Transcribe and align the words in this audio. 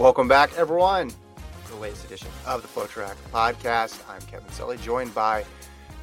Welcome 0.00 0.28
back, 0.28 0.56
everyone, 0.56 1.10
to 1.10 1.68
the 1.68 1.76
latest 1.76 2.06
edition 2.06 2.28
of 2.46 2.62
the 2.62 2.68
FloTrack 2.68 3.16
Podcast. 3.30 4.00
I'm 4.08 4.22
Kevin 4.22 4.50
Sully, 4.52 4.78
joined 4.78 5.14
by 5.14 5.44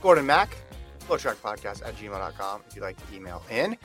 Gordon 0.04 0.24
Mack, 0.24 0.56
FloTrackPodcast 1.10 1.84
at 1.84 1.96
gmail.com 1.96 2.62
if 2.70 2.76
you'd 2.76 2.84
like 2.84 2.96
to 2.96 3.16
email 3.16 3.42
in. 3.50 3.76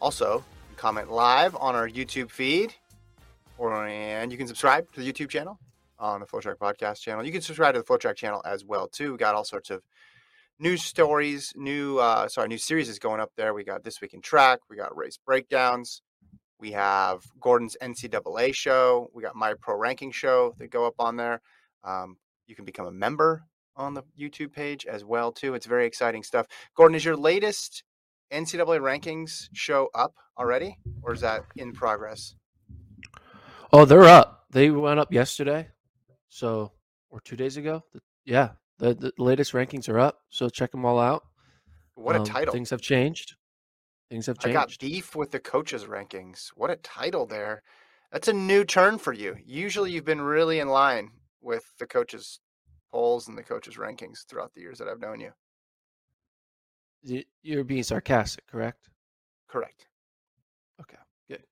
Also, 0.00 0.44
comment 0.76 1.10
live 1.10 1.56
on 1.56 1.74
our 1.74 1.88
YouTube 1.88 2.30
feed, 2.30 2.74
or 3.56 3.86
and 3.86 4.30
you 4.30 4.36
can 4.36 4.46
subscribe 4.46 4.92
to 4.92 5.00
the 5.00 5.10
YouTube 5.10 5.30
channel 5.30 5.58
on 5.98 6.20
the 6.20 6.26
FloTrack 6.26 6.56
Podcast 6.56 7.00
channel. 7.00 7.24
You 7.24 7.32
can 7.32 7.40
subscribe 7.40 7.72
to 7.72 7.80
the 7.80 7.86
FloTrack 7.86 8.16
channel 8.16 8.42
as 8.44 8.66
well 8.66 8.86
too. 8.86 9.12
We 9.12 9.16
got 9.16 9.34
all 9.34 9.44
sorts 9.44 9.70
of 9.70 9.82
news 10.58 10.82
stories, 10.82 11.54
new 11.56 11.96
uh, 11.96 12.28
sorry, 12.28 12.48
new 12.48 12.58
series 12.58 12.90
is 12.90 12.98
going 12.98 13.18
up 13.18 13.32
there. 13.34 13.54
We 13.54 13.64
got 13.64 13.82
this 13.82 14.02
week 14.02 14.12
in 14.12 14.20
track. 14.20 14.60
We 14.68 14.76
got 14.76 14.94
race 14.94 15.18
breakdowns. 15.24 16.02
We 16.58 16.72
have 16.72 17.24
Gordon's 17.40 17.76
NCAA 17.82 18.54
show. 18.54 19.10
We 19.12 19.22
got 19.22 19.36
my 19.36 19.54
pro 19.60 19.76
ranking 19.76 20.12
show 20.12 20.54
that 20.58 20.70
go 20.70 20.86
up 20.86 20.94
on 20.98 21.16
there. 21.16 21.40
Um, 21.82 22.16
you 22.46 22.54
can 22.54 22.64
become 22.64 22.86
a 22.86 22.92
member 22.92 23.44
on 23.76 23.94
the 23.94 24.02
YouTube 24.18 24.52
page 24.52 24.86
as 24.86 25.04
well 25.04 25.32
too. 25.32 25.54
It's 25.54 25.66
very 25.66 25.86
exciting 25.86 26.22
stuff. 26.22 26.46
Gordon, 26.76 26.94
is 26.94 27.04
your 27.04 27.16
latest 27.16 27.82
NCAA 28.32 28.80
rankings 28.80 29.48
show 29.52 29.88
up 29.94 30.14
already, 30.38 30.78
or 31.02 31.12
is 31.12 31.20
that 31.20 31.44
in 31.56 31.72
progress? 31.72 32.34
Oh, 33.72 33.84
they're 33.84 34.04
up. 34.04 34.46
They 34.50 34.70
went 34.70 35.00
up 35.00 35.12
yesterday, 35.12 35.68
so 36.28 36.72
or 37.10 37.20
two 37.20 37.36
days 37.36 37.56
ago. 37.56 37.84
Yeah, 38.24 38.50
the, 38.78 38.94
the 38.94 39.12
latest 39.18 39.52
rankings 39.52 39.88
are 39.88 39.98
up, 39.98 40.18
so 40.30 40.48
check 40.48 40.70
them 40.70 40.84
all 40.84 40.98
out. 40.98 41.24
What 41.94 42.16
a 42.16 42.20
um, 42.20 42.24
title! 42.24 42.52
Things 42.52 42.70
have 42.70 42.80
changed. 42.80 43.34
Things 44.14 44.26
have 44.26 44.38
changed. 44.38 44.56
I 44.56 44.60
got 44.60 44.78
beef 44.78 45.16
with 45.16 45.32
the 45.32 45.40
coaches' 45.40 45.86
rankings. 45.86 46.50
What 46.54 46.70
a 46.70 46.76
title 46.76 47.26
there! 47.26 47.64
That's 48.12 48.28
a 48.28 48.32
new 48.32 48.64
turn 48.64 48.98
for 48.98 49.12
you. 49.12 49.36
Usually, 49.44 49.90
you've 49.90 50.04
been 50.04 50.20
really 50.20 50.60
in 50.60 50.68
line 50.68 51.10
with 51.40 51.64
the 51.80 51.86
coaches' 51.88 52.38
polls 52.92 53.26
and 53.26 53.36
the 53.36 53.42
coaches' 53.42 53.74
rankings 53.74 54.24
throughout 54.28 54.54
the 54.54 54.60
years 54.60 54.78
that 54.78 54.86
I've 54.86 55.00
known 55.00 55.18
you. 55.18 55.32
You're 57.42 57.64
being 57.64 57.82
sarcastic, 57.82 58.46
correct? 58.46 58.88
Correct. 59.48 59.88
Okay, 60.80 60.96
good. 61.28 61.42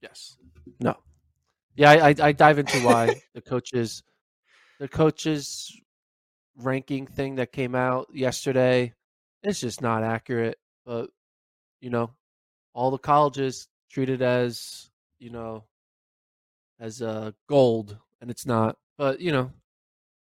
Yes. 0.00 0.36
No. 0.80 0.96
Yeah, 1.76 1.92
I, 1.92 2.08
I, 2.08 2.14
I 2.18 2.32
dive 2.32 2.58
into 2.58 2.84
why 2.84 3.22
the 3.32 3.40
coaches, 3.40 4.02
the 4.80 4.88
coaches 4.88 5.72
ranking 6.56 7.06
thing 7.06 7.36
that 7.36 7.52
came 7.52 7.76
out 7.76 8.08
yesterday, 8.12 8.92
it's 9.44 9.60
just 9.60 9.80
not 9.80 10.02
accurate. 10.02 10.58
But 10.84 11.10
you 11.82 11.90
know, 11.90 12.14
all 12.72 12.90
the 12.90 12.98
colleges 12.98 13.68
treat 13.90 14.08
it 14.08 14.22
as 14.22 14.90
you 15.18 15.28
know, 15.28 15.64
as 16.80 17.02
uh, 17.02 17.32
gold, 17.48 17.98
and 18.22 18.30
it's 18.30 18.46
not. 18.46 18.78
But 18.96 19.20
you 19.20 19.32
know, 19.32 19.52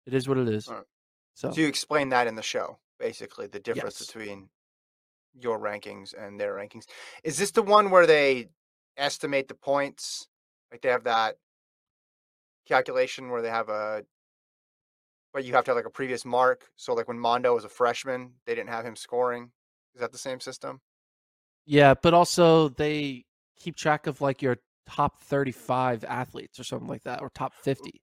it 0.06 0.14
is 0.14 0.28
what 0.28 0.38
it 0.38 0.48
is. 0.48 0.68
Right. 0.68 0.84
So, 1.34 1.50
so 1.50 1.60
you 1.60 1.66
explain 1.66 2.10
that 2.10 2.28
in 2.28 2.36
the 2.36 2.42
show, 2.42 2.78
basically 3.00 3.48
the 3.48 3.58
difference 3.58 4.00
yes. 4.00 4.06
between 4.06 4.48
your 5.34 5.58
rankings 5.58 6.14
and 6.16 6.38
their 6.38 6.54
rankings. 6.54 6.84
Is 7.24 7.36
this 7.36 7.50
the 7.50 7.62
one 7.62 7.90
where 7.90 8.06
they 8.06 8.48
estimate 8.96 9.48
the 9.48 9.54
points? 9.54 10.28
Like 10.70 10.82
they 10.82 10.88
have 10.88 11.04
that 11.04 11.36
calculation 12.66 13.30
where 13.30 13.42
they 13.42 13.50
have 13.50 13.68
a 13.68 14.04
but 15.32 15.44
you 15.44 15.52
have 15.52 15.64
to 15.64 15.70
have 15.70 15.76
like 15.76 15.84
a 15.84 15.90
previous 15.90 16.24
mark. 16.24 16.64
So 16.76 16.94
like 16.94 17.08
when 17.08 17.18
Mondo 17.18 17.54
was 17.54 17.64
a 17.64 17.68
freshman, 17.68 18.32
they 18.46 18.54
didn't 18.54 18.70
have 18.70 18.86
him 18.86 18.96
scoring. 18.96 19.50
Is 19.94 20.00
that 20.00 20.10
the 20.10 20.18
same 20.18 20.40
system? 20.40 20.80
Yeah, 21.66 21.94
but 22.00 22.14
also 22.14 22.68
they 22.70 23.24
keep 23.58 23.76
track 23.76 24.06
of 24.06 24.20
like 24.20 24.40
your 24.40 24.56
top 24.88 25.20
35 25.22 26.04
athletes 26.04 26.60
or 26.60 26.64
something 26.64 26.88
like 26.88 27.02
that 27.02 27.20
or 27.20 27.30
top 27.30 27.52
50. 27.54 28.00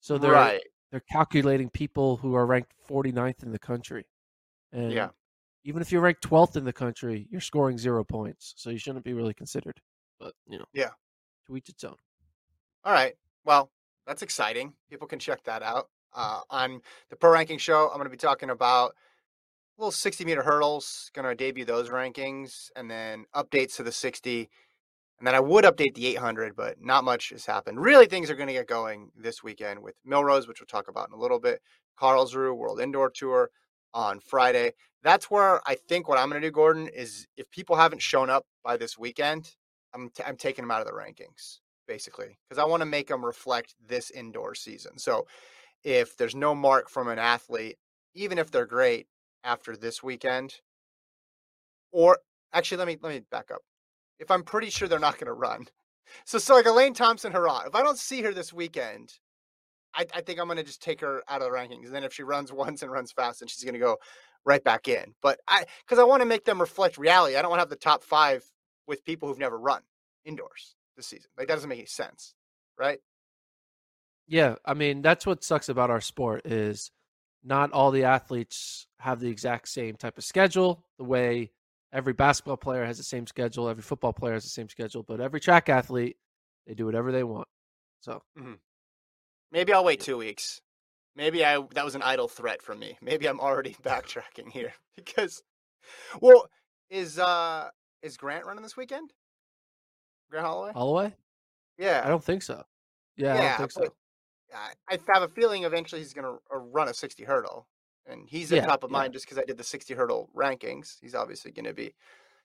So 0.00 0.18
they're 0.18 0.32
right. 0.32 0.62
they're 0.90 1.04
calculating 1.10 1.70
people 1.70 2.16
who 2.16 2.34
are 2.34 2.44
ranked 2.44 2.72
49th 2.88 3.42
in 3.42 3.52
the 3.52 3.58
country. 3.58 4.04
And 4.72 4.92
yeah 4.92 5.08
even 5.64 5.80
if 5.80 5.90
you're 5.90 6.02
ranked 6.02 6.22
12th 6.22 6.56
in 6.56 6.64
the 6.64 6.72
country, 6.72 7.26
you're 7.30 7.40
scoring 7.40 7.78
zero 7.78 8.04
points. 8.04 8.54
So 8.56 8.70
you 8.70 8.78
shouldn't 8.78 9.04
be 9.04 9.14
really 9.14 9.34
considered. 9.34 9.80
But, 10.20 10.34
you 10.46 10.58
know, 10.58 10.66
yeah, 10.72 10.90
to 11.46 11.56
each 11.56 11.68
its 11.68 11.84
own. 11.84 11.96
All 12.84 12.92
right. 12.92 13.14
Well, 13.44 13.70
that's 14.06 14.22
exciting. 14.22 14.74
People 14.90 15.06
can 15.08 15.18
check 15.18 15.42
that 15.44 15.62
out. 15.62 15.88
Uh, 16.14 16.40
on 16.50 16.80
the 17.10 17.16
pro 17.16 17.32
ranking 17.32 17.58
show, 17.58 17.88
I'm 17.88 17.96
going 17.96 18.04
to 18.04 18.10
be 18.10 18.16
talking 18.16 18.50
about 18.50 18.94
little 19.78 19.90
60 19.90 20.24
meter 20.24 20.42
hurdles, 20.42 21.10
going 21.14 21.26
to 21.28 21.34
debut 21.34 21.64
those 21.64 21.88
rankings 21.88 22.70
and 22.76 22.90
then 22.90 23.24
updates 23.34 23.76
to 23.76 23.82
the 23.82 23.92
60. 23.92 24.48
And 25.18 25.26
then 25.26 25.34
I 25.34 25.40
would 25.40 25.64
update 25.64 25.94
the 25.94 26.06
800, 26.06 26.56
but 26.56 26.76
not 26.80 27.04
much 27.04 27.30
has 27.30 27.46
happened. 27.46 27.80
Really, 27.80 28.06
things 28.06 28.30
are 28.30 28.34
going 28.34 28.48
to 28.48 28.52
get 28.52 28.66
going 28.66 29.10
this 29.16 29.42
weekend 29.42 29.82
with 29.82 29.94
Millrose, 30.06 30.48
which 30.48 30.60
we'll 30.60 30.66
talk 30.66 30.88
about 30.88 31.08
in 31.08 31.14
a 31.14 31.20
little 31.20 31.40
bit, 31.40 31.60
Karlsruhe 31.98 32.56
World 32.56 32.80
Indoor 32.80 33.10
Tour, 33.10 33.50
on 33.92 34.20
Friday. 34.20 34.72
That's 35.02 35.30
where 35.30 35.60
I 35.66 35.76
think 35.76 36.08
what 36.08 36.18
I'm 36.18 36.28
going 36.28 36.42
to 36.42 36.48
do, 36.48 36.52
Gordon, 36.52 36.88
is 36.88 37.26
if 37.36 37.50
people 37.50 37.76
haven't 37.76 38.02
shown 38.02 38.28
up 38.28 38.44
by 38.62 38.76
this 38.76 38.98
weekend, 38.98 39.54
I'm, 39.94 40.10
t- 40.10 40.24
I'm 40.26 40.36
taking 40.36 40.64
them 40.64 40.72
out 40.72 40.80
of 40.80 40.86
the 40.86 40.92
rankings, 40.92 41.60
basically, 41.86 42.38
because 42.48 42.60
I 42.60 42.66
want 42.66 42.80
to 42.80 42.86
make 42.86 43.08
them 43.08 43.24
reflect 43.24 43.74
this 43.86 44.10
indoor 44.10 44.54
season. 44.54 44.98
So 44.98 45.26
if 45.84 46.16
there's 46.16 46.34
no 46.34 46.54
mark 46.54 46.90
from 46.90 47.08
an 47.08 47.18
athlete, 47.18 47.76
even 48.14 48.38
if 48.38 48.50
they're 48.50 48.66
great 48.66 49.06
after 49.44 49.76
this 49.76 50.02
weekend, 50.02 50.54
or 51.92 52.18
actually, 52.52 52.78
let 52.78 52.86
me 52.86 52.98
let 53.02 53.12
me 53.12 53.20
back 53.30 53.50
up. 53.52 53.60
If 54.18 54.30
I'm 54.30 54.42
pretty 54.42 54.70
sure 54.70 54.88
they're 54.88 54.98
not 54.98 55.14
going 55.14 55.26
to 55.26 55.32
run, 55.32 55.66
so 56.24 56.38
so 56.38 56.54
like 56.54 56.66
Elaine 56.66 56.94
Thompson-Herah, 56.94 57.66
if 57.66 57.74
I 57.74 57.82
don't 57.82 57.98
see 57.98 58.22
her 58.22 58.32
this 58.32 58.52
weekend, 58.52 59.12
I, 59.94 60.06
I 60.14 60.20
think 60.20 60.40
I'm 60.40 60.46
going 60.46 60.56
to 60.58 60.64
just 60.64 60.82
take 60.82 61.00
her 61.00 61.22
out 61.28 61.42
of 61.42 61.50
the 61.50 61.56
rankings. 61.56 61.86
And 61.86 61.94
then 61.94 62.04
if 62.04 62.12
she 62.12 62.22
runs 62.22 62.52
once 62.52 62.82
and 62.82 62.90
runs 62.90 63.12
fast, 63.12 63.40
then 63.40 63.48
she's 63.48 63.64
going 63.64 63.74
to 63.74 63.80
go 63.80 63.98
right 64.44 64.62
back 64.62 64.88
in. 64.88 65.14
But 65.22 65.40
I, 65.48 65.64
because 65.86 65.98
I 65.98 66.04
want 66.04 66.22
to 66.22 66.26
make 66.26 66.44
them 66.44 66.60
reflect 66.60 66.98
reality. 66.98 67.36
I 67.36 67.42
don't 67.42 67.50
want 67.50 67.58
to 67.58 67.62
have 67.62 67.70
the 67.70 67.76
top 67.76 68.02
five 68.04 68.44
with 68.86 69.04
people 69.04 69.28
who've 69.28 69.38
never 69.38 69.58
run 69.58 69.82
indoors 70.24 70.76
this 70.96 71.06
season. 71.06 71.30
Like 71.38 71.48
that 71.48 71.54
doesn't 71.54 71.68
make 71.68 71.78
any 71.78 71.86
sense, 71.86 72.34
right? 72.78 72.98
Yeah, 74.26 74.56
I 74.64 74.74
mean 74.74 75.02
that's 75.02 75.26
what 75.26 75.44
sucks 75.44 75.68
about 75.68 75.90
our 75.90 76.00
sport 76.00 76.46
is 76.46 76.90
not 77.44 77.72
all 77.72 77.90
the 77.90 78.04
athletes 78.04 78.86
have 78.98 79.20
the 79.20 79.28
exact 79.28 79.68
same 79.68 79.96
type 79.96 80.18
of 80.18 80.24
schedule. 80.24 80.84
The 80.98 81.04
way 81.04 81.52
every 81.92 82.14
basketball 82.14 82.56
player 82.56 82.84
has 82.84 82.96
the 82.96 83.04
same 83.04 83.26
schedule, 83.26 83.68
every 83.68 83.82
football 83.82 84.12
player 84.12 84.34
has 84.34 84.44
the 84.44 84.50
same 84.50 84.68
schedule, 84.68 85.02
but 85.02 85.20
every 85.20 85.40
track 85.40 85.68
athlete 85.68 86.16
they 86.66 86.74
do 86.74 86.86
whatever 86.86 87.12
they 87.12 87.24
want. 87.24 87.48
So 88.00 88.22
mm-hmm. 88.38 88.54
Maybe 89.54 89.72
I'll 89.72 89.84
wait 89.84 90.00
two 90.00 90.16
weeks. 90.16 90.60
Maybe 91.14 91.44
I 91.44 91.62
that 91.74 91.84
was 91.84 91.94
an 91.94 92.02
idle 92.02 92.26
threat 92.26 92.60
from 92.60 92.80
me. 92.80 92.98
Maybe 93.00 93.26
I'm 93.26 93.38
already 93.38 93.76
backtracking 93.84 94.50
here 94.50 94.72
because, 94.96 95.42
well, 96.20 96.50
is 96.90 97.20
uh 97.20 97.68
is 98.02 98.16
Grant 98.16 98.44
running 98.44 98.64
this 98.64 98.76
weekend? 98.76 99.12
Grant 100.28 100.44
Holloway. 100.44 100.72
Holloway? 100.72 101.14
Yeah, 101.78 102.02
I 102.04 102.08
don't 102.08 102.22
think 102.22 102.42
so. 102.42 102.64
Yeah, 103.16 103.34
yeah 103.34 103.40
I 103.40 103.58
don't 103.58 103.58
think 103.58 103.72
so. 103.72 103.94
I 104.54 104.98
have 105.08 105.22
a 105.22 105.28
feeling 105.28 105.64
eventually 105.64 106.00
he's 106.00 106.14
going 106.14 106.26
to 106.26 106.56
run 106.56 106.88
a 106.88 106.94
60 106.94 107.24
hurdle, 107.24 107.66
and 108.06 108.28
he's 108.28 108.52
at 108.52 108.56
yeah, 108.56 108.66
top 108.66 108.84
of 108.84 108.90
yeah. 108.90 108.98
mind 108.98 109.12
just 109.12 109.26
because 109.26 109.38
I 109.38 109.44
did 109.44 109.58
the 109.58 109.64
60 109.64 109.94
hurdle 109.94 110.30
rankings. 110.36 110.96
He's 111.00 111.14
obviously 111.14 111.50
going 111.50 111.66
to 111.66 111.74
be 111.74 111.94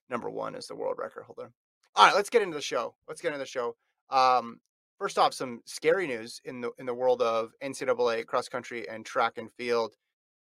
number 0.09 0.29
one 0.29 0.55
as 0.55 0.67
the 0.67 0.75
world 0.75 0.97
record 0.97 1.23
holder. 1.23 1.51
All 1.95 2.05
right, 2.05 2.15
let's 2.15 2.29
get 2.29 2.41
into 2.41 2.55
the 2.55 2.61
show. 2.61 2.95
Let's 3.07 3.21
get 3.21 3.29
into 3.29 3.39
the 3.39 3.45
show. 3.45 3.75
Um, 4.09 4.59
First 4.99 5.17
off, 5.17 5.33
some 5.33 5.61
scary 5.65 6.07
news 6.07 6.41
in 6.43 6.59
the 6.59 6.71
in 6.77 6.85
the 6.85 6.93
world 6.93 7.21
of 7.21 7.53
NCAA 7.63 8.25
cross 8.25 8.49
country 8.49 8.87
and 8.89 9.05
track 9.05 9.37
and 9.37 9.49
field. 9.53 9.95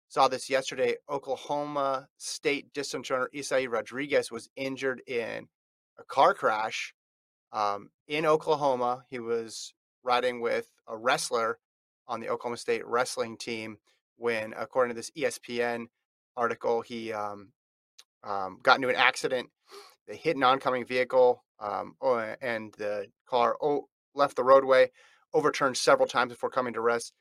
Saw 0.08 0.26
this 0.26 0.50
yesterday. 0.50 0.96
Oklahoma 1.08 2.08
State 2.16 2.72
distance 2.74 3.08
runner 3.08 3.30
Isai 3.32 3.70
Rodriguez 3.70 4.32
was 4.32 4.50
injured 4.56 5.00
in 5.06 5.46
a 5.96 6.02
car 6.08 6.34
crash 6.34 6.92
um, 7.52 7.90
in 8.08 8.26
Oklahoma. 8.26 9.04
He 9.08 9.20
was 9.20 9.74
riding 10.04 10.40
with 10.40 10.66
a 10.88 10.96
wrestler 10.96 11.58
on 12.08 12.20
the 12.20 12.28
Oklahoma 12.28 12.56
State 12.56 12.86
wrestling 12.86 13.36
team 13.36 13.78
when, 14.16 14.54
according 14.56 14.94
to 14.94 14.98
this 14.98 15.10
ESPN 15.16 15.86
article, 16.36 16.80
he 16.80 17.12
um, 17.12 17.52
um, 18.24 18.58
got 18.62 18.76
into 18.76 18.88
an 18.88 18.96
accident. 18.96 19.48
They 20.06 20.16
hit 20.16 20.36
an 20.36 20.42
oncoming 20.42 20.84
vehicle, 20.84 21.44
um, 21.60 21.94
and 22.40 22.74
the 22.78 23.06
car 23.26 23.56
left 24.14 24.36
the 24.36 24.44
roadway, 24.44 24.90
overturned 25.32 25.76
several 25.76 26.08
times 26.08 26.32
before 26.32 26.50
coming 26.50 26.74
to 26.74 26.80
rest 26.80 27.12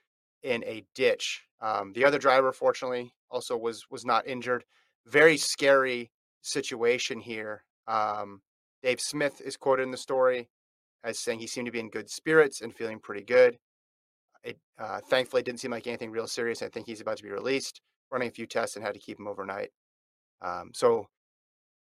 in 0.44 0.64
a 0.64 0.84
ditch. 0.96 1.44
Um, 1.62 1.94
the 1.94 2.06
other 2.06 2.18
driver, 2.18 2.52
fortunately, 2.52 3.14
also 3.30 3.56
was 3.56 3.86
was 3.90 4.06
not 4.06 4.28
injured. 4.28 4.64
Very 5.06 5.38
scary 5.38 6.12
situation 6.42 7.20
here. 7.20 7.64
Um, 7.88 8.42
Dave 8.84 9.00
Smith 9.00 9.42
is 9.42 9.58
quoted 9.58 9.84
in 9.84 9.92
the 9.92 9.98
story 9.98 10.50
as 11.04 11.20
saying 11.20 11.40
he 11.40 11.48
seemed 11.48 11.66
to 11.66 11.72
be 11.72 11.80
in 11.80 11.90
good 11.90 12.10
spirits 12.10 12.62
and 12.62 12.76
feeling 12.76 13.00
pretty 13.00 13.24
good. 13.24 13.58
It 14.44 14.58
uh, 14.80 15.00
thankfully 15.10 15.44
didn't 15.44 15.60
seem 15.60 15.72
like 15.72 15.88
anything 15.88 16.12
real 16.12 16.28
serious. 16.28 16.62
I 16.62 16.70
think 16.70 16.88
he's 16.88 17.02
about 17.02 17.18
to 17.18 17.24
be 17.24 17.30
released, 17.30 17.82
running 18.12 18.28
a 18.28 18.32
few 18.32 18.46
tests 18.46 18.76
and 18.76 18.86
had 18.86 18.94
to 18.94 19.00
keep 19.00 19.20
him 19.20 19.28
overnight. 19.28 19.70
Um, 20.42 20.72
so, 20.74 21.08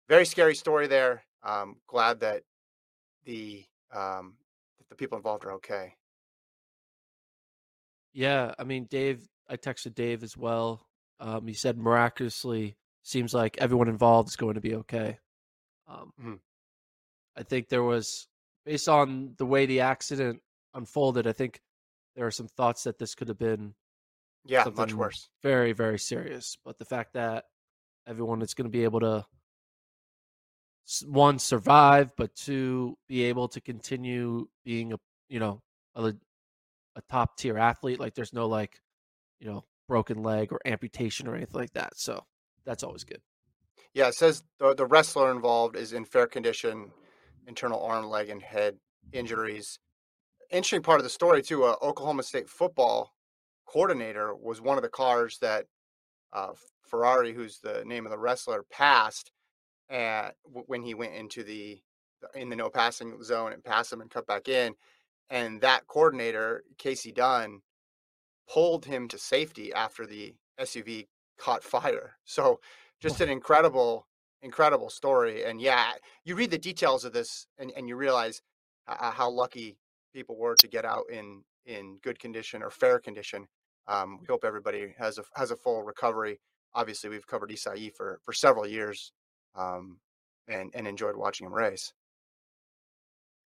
very 0.09 0.27
scary 0.27 0.55
story 0.55 0.87
there. 0.89 1.23
Um, 1.43 1.77
glad 1.87 2.21
that 2.21 2.43
the 3.25 3.65
um, 3.95 4.35
the 4.89 4.97
people 4.97 5.17
involved 5.17 5.45
are 5.45 5.53
okay. 5.53 5.95
Yeah, 8.13 8.55
I 8.59 8.65
mean, 8.65 8.87
Dave, 8.91 9.29
I 9.49 9.57
texted 9.57 9.95
Dave 9.95 10.23
as 10.23 10.37
well. 10.37 10.87
Um, 11.21 11.47
he 11.47 11.55
said 11.55 11.79
miraculously 11.79 12.77
seems 13.03 13.33
like 13.35 13.59
everyone 13.59 13.89
involved 13.89 14.29
is 14.29 14.37
going 14.37 14.55
to 14.55 14.61
be 14.61 14.75
okay. 14.77 15.19
Um, 15.89 16.13
mm-hmm. 16.21 16.35
I 17.37 17.43
think 17.43 17.69
there 17.69 17.83
was, 17.83 18.27
based 18.69 18.87
on 18.87 19.33
the 19.39 19.47
way 19.47 19.65
the 19.65 19.81
accident 19.81 20.43
unfolded, 20.75 21.27
I 21.27 21.33
think 21.33 21.63
there 22.15 22.27
are 22.27 22.31
some 22.31 22.49
thoughts 22.49 22.85
that 22.85 22.99
this 22.99 23.15
could 23.15 23.29
have 23.29 23.39
been 23.39 23.73
yeah 24.45 24.65
much 24.77 24.93
worse, 24.93 25.31
very 25.43 25.73
very 25.73 25.99
serious. 25.99 26.59
But 26.67 26.79
the 26.79 26.85
fact 26.85 27.15
that 27.15 27.45
everyone 28.07 28.43
is 28.43 28.53
going 28.53 28.67
to 28.67 28.71
be 28.71 28.85
able 28.85 29.01
to 29.01 29.25
one 31.07 31.39
survive, 31.39 32.11
but 32.15 32.35
two 32.35 32.99
be 33.09 33.25
able 33.25 33.49
to 33.49 33.61
continue 33.63 34.49
being 34.67 34.93
a 34.93 34.99
you 35.31 35.41
know 35.41 35.63
a, 35.95 36.03
a 36.03 37.03
top 37.09 37.39
tier 37.39 37.57
athlete. 37.57 37.99
Like 37.99 38.15
there's 38.15 38.35
no 38.35 38.49
like 38.49 38.83
you 39.41 39.49
know 39.49 39.65
broken 39.89 40.23
leg 40.23 40.53
or 40.53 40.61
amputation 40.67 41.27
or 41.27 41.35
anything 41.35 41.59
like 41.59 41.73
that. 41.73 41.97
So 41.97 42.23
that's 42.67 42.83
always 42.83 43.05
good. 43.05 43.23
Yeah, 43.95 44.09
it 44.09 44.15
says 44.15 44.43
the 44.59 44.75
the 44.75 44.85
wrestler 44.85 45.31
involved 45.31 45.75
is 45.75 45.95
in 45.95 46.05
fair 46.05 46.27
condition, 46.27 46.91
internal 47.49 47.83
arm, 47.83 48.09
leg, 48.09 48.29
and 48.29 48.43
head 48.43 48.77
injuries. 49.13 49.79
Interesting 50.51 50.83
part 50.83 51.01
of 51.01 51.05
the 51.05 51.11
story 51.11 51.43
too. 51.43 51.65
Uh, 51.65 51.77
Oklahoma 51.83 52.23
State 52.23 52.49
football 52.49 53.15
coordinator 53.67 54.35
was 54.35 54.61
one 54.61 54.79
of 54.79 54.83
the 54.83 54.89
cars 54.89 55.39
that 55.41 55.67
uh, 56.33 56.53
Ferrari, 56.83 57.33
who's 57.33 57.59
the 57.59 57.83
name 57.85 58.07
of 58.07 58.13
the 58.13 58.19
wrestler, 58.19 58.65
passed 58.71 59.33
and 59.91 60.33
when 60.53 60.83
he 60.83 60.95
went 60.95 61.15
into 61.15 61.43
the 61.43 61.79
in 62.35 62.49
the 62.49 62.57
no 62.57 62.69
passing 62.69 63.23
zone 63.23 63.53
and 63.53 63.65
passed 63.65 63.93
him 63.93 64.01
and 64.01 64.11
cut 64.11 64.27
back 64.27 64.49
in, 64.49 64.75
and 65.31 65.61
that 65.61 65.87
coordinator 65.87 66.65
Kasey 66.79 67.15
Dunn 67.15 67.61
pulled 68.49 68.85
him 68.85 69.09
to 69.09 69.19
safety 69.19 69.73
after 69.73 70.07
the 70.07 70.35
SUV 70.61 71.07
caught 71.39 71.63
fire. 71.63 72.17
So 72.25 72.61
just 73.01 73.21
an 73.21 73.29
incredible, 73.29 74.07
incredible 74.43 74.91
story. 74.91 75.45
And 75.45 75.61
yeah, 75.61 75.93
you 76.25 76.35
read 76.35 76.51
the 76.51 76.59
details 76.59 77.05
of 77.05 77.13
this 77.13 77.47
and, 77.59 77.73
and 77.77 77.89
you 77.89 77.97
realize 77.97 78.43
uh, 78.87 79.11
how 79.11 79.31
lucky 79.31 79.79
people 80.13 80.37
were 80.37 80.57
to 80.57 80.69
get 80.69 80.85
out 80.85 81.05
in 81.11 81.43
in 81.67 81.99
good 82.03 82.19
condition 82.19 82.63
or 82.63 82.71
fair 82.71 82.99
condition. 82.99 83.47
Um, 83.87 84.19
we 84.21 84.27
hope 84.27 84.45
everybody 84.45 84.95
has 84.99 85.19
a 85.19 85.25
has 85.35 85.51
a 85.51 85.57
full 85.57 85.83
recovery. 85.83 86.41
Obviously, 86.75 87.11
we've 87.11 87.27
covered 87.27 87.51
Isai 87.51 87.93
for 87.95 88.21
for 88.25 88.33
several 88.33 88.67
years, 88.67 89.13
um, 89.55 89.99
and 90.47 90.71
and 90.75 90.87
enjoyed 90.87 91.17
watching 91.17 91.47
him 91.47 91.55
race. 91.55 91.93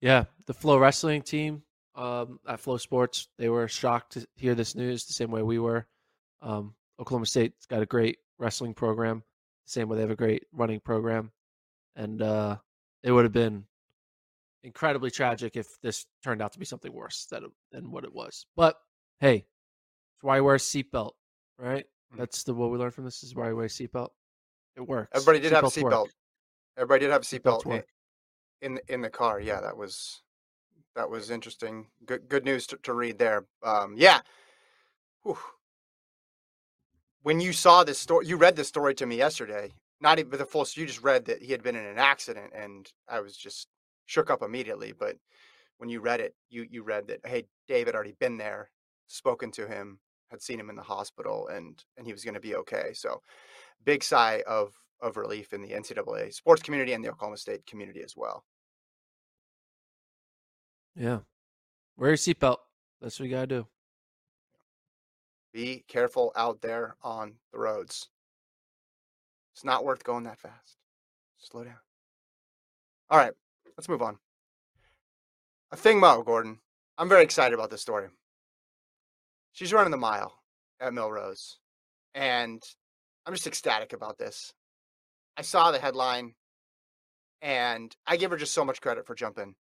Yeah, 0.01 0.25
the 0.47 0.53
Flow 0.53 0.79
Wrestling 0.79 1.21
team 1.21 1.61
um, 1.95 2.39
at 2.47 2.61
FloSports, 2.61 3.27
they 3.37 3.49
were 3.49 3.67
shocked 3.67 4.13
to 4.13 4.27
hear 4.35 4.55
this 4.55 4.75
news 4.75 5.05
the 5.05 5.13
same 5.13 5.29
way 5.29 5.43
we 5.43 5.59
were. 5.59 5.85
Um, 6.41 6.73
Oklahoma 6.99 7.27
State's 7.27 7.67
got 7.67 7.83
a 7.83 7.85
great 7.85 8.17
wrestling 8.39 8.73
program, 8.73 9.23
same 9.65 9.87
way 9.87 9.97
they 9.97 10.01
have 10.01 10.11
a 10.11 10.15
great 10.15 10.43
running 10.51 10.79
program, 10.79 11.31
and 11.95 12.21
uh, 12.21 12.57
it 13.03 13.11
would 13.11 13.25
have 13.25 13.33
been 13.33 13.65
incredibly 14.63 15.09
tragic 15.09 15.55
if 15.55 15.67
this 15.81 16.05
turned 16.23 16.41
out 16.41 16.53
to 16.53 16.59
be 16.59 16.65
something 16.65 16.93
worse 16.93 17.25
than 17.29 17.45
than 17.71 17.91
what 17.91 18.03
it 18.03 18.13
was. 18.13 18.45
But 18.55 18.75
hey, 19.19 19.35
it's 20.15 20.23
why 20.23 20.37
you 20.37 20.43
wear 20.43 20.55
a 20.55 20.59
seatbelt, 20.59 21.11
right? 21.57 21.85
Mm-hmm. 21.85 22.19
That's 22.19 22.43
the 22.43 22.53
what 22.53 22.71
we 22.71 22.77
learned 22.77 22.93
from 22.93 23.05
this 23.05 23.23
is 23.23 23.35
why 23.35 23.49
you 23.49 23.55
wear 23.55 23.65
a 23.65 23.69
seatbelt. 23.69 24.09
It 24.75 24.87
works. 24.87 25.09
Everybody 25.13 25.39
did 25.39 25.51
have 25.51 25.63
a 25.63 25.67
seatbelt. 25.67 26.07
Everybody 26.77 27.05
did 27.05 27.11
have 27.11 27.21
a 27.21 27.25
seatbelt 27.25 27.65
in, 27.65 27.83
in 28.61 28.79
in 28.87 29.01
the 29.01 29.09
car. 29.09 29.39
Yeah, 29.39 29.61
that 29.61 29.75
was 29.75 30.21
that 30.95 31.09
was 31.09 31.31
interesting. 31.31 31.87
Good 32.05 32.27
good 32.27 32.45
news 32.45 32.67
to, 32.67 32.77
to 32.83 32.93
read 32.93 33.17
there. 33.17 33.45
Um, 33.63 33.95
yeah. 33.97 34.21
Whew. 35.23 35.37
When 37.23 37.39
you 37.39 37.53
saw 37.53 37.83
this 37.83 37.99
story, 37.99 38.27
you 38.27 38.37
read 38.37 38.55
this 38.55 38.67
story 38.67 38.95
to 38.95 39.05
me 39.05 39.17
yesterday. 39.17 39.71
Not 39.99 40.17
even 40.17 40.37
the 40.37 40.45
full. 40.45 40.65
You 40.73 40.87
just 40.87 41.03
read 41.03 41.25
that 41.25 41.41
he 41.41 41.51
had 41.51 41.61
been 41.61 41.75
in 41.75 41.85
an 41.85 41.99
accident, 41.99 42.51
and 42.55 42.91
I 43.07 43.19
was 43.19 43.37
just 43.37 43.67
shook 44.07 44.31
up 44.31 44.41
immediately. 44.41 44.93
But 44.97 45.17
when 45.77 45.89
you 45.89 45.99
read 45.99 46.19
it, 46.19 46.33
you 46.49 46.65
you 46.69 46.83
read 46.83 47.07
that 47.07 47.19
hey, 47.25 47.45
David 47.67 47.87
had 47.87 47.95
already 47.95 48.15
been 48.19 48.37
there, 48.37 48.71
spoken 49.07 49.51
to 49.51 49.67
him, 49.67 49.99
had 50.31 50.41
seen 50.41 50.59
him 50.59 50.69
in 50.71 50.75
the 50.75 50.81
hospital, 50.81 51.47
and 51.49 51.83
and 51.97 52.07
he 52.07 52.13
was 52.13 52.23
going 52.23 52.33
to 52.33 52.39
be 52.39 52.55
okay. 52.55 52.91
So, 52.93 53.21
big 53.85 54.03
sigh 54.03 54.41
of 54.47 54.73
of 55.01 55.17
relief 55.17 55.53
in 55.53 55.61
the 55.61 55.69
NCAA 55.69 56.33
sports 56.33 56.61
community 56.61 56.93
and 56.93 57.03
the 57.03 57.09
Oklahoma 57.09 57.37
State 57.37 57.65
community 57.67 58.01
as 58.03 58.15
well. 58.15 58.43
Yeah, 60.95 61.19
wear 61.97 62.09
your 62.09 62.17
seatbelt. 62.17 62.57
That's 63.01 63.19
what 63.19 63.29
you 63.29 63.35
gotta 63.35 63.47
do. 63.47 63.67
Be 65.53 65.83
careful 65.87 66.31
out 66.35 66.61
there 66.61 66.95
on 67.01 67.33
the 67.51 67.59
roads. 67.59 68.07
It's 69.53 69.65
not 69.65 69.83
worth 69.83 70.03
going 70.03 70.23
that 70.23 70.39
fast. 70.39 70.77
Slow 71.37 71.63
down. 71.63 71.79
All 73.09 73.17
right, 73.17 73.33
let's 73.77 73.89
move 73.89 74.01
on. 74.01 74.17
Athing 75.73 75.99
Mu, 75.99 76.23
Gordon. 76.23 76.59
I'm 76.97 77.09
very 77.09 77.23
excited 77.23 77.53
about 77.53 77.69
this 77.69 77.81
story. 77.81 78.07
She's 79.51 79.73
running 79.73 79.91
the 79.91 79.97
mile 79.97 80.33
at 80.79 80.93
Millrose, 80.93 81.55
and 82.13 82.63
I'm 83.25 83.33
just 83.33 83.47
ecstatic 83.47 83.91
about 83.91 84.17
this. 84.17 84.53
I 85.35 85.41
saw 85.41 85.71
the 85.71 85.79
headline, 85.79 86.35
and 87.41 87.95
I 88.07 88.17
give 88.17 88.31
her 88.31 88.37
just 88.37 88.53
so 88.53 88.63
much 88.63 88.81
credit 88.81 89.05
for 89.05 89.15
jumping 89.15 89.55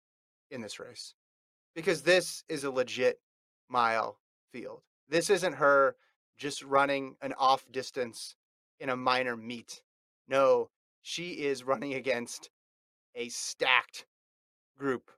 in 0.52 0.62
this 0.62 0.80
race 0.80 1.14
because 1.76 2.02
this 2.02 2.44
is 2.50 2.64
a 2.64 2.72
legit 2.72 3.20
mile 3.70 4.20
field. 4.52 4.82
This 5.10 5.30
isn't 5.30 5.54
her 5.54 5.96
just 6.38 6.64
running 6.64 7.16
an 7.22 7.34
off 7.38 7.66
distance 7.72 8.36
in 8.80 8.90
a 8.90 8.96
minor 8.96 9.36
meet. 9.36 9.82
No, 10.28 10.70
she 11.02 11.32
is 11.32 11.64
running 11.64 11.94
against 11.94 12.50
a 13.16 13.30
stacked 13.30 14.06
group 14.78 15.10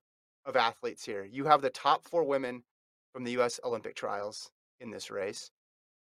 of 0.45 0.55
athletes 0.55 1.05
here. 1.05 1.25
You 1.25 1.45
have 1.45 1.61
the 1.61 1.69
top 1.69 2.05
four 2.05 2.23
women 2.23 2.63
from 3.11 3.23
the 3.23 3.31
U.S. 3.31 3.59
Olympic 3.63 3.95
trials 3.95 4.51
in 4.79 4.91
this 4.91 5.11
race. 5.11 5.51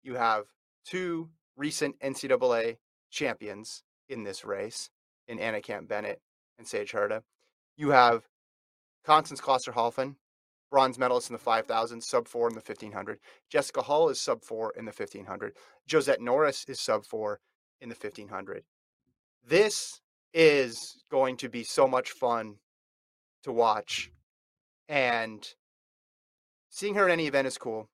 You 0.02 0.14
have 0.14 0.44
two 0.84 1.30
recent 1.56 1.98
NCAA 2.00 2.76
champions 3.10 3.82
in 4.08 4.24
this 4.24 4.44
race 4.44 4.90
in 5.28 5.38
Anna 5.38 5.60
Camp 5.60 5.88
Bennett 5.88 6.20
and 6.58 6.66
Sage 6.66 6.92
Hurta. 6.92 7.22
You 7.76 7.90
have 7.90 8.24
Konstanze 9.06 9.40
Klosterhalfen, 9.40 10.16
bronze 10.70 10.98
medalist 10.98 11.30
in 11.30 11.34
the 11.34 11.38
5,000, 11.38 12.00
sub 12.00 12.28
four 12.28 12.48
in 12.48 12.54
the 12.54 12.60
1500. 12.60 13.18
Jessica 13.50 13.82
Hull 13.82 14.08
is 14.08 14.20
sub 14.20 14.42
four 14.42 14.72
in 14.76 14.84
the 14.84 14.92
1500. 14.92 15.54
Josette 15.90 16.20
Norris 16.20 16.64
is 16.68 16.80
sub 16.80 17.04
four 17.04 17.40
in 17.80 17.88
the 17.88 17.94
1500. 17.94 18.64
This 19.46 20.00
is 20.34 21.02
going 21.10 21.36
to 21.38 21.48
be 21.48 21.64
so 21.64 21.86
much 21.86 22.10
fun 22.10 22.56
to 23.44 23.52
watch. 23.52 24.10
And 24.88 25.46
seeing 26.68 26.94
her 26.94 27.06
in 27.06 27.12
any 27.12 27.26
event 27.26 27.46
is 27.46 27.58
cool. 27.58 27.88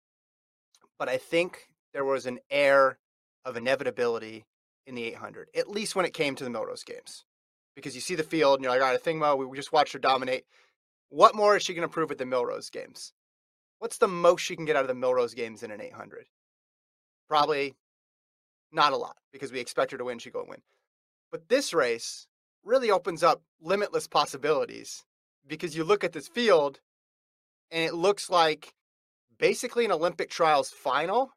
But 0.98 1.08
I 1.08 1.18
think 1.18 1.68
there 1.92 2.04
was 2.04 2.26
an 2.26 2.38
air 2.50 2.98
of 3.44 3.56
inevitability 3.56 4.46
in 4.86 4.94
the 4.94 5.04
800, 5.04 5.48
at 5.54 5.68
least 5.68 5.94
when 5.94 6.04
it 6.04 6.14
came 6.14 6.34
to 6.36 6.44
the 6.44 6.50
Millrose 6.50 6.84
games. 6.84 7.24
Because 7.74 7.94
you 7.94 8.00
see 8.00 8.14
the 8.14 8.22
field 8.22 8.56
and 8.56 8.64
you're 8.64 8.72
like, 8.72 8.82
all 8.82 8.92
right, 8.92 9.20
well, 9.20 9.38
we 9.38 9.56
just 9.56 9.72
watched 9.72 9.92
her 9.92 9.98
dominate. 9.98 10.44
What 11.12 11.34
more 11.34 11.54
is 11.54 11.62
she 11.62 11.74
going 11.74 11.86
to 11.86 11.92
prove 11.92 12.10
at 12.10 12.16
the 12.16 12.24
Millrose 12.24 12.72
games? 12.72 13.12
What's 13.80 13.98
the 13.98 14.08
most 14.08 14.40
she 14.40 14.56
can 14.56 14.64
get 14.64 14.76
out 14.76 14.88
of 14.88 14.88
the 14.88 14.94
Millrose 14.94 15.36
games 15.36 15.62
in 15.62 15.70
an 15.70 15.78
800? 15.78 16.24
Probably 17.28 17.74
not 18.72 18.94
a 18.94 18.96
lot 18.96 19.18
because 19.30 19.52
we 19.52 19.60
expect 19.60 19.92
her 19.92 19.98
to 19.98 20.04
win. 20.06 20.18
She 20.18 20.30
go 20.30 20.40
and 20.40 20.48
win. 20.48 20.62
But 21.30 21.50
this 21.50 21.74
race 21.74 22.26
really 22.64 22.90
opens 22.90 23.22
up 23.22 23.42
limitless 23.60 24.08
possibilities 24.08 25.04
because 25.46 25.76
you 25.76 25.84
look 25.84 26.02
at 26.02 26.12
this 26.12 26.28
field 26.28 26.80
and 27.70 27.84
it 27.84 27.92
looks 27.92 28.30
like 28.30 28.72
basically 29.38 29.84
an 29.84 29.92
Olympic 29.92 30.30
trials 30.30 30.70
final, 30.70 31.34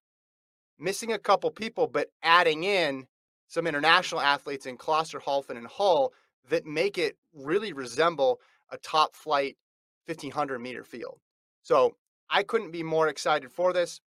missing 0.79 1.12
a 1.12 1.20
couple 1.20 1.51
people, 1.51 1.88
but 1.88 2.08
adding 2.24 2.63
in 2.63 3.08
some 3.50 3.67
international 3.67 4.22
athletes 4.22 4.65
in 4.65 4.77
Klosterhalfen 4.77 5.58
and 5.58 5.67
Hull 5.67 6.13
that 6.48 6.65
make 6.65 6.98
it 6.98 7.17
really 7.34 7.74
resemble 7.74 8.39
a 8.72 8.77
top 8.77 9.17
flight 9.17 9.58
1500 10.05 10.59
meter 10.59 10.83
field. 10.83 11.19
So 11.63 11.95
I 12.29 12.43
couldn't 12.43 12.71
be 12.71 12.83
more 12.83 13.07
excited 13.07 13.51
for 13.51 13.74
this. 13.74 14.01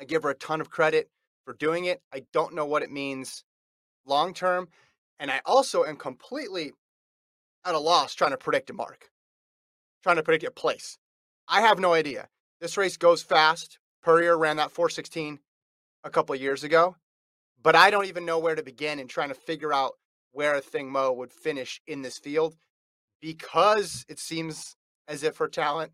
I 0.00 0.04
give 0.04 0.22
her 0.22 0.30
a 0.30 0.34
ton 0.34 0.60
of 0.60 0.70
credit 0.70 1.10
for 1.44 1.54
doing 1.54 1.84
it. 1.84 2.00
I 2.12 2.22
don't 2.32 2.54
know 2.54 2.66
what 2.66 2.82
it 2.82 2.90
means 2.90 3.44
long 4.06 4.34
term. 4.34 4.68
And 5.18 5.30
I 5.30 5.40
also 5.44 5.84
am 5.84 5.96
completely 5.96 6.72
at 7.64 7.74
a 7.74 7.78
loss 7.78 8.14
trying 8.14 8.30
to 8.30 8.38
predict 8.38 8.70
a 8.70 8.72
mark, 8.72 9.10
trying 10.02 10.16
to 10.16 10.22
predict 10.22 10.44
a 10.44 10.50
place. 10.50 10.98
I 11.46 11.60
have 11.62 11.78
no 11.78 11.92
idea. 11.92 12.28
This 12.60 12.76
race 12.76 12.96
goes 12.96 13.22
fast. 13.22 13.78
Purrier 14.02 14.38
ran 14.38 14.56
that 14.56 14.70
416 14.70 15.40
a 16.04 16.10
couple 16.10 16.34
years 16.34 16.64
ago 16.64 16.96
but 17.62 17.76
I 17.76 17.90
don't 17.90 18.06
even 18.06 18.24
know 18.24 18.38
where 18.38 18.54
to 18.54 18.62
begin 18.62 18.98
in 18.98 19.08
trying 19.08 19.28
to 19.28 19.34
figure 19.34 19.72
out 19.72 19.92
where 20.32 20.54
Athing 20.54 20.88
Mu 20.88 21.12
would 21.12 21.32
finish 21.32 21.80
in 21.86 22.02
this 22.02 22.18
field 22.18 22.56
because 23.20 24.04
it 24.08 24.18
seems 24.18 24.76
as 25.10 25.22
if 25.24 25.36
her 25.38 25.48
talent 25.48 25.92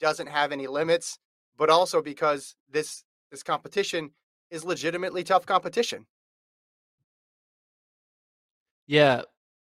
doesn't 0.00 0.26
have 0.28 0.52
any 0.52 0.66
limits. 0.66 1.18
but 1.56 1.70
also 1.70 2.02
because 2.02 2.56
this 2.70 3.04
this 3.30 3.42
competition 3.42 4.10
is 4.50 4.64
legitimately 4.64 5.22
tough 5.24 5.46
competition. 5.46 6.06
Yeah, 8.86 9.22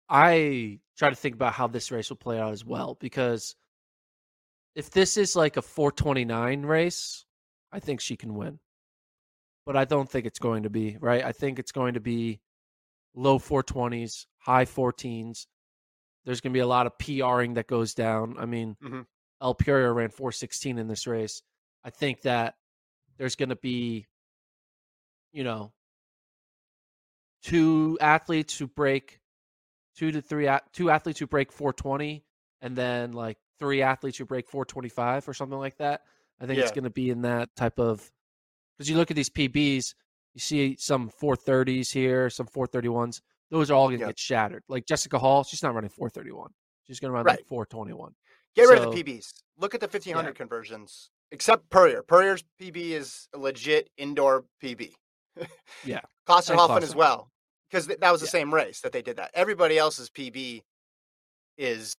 I 0.08 0.80
try 0.98 1.10
to 1.10 1.16
think 1.16 1.34
about 1.34 1.54
how 1.54 1.66
this 1.68 1.90
race 1.90 2.10
will 2.10 2.16
play 2.16 2.38
out 2.38 2.52
as 2.52 2.64
well 2.64 2.96
because 3.00 3.56
if 4.74 4.90
this 4.90 5.16
is 5.16 5.36
like 5.36 5.56
a 5.56 5.62
429 5.62 6.62
race, 6.66 7.24
I 7.72 7.80
think 7.80 8.00
she 8.00 8.16
can 8.16 8.34
win. 8.34 8.58
But 9.66 9.76
I 9.76 9.84
don't 9.84 10.10
think 10.10 10.26
it's 10.26 10.38
going 10.38 10.64
to 10.64 10.70
be, 10.70 10.96
right? 11.00 11.24
I 11.24 11.32
think 11.32 11.58
it's 11.58 11.72
going 11.72 11.94
to 11.94 12.00
be 12.00 12.40
low 13.14 13.38
420s, 13.38 14.26
high 14.38 14.64
14s. 14.66 15.46
There's 16.24 16.40
going 16.40 16.52
to 16.52 16.56
be 16.56 16.60
a 16.60 16.66
lot 16.66 16.86
of 16.86 16.98
PRing 16.98 17.54
that 17.54 17.66
goes 17.66 17.94
down. 17.94 18.36
I 18.38 18.46
mean, 18.46 18.76
mm-hmm. 18.82 19.02
Elle 19.42 19.54
Purrier 19.54 19.92
ran 19.92 20.08
416 20.08 20.78
in 20.78 20.88
this 20.88 21.06
race. 21.06 21.42
I 21.84 21.90
think 21.90 22.22
that 22.22 22.54
there's 23.18 23.36
going 23.36 23.50
to 23.50 23.56
be, 23.56 24.06
you 25.32 25.44
know, 25.44 25.72
two 27.42 27.98
athletes 28.00 28.56
who 28.56 28.66
break 28.66 29.20
two 29.96 30.10
to 30.10 30.22
three 30.22 30.48
two 30.72 30.90
athletes 30.90 31.20
who 31.20 31.26
break 31.26 31.52
420 31.52 32.24
and 32.62 32.74
then 32.74 33.12
like 33.12 33.36
three 33.60 33.82
athletes 33.82 34.18
who 34.18 34.24
break 34.24 34.48
425 34.48 35.28
or 35.28 35.34
something 35.34 35.58
like 35.58 35.76
that. 35.76 36.02
I 36.40 36.46
think 36.46 36.58
yeah. 36.58 36.64
it's 36.64 36.72
going 36.72 36.84
to 36.84 36.90
be 36.90 37.10
in 37.10 37.22
that 37.22 37.54
type 37.54 37.78
of 37.78 38.10
because 38.76 38.90
you 38.90 38.96
look 38.96 39.10
at 39.10 39.16
these 39.16 39.30
PBs, 39.30 39.94
you 40.34 40.40
see 40.40 40.76
some 40.78 41.10
430s 41.22 41.92
here, 41.92 42.28
some 42.30 42.46
431s. 42.46 43.20
Those 43.50 43.70
are 43.70 43.74
all 43.74 43.88
going 43.88 44.00
to 44.00 44.06
get 44.06 44.18
shattered. 44.18 44.62
Like 44.68 44.86
Jessica 44.86 45.18
Hull, 45.18 45.44
she's 45.44 45.62
not 45.62 45.74
running 45.74 45.90
431. 45.90 46.50
She's 46.86 47.00
going 47.00 47.10
to 47.10 47.14
run 47.14 47.24
right. 47.24 47.38
like 47.38 47.46
421. 47.46 48.12
Get 48.56 48.66
so, 48.66 48.72
rid 48.72 48.82
of 48.82 48.94
the 48.94 49.02
PBs. 49.02 49.32
Look 49.58 49.74
at 49.74 49.80
the 49.80 49.86
1500 49.86 50.28
yeah. 50.28 50.34
conversions, 50.34 51.10
except 51.32 51.68
Purrier. 51.70 52.02
Purrier's 52.02 52.44
PB 52.60 52.76
is 52.76 53.28
a 53.34 53.38
legit 53.38 53.88
indoor 53.96 54.44
PB. 54.62 54.92
yeah. 55.84 56.00
Klosterhalfen 56.28 56.82
as 56.82 56.94
well 56.94 57.28
because 57.70 57.86
that 57.86 58.12
was 58.12 58.20
the 58.20 58.26
yeah. 58.26 58.30
same 58.30 58.54
race 58.54 58.80
that 58.80 58.92
they 58.92 59.02
did 59.02 59.16
that. 59.16 59.30
Everybody 59.34 59.78
else's 59.78 60.08
PB 60.10 60.62
is 61.58 61.94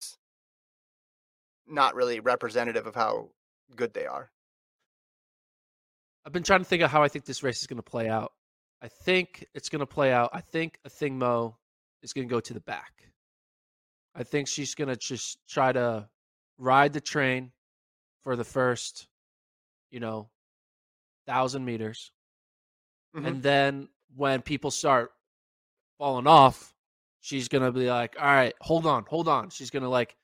not 1.68 1.94
really 1.94 2.20
representative 2.20 2.86
of 2.86 2.94
how 2.94 3.28
good 3.74 3.92
they 3.92 4.06
are. 4.06 4.30
I've 6.24 6.32
been 6.32 6.42
trying 6.42 6.60
to 6.60 6.64
think 6.64 6.82
of 6.82 6.90
how 6.90 7.02
I 7.02 7.08
think 7.08 7.24
this 7.24 7.42
race 7.42 7.60
is 7.60 7.66
going 7.66 7.76
to 7.76 7.82
play 7.82 8.08
out. 8.08 8.32
I 8.82 8.88
think 8.88 9.46
it's 9.54 9.68
going 9.68 9.80
to 9.80 9.86
play 9.86 10.12
out. 10.12 10.30
I 10.32 10.40
think 10.40 10.78
Athing 10.86 11.12
Mu 11.12 11.50
is 12.02 12.12
going 12.12 12.28
to 12.28 12.32
go 12.32 12.40
to 12.40 12.54
the 12.54 12.60
back. 12.60 12.92
I 14.14 14.22
think 14.22 14.48
she's 14.48 14.74
going 14.74 14.88
to 14.88 14.96
just 14.96 15.38
try 15.48 15.72
to 15.72 16.08
ride 16.58 16.92
the 16.92 17.00
train 17.00 17.52
for 18.22 18.36
the 18.36 18.44
first, 18.44 19.08
you 19.90 20.00
know, 20.00 20.28
thousand 21.26 21.64
meters. 21.64 22.10
Mm-hmm. 23.16 23.26
And 23.26 23.42
then 23.42 23.88
when 24.14 24.42
people 24.42 24.70
start 24.70 25.12
falling 25.98 26.26
off, 26.26 26.74
she's 27.20 27.48
gonna 27.48 27.72
be 27.72 27.90
like, 27.90 28.16
all 28.18 28.26
right, 28.26 28.54
hold 28.60 28.86
on, 28.86 29.04
hold 29.08 29.28
on. 29.28 29.50
She's 29.50 29.70
gonna 29.70 29.88
like 29.88 30.16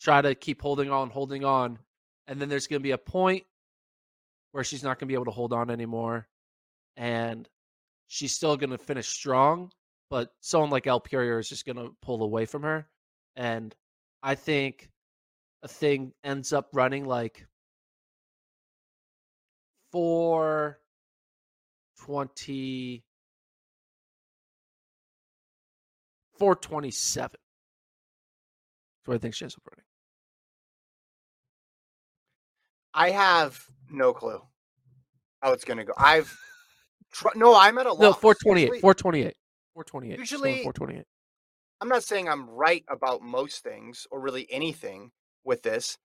try 0.00 0.20
to 0.20 0.34
keep 0.34 0.62
holding 0.62 0.90
on, 0.90 1.10
holding 1.10 1.44
on, 1.44 1.78
and 2.26 2.40
then 2.40 2.48
there's 2.48 2.66
gonna 2.66 2.80
be 2.80 2.92
a 2.92 2.98
point 2.98 3.44
where 4.52 4.64
she's 4.64 4.82
not 4.82 4.98
gonna 4.98 5.08
be 5.08 5.14
able 5.14 5.26
to 5.26 5.30
hold 5.30 5.52
on 5.52 5.70
anymore, 5.70 6.28
and 6.96 7.48
she's 8.08 8.34
still 8.34 8.56
gonna 8.56 8.78
finish 8.78 9.08
strong, 9.08 9.70
but 10.10 10.30
someone 10.40 10.70
like 10.70 10.86
Elle 10.86 11.00
Purrier 11.00 11.38
is 11.38 11.48
just 11.48 11.66
gonna 11.66 11.88
pull 12.02 12.22
away 12.22 12.44
from 12.44 12.62
her, 12.62 12.88
and 13.36 13.74
I 14.22 14.34
think 14.34 14.90
Athing 15.64 16.12
ends 16.24 16.52
up 16.52 16.68
running 16.72 17.04
like 17.04 17.46
four 19.92 20.80
twenty 21.98 23.04
427. 26.38 27.30
That's 27.30 27.40
what 29.08 29.14
I 29.14 29.18
think 29.18 29.34
she 29.34 29.44
ends 29.44 29.56
up 29.56 29.62
running. 29.70 29.84
I 32.94 33.10
have 33.10 33.60
no 33.90 34.12
clue 34.12 34.40
how 35.42 35.52
it's 35.52 35.64
going 35.64 35.78
to 35.78 35.84
go. 35.84 35.94
I've 35.96 36.36
tr- 37.12 37.28
no, 37.34 37.56
I'm 37.56 37.78
at 37.78 37.86
a 37.86 37.92
loss. 37.92 38.00
No, 38.00 38.12
428. 38.12 38.80
428. 38.80 39.34
428. 39.74 40.18
Usually, 40.18 40.62
428. 40.62 41.04
I'm 41.80 41.88
not 41.88 42.02
saying 42.02 42.28
I'm 42.28 42.48
right 42.48 42.84
about 42.88 43.22
most 43.22 43.62
things 43.62 44.06
or 44.10 44.20
really 44.20 44.46
anything 44.50 45.12
with 45.44 45.62
this, 45.62 45.96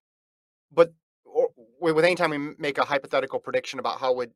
but 0.72 0.94
or, 1.26 1.50
with 1.80 2.06
any 2.06 2.16
time 2.16 2.30
we 2.30 2.38
make 2.58 2.78
a 2.78 2.86
hypothetical 2.86 3.40
prediction 3.40 3.80
about 3.80 4.00
how 4.00 4.14
would 4.14 4.32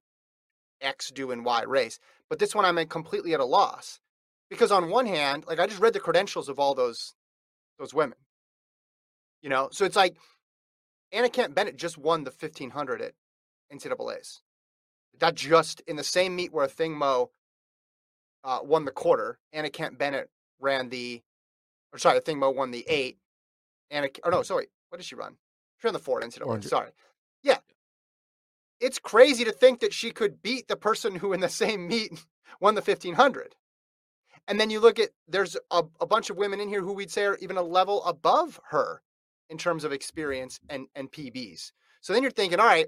X 0.81 1.11
do 1.11 1.31
in 1.31 1.43
Y 1.43 1.63
race, 1.63 1.99
but 2.29 2.39
this 2.39 2.55
one 2.55 2.65
I'm 2.65 2.77
at 2.77 2.89
completely 2.89 3.33
at 3.33 3.39
a 3.39 3.45
loss 3.45 3.99
because 4.49 4.71
on 4.71 4.89
one 4.89 5.05
hand, 5.05 5.45
like 5.47 5.59
I 5.59 5.67
just 5.67 5.81
read 5.81 5.93
the 5.93 5.99
credentials 5.99 6.49
of 6.49 6.59
all 6.59 6.75
those 6.75 7.13
those 7.79 7.93
women. 7.93 8.17
You 9.41 9.49
know, 9.49 9.69
so 9.71 9.85
it's 9.85 9.95
like 9.95 10.17
Anna 11.11 11.29
Camp 11.29 11.53
Bennett 11.53 11.77
just 11.77 11.97
won 11.97 12.23
the 12.23 12.31
1500 12.31 13.01
at 13.01 13.13
NCAA's. 13.71 14.41
That 15.19 15.35
just 15.35 15.81
in 15.87 15.95
the 15.95 16.03
same 16.03 16.35
meet 16.35 16.53
where 16.53 16.67
Athing 16.67 16.95
Mu 16.95 17.25
uh, 18.43 18.59
won 18.63 18.85
the 18.85 18.91
quarter, 18.91 19.39
Anna 19.51 19.69
Camp 19.69 19.97
Bennett 19.97 20.29
ran 20.59 20.89
the, 20.89 21.21
or 21.91 21.99
sorry, 21.99 22.19
Athing 22.19 22.37
Mu 22.37 22.51
won 22.51 22.71
the 22.71 22.85
eight. 22.87 23.17
Anna, 23.89 24.09
or 24.23 24.31
no, 24.31 24.41
sorry, 24.43 24.67
what 24.89 24.97
did 24.97 25.05
she 25.05 25.15
run? 25.15 25.35
She 25.77 25.87
ran 25.87 25.93
the 25.93 25.99
four 25.99 26.21
NCAA. 26.21 26.63
Sorry. 26.63 26.91
Yeah. 27.43 27.57
It's 28.79 28.99
crazy 28.99 29.43
to 29.43 29.51
think 29.51 29.79
that 29.79 29.93
she 29.93 30.11
could 30.11 30.41
beat 30.41 30.67
the 30.67 30.75
person 30.75 31.15
who 31.15 31.33
in 31.33 31.39
the 31.39 31.49
same 31.63 31.87
meet 31.87 32.11
won 32.59 32.75
the 32.75 32.81
1500. 32.81 33.55
And 34.47 34.59
then 34.59 34.69
you 34.69 34.79
look 34.79 34.99
at 34.99 35.09
there's 35.27 35.57
a, 35.71 35.83
a 35.99 36.05
bunch 36.05 36.29
of 36.29 36.37
women 36.37 36.59
in 36.59 36.69
here 36.69 36.81
who 36.81 36.93
we'd 36.93 37.11
say 37.11 37.25
are 37.25 37.37
even 37.37 37.57
a 37.57 37.61
level 37.61 38.03
above 38.05 38.59
her 38.69 39.01
in 39.49 39.57
terms 39.57 39.83
of 39.83 39.91
experience 39.91 40.59
and, 40.69 40.87
and 40.95 41.11
PBs. 41.11 41.71
So 42.01 42.13
then 42.13 42.21
you're 42.21 42.31
thinking, 42.31 42.59
all 42.59 42.65
right, 42.65 42.87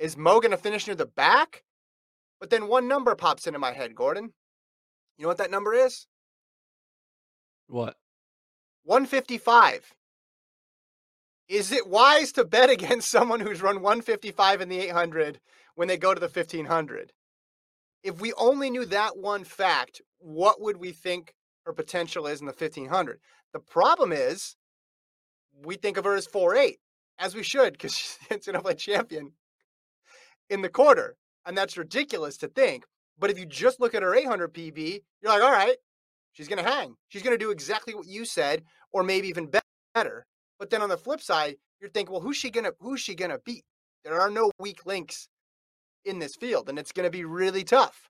is 0.00 0.16
Mu 0.16 0.40
going 0.40 0.50
to 0.50 0.56
finish 0.56 0.88
near 0.88 0.96
the 0.96 1.06
back? 1.06 1.62
But 2.40 2.50
then 2.50 2.66
one 2.66 2.88
number 2.88 3.14
pops 3.14 3.46
into 3.46 3.60
my 3.60 3.72
head, 3.72 3.94
Gordon. 3.94 4.32
You 5.16 5.22
know 5.22 5.28
what 5.28 5.38
that 5.38 5.50
number 5.52 5.72
is? 5.74 6.08
What? 7.68 7.94
155. 8.82 9.94
Is 11.48 11.70
it 11.70 11.86
wise 11.86 12.32
to 12.32 12.44
bet 12.44 12.70
against 12.70 13.10
someone 13.10 13.38
who's 13.38 13.62
run 13.62 13.82
155 13.82 14.60
in 14.60 14.68
the 14.68 14.80
800 14.80 15.38
when 15.76 15.86
they 15.86 15.96
go 15.96 16.12
to 16.12 16.20
the 16.20 16.26
1500? 16.26 17.12
if 18.02 18.20
we 18.20 18.32
only 18.34 18.70
knew 18.70 18.84
that 18.86 19.16
one 19.16 19.44
fact, 19.44 20.00
what 20.18 20.60
would 20.60 20.76
we 20.78 20.92
think 20.92 21.34
her 21.66 21.72
potential 21.72 22.26
is 22.26 22.40
in 22.40 22.46
the 22.46 22.52
1500? 22.52 23.20
The 23.52 23.60
problem 23.60 24.12
is 24.12 24.56
we 25.64 25.76
think 25.76 25.96
of 25.96 26.04
her 26.04 26.14
as 26.14 26.26
4'8, 26.26 26.76
as 27.18 27.34
we 27.34 27.42
should, 27.42 27.72
because 27.72 27.94
she's 27.96 28.18
the 28.28 28.36
NCAA 28.36 28.76
champion 28.78 29.32
in 30.50 30.62
the 30.62 30.68
quarter. 30.68 31.16
And 31.46 31.56
that's 31.56 31.78
ridiculous 31.78 32.36
to 32.38 32.48
think. 32.48 32.84
But 33.18 33.30
if 33.30 33.38
you 33.38 33.46
just 33.46 33.80
look 33.80 33.94
at 33.94 34.02
her 34.02 34.14
800 34.14 34.52
PB, 34.52 35.00
you're 35.22 35.32
like, 35.32 35.42
all 35.42 35.52
right, 35.52 35.76
she's 36.32 36.48
going 36.48 36.62
to 36.62 36.70
hang. 36.70 36.94
She's 37.08 37.22
going 37.22 37.36
to 37.36 37.42
do 37.42 37.50
exactly 37.50 37.94
what 37.94 38.06
you 38.06 38.24
said, 38.24 38.62
or 38.92 39.02
maybe 39.02 39.28
even 39.28 39.50
better. 39.94 40.26
But 40.58 40.70
then 40.70 40.82
on 40.82 40.88
the 40.88 40.98
flip 40.98 41.20
side, 41.22 41.56
you're 41.80 41.90
thinking, 41.90 42.12
well, 42.12 42.20
who's 42.20 42.36
she 42.36 42.50
gonna 42.50 42.72
who's 42.80 43.00
she 43.00 43.14
gonna 43.14 43.38
beat? 43.44 43.64
There 44.04 44.20
are 44.20 44.30
no 44.30 44.50
weak 44.58 44.84
links 44.84 45.28
in 46.04 46.18
this 46.18 46.36
field, 46.36 46.68
and 46.68 46.78
it's 46.78 46.92
going 46.92 47.06
to 47.06 47.10
be 47.10 47.24
really 47.24 47.64
tough. 47.64 48.08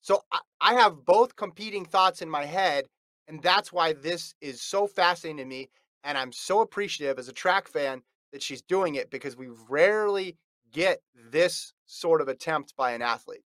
So 0.00 0.22
I, 0.32 0.40
I 0.60 0.74
have 0.74 1.04
both 1.04 1.36
competing 1.36 1.84
thoughts 1.84 2.22
in 2.22 2.28
my 2.28 2.44
head, 2.44 2.86
and 3.28 3.42
that's 3.42 3.72
why 3.72 3.92
this 3.92 4.34
is 4.40 4.60
so 4.60 4.86
fascinating 4.86 5.38
to 5.38 5.44
me. 5.44 5.68
And 6.04 6.18
I'm 6.18 6.32
so 6.32 6.60
appreciative 6.60 7.18
as 7.18 7.28
a 7.28 7.32
track 7.32 7.68
fan 7.68 8.02
that 8.32 8.42
she's 8.42 8.62
doing 8.62 8.96
it 8.96 9.10
because 9.10 9.36
we 9.36 9.48
rarely 9.68 10.36
get 10.72 11.02
this 11.30 11.72
sort 11.86 12.20
of 12.20 12.28
attempt 12.28 12.74
by 12.76 12.92
an 12.92 13.02
athlete. 13.02 13.44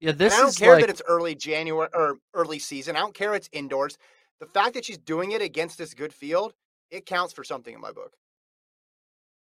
Yeah, 0.00 0.12
this 0.12 0.32
and 0.32 0.40
I 0.40 0.44
don't 0.44 0.56
care 0.56 0.72
like... 0.74 0.80
that 0.82 0.90
it's 0.90 1.02
early 1.06 1.34
January 1.34 1.88
or 1.94 2.16
early 2.34 2.58
season. 2.58 2.96
I 2.96 3.00
don't 3.00 3.14
care 3.14 3.34
it's 3.34 3.48
indoors. 3.52 3.96
The 4.40 4.46
fact 4.46 4.74
that 4.74 4.84
she's 4.84 4.98
doing 4.98 5.30
it 5.32 5.40
against 5.40 5.78
this 5.78 5.94
good 5.94 6.12
field, 6.12 6.54
it 6.90 7.06
counts 7.06 7.32
for 7.32 7.44
something 7.44 7.72
in 7.72 7.80
my 7.80 7.92
book. 7.92 8.12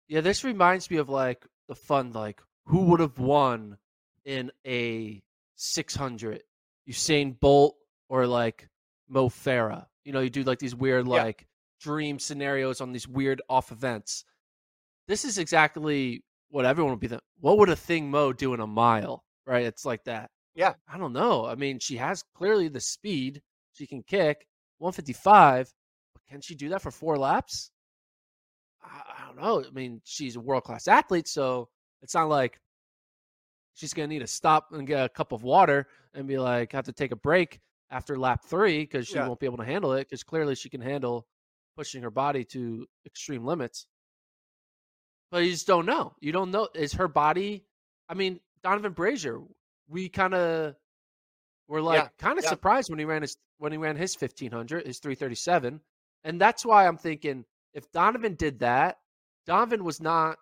Yeah, 0.07 0.21
this 0.21 0.45
reminds 0.45 0.89
me 0.89 0.97
of 0.97 1.09
like 1.09 1.45
the 1.67 1.75
fun, 1.75 2.13
like 2.13 2.41
who 2.65 2.83
would 2.85 3.01
have 3.01 3.19
won 3.19 3.77
in 4.23 4.51
a 4.65 5.21
600? 5.55 6.43
Usain 6.89 7.37
Bolt 7.37 7.75
or 8.07 8.25
like 8.25 8.69
Mo 9.09 9.27
Farah? 9.27 9.87
You 10.05 10.13
know, 10.13 10.21
you 10.21 10.29
do 10.29 10.43
like 10.43 10.59
these 10.59 10.75
weird 10.75 11.05
yeah. 11.07 11.23
like 11.23 11.45
dream 11.81 12.19
scenarios 12.19 12.79
on 12.79 12.93
these 12.93 13.07
weird 13.07 13.41
off 13.49 13.71
events. 13.71 14.23
This 15.07 15.25
is 15.25 15.37
exactly 15.37 16.23
what 16.49 16.65
everyone 16.65 16.91
would 16.91 16.99
be 16.99 17.07
thinking. 17.07 17.25
What 17.39 17.57
would 17.57 17.69
Athing 17.69 18.05
Mu 18.05 18.33
do 18.33 18.53
in 18.53 18.59
a 18.59 18.67
mile? 18.67 19.23
Right? 19.45 19.65
It's 19.65 19.85
like 19.85 20.03
that. 20.05 20.29
Yeah. 20.55 20.73
I 20.91 20.97
don't 20.97 21.13
know. 21.13 21.45
I 21.45 21.55
mean, 21.55 21.79
she 21.79 21.97
has 21.97 22.23
clearly 22.35 22.67
the 22.67 22.79
speed. 22.79 23.41
She 23.73 23.85
can 23.85 24.03
kick 24.03 24.47
155, 24.79 25.71
but 26.13 26.25
can 26.29 26.41
she 26.41 26.55
do 26.55 26.69
that 26.69 26.81
for 26.81 26.91
four 26.91 27.17
laps? 27.17 27.71
I, 28.83 29.01
I 29.19 29.25
don't 29.25 29.39
know. 29.39 29.63
I 29.65 29.71
mean, 29.71 30.01
she's 30.03 30.35
a 30.35 30.39
world 30.39 30.63
class 30.63 30.87
athlete, 30.87 31.27
so 31.27 31.69
It's 32.01 32.15
not 32.15 32.29
like 32.29 32.59
she's 33.73 33.93
going 33.93 34.09
to 34.09 34.13
need 34.13 34.21
to 34.21 34.27
stop 34.27 34.67
and 34.71 34.87
get 34.87 35.05
a 35.05 35.09
cup 35.09 35.31
of 35.31 35.43
water 35.43 35.87
and 36.13 36.27
be 36.27 36.37
like, 36.37 36.71
have 36.71 36.85
to 36.85 36.91
take 36.91 37.11
a 37.11 37.15
break 37.15 37.59
after 37.91 38.17
lap 38.17 38.43
three 38.43 38.79
because 38.79 39.07
she 39.07 39.15
yeah. 39.15 39.27
won't 39.27 39.39
be 39.39 39.45
able 39.45 39.57
to 39.57 39.65
handle 39.65 39.93
it 39.93 40.09
because 40.09 40.23
clearly 40.23 40.55
she 40.55 40.69
can 40.69 40.81
handle 40.81 41.27
pushing 41.75 42.01
her 42.01 42.09
body 42.09 42.43
to 42.43 42.85
extreme 43.05 43.45
limits. 43.45 43.85
But 45.31 45.43
you 45.43 45.51
just 45.51 45.67
don't 45.67 45.85
know. 45.85 46.13
You 46.19 46.31
don't 46.31 46.51
know. 46.51 46.69
Is 46.73 46.93
her 46.93 47.07
body, 47.07 47.65
I 48.07 48.13
mean, 48.13 48.39
Donovan 48.63 48.93
Brazier, 48.93 49.39
we 49.87 50.09
kind 50.09 50.33
of 50.33 50.75
were 51.67 51.81
like 51.81 52.01
yeah. 52.01 52.07
kind 52.17 52.37
of 52.37 52.43
yeah. 52.43 52.49
surprised 52.49 52.89
when 52.89 52.99
he 52.99 53.05
ran 53.05 53.21
his 53.21 53.37
when 53.57 53.71
he 53.71 53.77
ran 53.77 53.95
his 53.95 54.15
1500 54.15 54.85
his 54.85 54.99
337 54.99 55.79
and 56.23 56.41
that's 56.41 56.65
why 56.65 56.87
i'm 56.87 56.97
thinking 56.97 57.45
if 57.73 57.91
donovan 57.91 58.35
did 58.35 58.59
that 58.59 58.97
donovan 59.45 59.83
was 59.83 60.01
not 60.01 60.37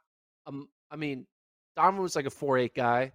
um 0.47 0.67
i 0.91 0.95
mean 0.95 1.25
donovan 1.75 2.01
was 2.01 2.15
like 2.15 2.25
a 2.25 2.31
4-8 2.31 2.73
guy 2.75 3.11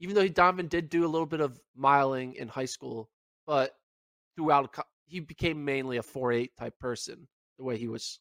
even 0.00 0.14
though 0.14 0.22
he, 0.22 0.28
donovan 0.28 0.66
did 0.66 0.88
do 0.88 1.04
a 1.04 1.08
little 1.08 1.26
bit 1.26 1.40
of 1.40 1.60
miling 1.78 2.34
in 2.34 2.48
high 2.48 2.64
school 2.64 3.08
but 3.46 3.74
throughout 4.36 4.76
he 5.06 5.20
became 5.20 5.64
mainly 5.64 5.98
a 5.98 6.02
4-8 6.02 6.50
type 6.58 6.78
person 6.78 7.28
the 7.58 7.64
way 7.64 7.76
he 7.76 7.88
was 7.88 8.18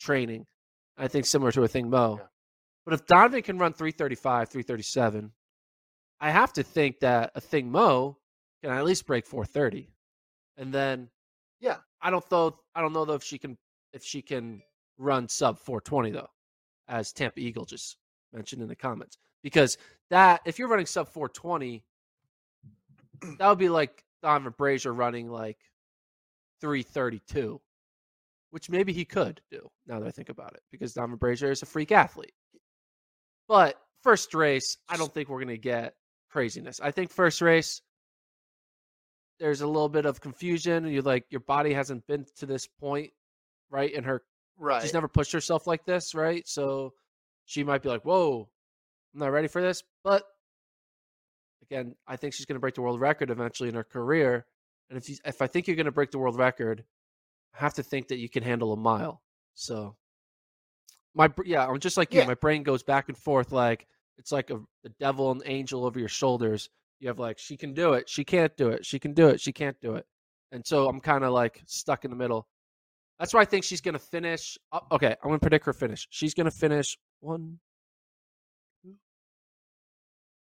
training 0.00 0.46
i 0.98 1.08
think 1.08 1.26
similar 1.26 1.52
to 1.52 1.60
Athing 1.60 1.88
Mu 1.88 2.16
yeah. 2.16 2.24
but 2.84 2.94
if 2.94 3.06
donovan 3.06 3.42
can 3.42 3.58
run 3.58 3.72
335 3.72 4.48
337 4.48 5.32
i 6.20 6.30
have 6.30 6.52
to 6.52 6.62
think 6.62 7.00
that 7.00 7.34
Athing 7.34 7.66
Mu 7.66 8.14
can 8.62 8.70
at 8.70 8.84
least 8.84 9.06
break 9.06 9.26
430. 9.26 9.88
And 10.56 10.72
then 10.72 11.08
yeah, 11.60 11.76
I 12.00 12.10
don't 12.10 12.28
know 12.30 12.56
I 12.74 12.80
don't 12.80 12.92
know 12.92 13.04
though 13.04 13.14
if 13.14 13.22
she 13.22 13.38
can 13.38 13.56
if 13.92 14.04
she 14.04 14.22
can 14.22 14.62
run 14.98 15.28
sub 15.28 15.58
420 15.58 16.10
though, 16.12 16.28
as 16.88 17.12
Tampa 17.12 17.40
Eagle 17.40 17.64
just 17.64 17.98
mentioned 18.32 18.62
in 18.62 18.68
the 18.68 18.76
comments. 18.76 19.18
Because 19.42 19.78
that 20.10 20.40
if 20.44 20.58
you're 20.58 20.68
running 20.68 20.86
sub 20.86 21.08
420, 21.08 21.84
that 23.38 23.48
would 23.48 23.58
be 23.58 23.68
like 23.68 24.04
Donovan 24.22 24.54
Brazier 24.56 24.92
running 24.92 25.30
like 25.30 25.58
332, 26.60 27.60
which 28.56 28.70
maybe 28.70 28.90
he 28.90 29.04
could 29.04 29.42
do 29.50 29.68
now 29.86 30.00
that 30.00 30.08
I 30.08 30.10
think 30.10 30.30
about 30.30 30.54
it, 30.54 30.62
because 30.72 30.94
Donovan 30.94 31.18
Brazier 31.18 31.50
is 31.50 31.60
a 31.60 31.66
freak 31.66 31.92
athlete. 31.92 32.32
But 33.48 33.78
first 34.02 34.32
race, 34.32 34.78
I 34.88 34.96
don't 34.96 35.12
think 35.12 35.28
we're 35.28 35.40
gonna 35.40 35.58
get 35.58 35.92
craziness. 36.30 36.80
I 36.80 36.90
think 36.90 37.10
first 37.10 37.42
race, 37.42 37.82
there's 39.38 39.60
a 39.60 39.66
little 39.66 39.90
bit 39.90 40.06
of 40.06 40.22
confusion. 40.22 40.86
You 40.86 41.02
like 41.02 41.26
your 41.28 41.42
body 41.42 41.74
hasn't 41.74 42.06
been 42.06 42.24
to 42.36 42.46
this 42.46 42.66
point, 42.66 43.10
right? 43.68 43.92
And 43.94 44.06
her 44.06 44.22
right. 44.56 44.80
She's 44.80 44.94
never 44.94 45.06
pushed 45.06 45.32
herself 45.32 45.66
like 45.66 45.84
this, 45.84 46.14
right? 46.14 46.48
So 46.48 46.94
she 47.44 47.62
might 47.62 47.82
be 47.82 47.90
like, 47.90 48.06
"Whoa, 48.06 48.48
I'm 49.12 49.20
not 49.20 49.32
ready 49.32 49.48
for 49.48 49.60
this." 49.60 49.82
But 50.02 50.24
again, 51.60 51.94
I 52.08 52.16
think 52.16 52.32
she's 52.32 52.46
going 52.46 52.56
to 52.56 52.60
break 52.60 52.76
the 52.76 52.80
world 52.80 53.02
record 53.02 53.28
eventually 53.28 53.68
in 53.68 53.74
her 53.74 53.84
career. 53.84 54.46
And 54.88 54.96
if 54.96 55.10
you, 55.10 55.16
if 55.26 55.42
I 55.42 55.46
think 55.46 55.66
you're 55.66 55.76
going 55.76 55.84
to 55.84 55.92
break 55.92 56.10
the 56.10 56.18
world 56.18 56.38
record, 56.38 56.84
have 57.56 57.74
to 57.74 57.82
think 57.82 58.08
that 58.08 58.18
you 58.18 58.28
can 58.28 58.42
handle 58.42 58.72
a 58.72 58.76
mile. 58.76 59.22
So 59.54 59.96
my 61.14 61.30
yeah, 61.44 61.66
I'm 61.66 61.80
just 61.80 61.96
like 61.96 62.12
you. 62.12 62.20
Yeah. 62.20 62.26
My 62.26 62.34
brain 62.34 62.62
goes 62.62 62.82
back 62.82 63.08
and 63.08 63.16
forth 63.16 63.52
like 63.52 63.86
it's 64.18 64.32
like 64.32 64.50
a 64.50 64.60
the 64.82 64.90
devil 65.00 65.30
and 65.30 65.42
angel 65.44 65.84
over 65.84 65.98
your 65.98 66.08
shoulders 66.08 66.68
you 67.00 67.08
have 67.08 67.18
like 67.18 67.38
she 67.38 67.56
can 67.56 67.74
do 67.74 67.92
it, 67.92 68.08
she 68.08 68.24
can't 68.24 68.56
do 68.56 68.68
it, 68.68 68.84
she 68.84 68.98
can 68.98 69.12
do 69.12 69.28
it, 69.28 69.40
she 69.40 69.52
can't 69.52 69.76
do 69.80 69.94
it, 69.96 70.06
and 70.52 70.66
so 70.66 70.88
I'm 70.88 71.00
kind 71.00 71.24
of 71.24 71.32
like 71.32 71.62
stuck 71.66 72.04
in 72.04 72.10
the 72.10 72.16
middle. 72.16 72.46
That's 73.18 73.32
why 73.32 73.40
I 73.40 73.44
think 73.44 73.64
she's 73.64 73.80
gonna 73.80 73.98
finish. 73.98 74.58
Uh, 74.72 74.80
okay, 74.92 75.16
I'm 75.22 75.30
gonna 75.30 75.38
predict 75.38 75.66
her 75.66 75.72
finish. 75.72 76.06
She's 76.10 76.34
gonna 76.34 76.50
finish 76.50 76.98
one. 77.20 77.58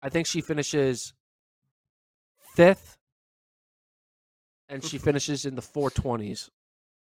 I 0.01 0.09
think 0.09 0.27
she 0.27 0.41
finishes 0.41 1.13
fifth, 2.55 2.97
and 4.69 4.83
she 4.83 4.97
finishes 4.97 5.45
in 5.45 5.55
the 5.55 5.61
420s. 5.61 6.49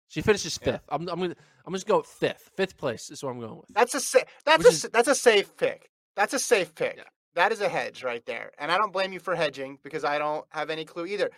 She 0.08 0.22
finishes 0.22 0.56
fifth. 0.56 0.82
Yeah. 0.88 0.94
I'm, 0.94 1.08
I'm 1.08 1.20
gonna 1.20 1.34
I'm 1.66 1.72
just 1.72 1.86
go 1.86 2.02
fifth. 2.02 2.50
Fifth 2.56 2.76
place 2.76 3.10
is 3.10 3.22
what 3.22 3.30
I'm 3.30 3.40
going 3.40 3.56
with. 3.56 3.66
That's 3.70 3.94
a 3.94 4.00
sa- 4.00 4.20
that's 4.44 4.58
Which 4.58 4.66
a 4.66 4.70
is, 4.70 4.82
that's 4.92 5.08
a 5.08 5.14
safe 5.14 5.56
pick. 5.56 5.90
That's 6.14 6.32
a 6.34 6.38
safe 6.38 6.74
pick. 6.74 6.94
Yeah. 6.96 7.04
That 7.34 7.52
is 7.52 7.60
a 7.60 7.68
hedge 7.68 8.02
right 8.02 8.24
there. 8.24 8.52
And 8.58 8.72
I 8.72 8.78
don't 8.78 8.92
blame 8.92 9.12
you 9.12 9.20
for 9.20 9.34
hedging 9.34 9.78
because 9.82 10.04
I 10.04 10.18
don't 10.18 10.46
have 10.50 10.70
any 10.70 10.84
clue 10.84 11.06
either. 11.06 11.30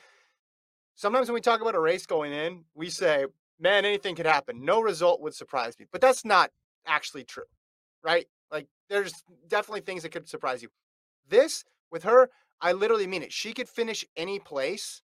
Sometimes 0.95 1.29
when 1.29 1.35
we 1.35 1.41
talk 1.41 1.61
about 1.61 1.75
a 1.75 1.81
race 1.81 2.07
going 2.07 2.33
in, 2.33 2.65
we 2.75 2.91
say, 2.91 3.27
man, 3.59 3.85
anything 3.85 4.15
could 4.15 4.27
happen. 4.27 4.65
No 4.65 4.81
result 4.81 5.21
would 5.21 5.35
surprise 5.35 5.79
me. 5.79 5.87
But 5.91 6.01
that's 6.01 6.25
not 6.25 6.51
actually 6.87 7.25
true, 7.25 7.45
right? 8.05 8.27
Like 8.51 8.69
there's 8.89 9.25
definitely 9.49 9.81
things 9.81 10.03
that 10.03 10.13
could 10.13 10.29
surprise 10.29 10.63
you. 10.63 10.69
This 11.29 11.65
with 11.91 12.05
her, 12.05 12.31
I 12.61 12.73
literally 12.73 13.07
mean 13.07 13.23
it. 13.23 13.33
She 13.33 13.53
could 13.53 13.69
finish 13.69 14.05
any 14.17 14.39
place 14.39 15.03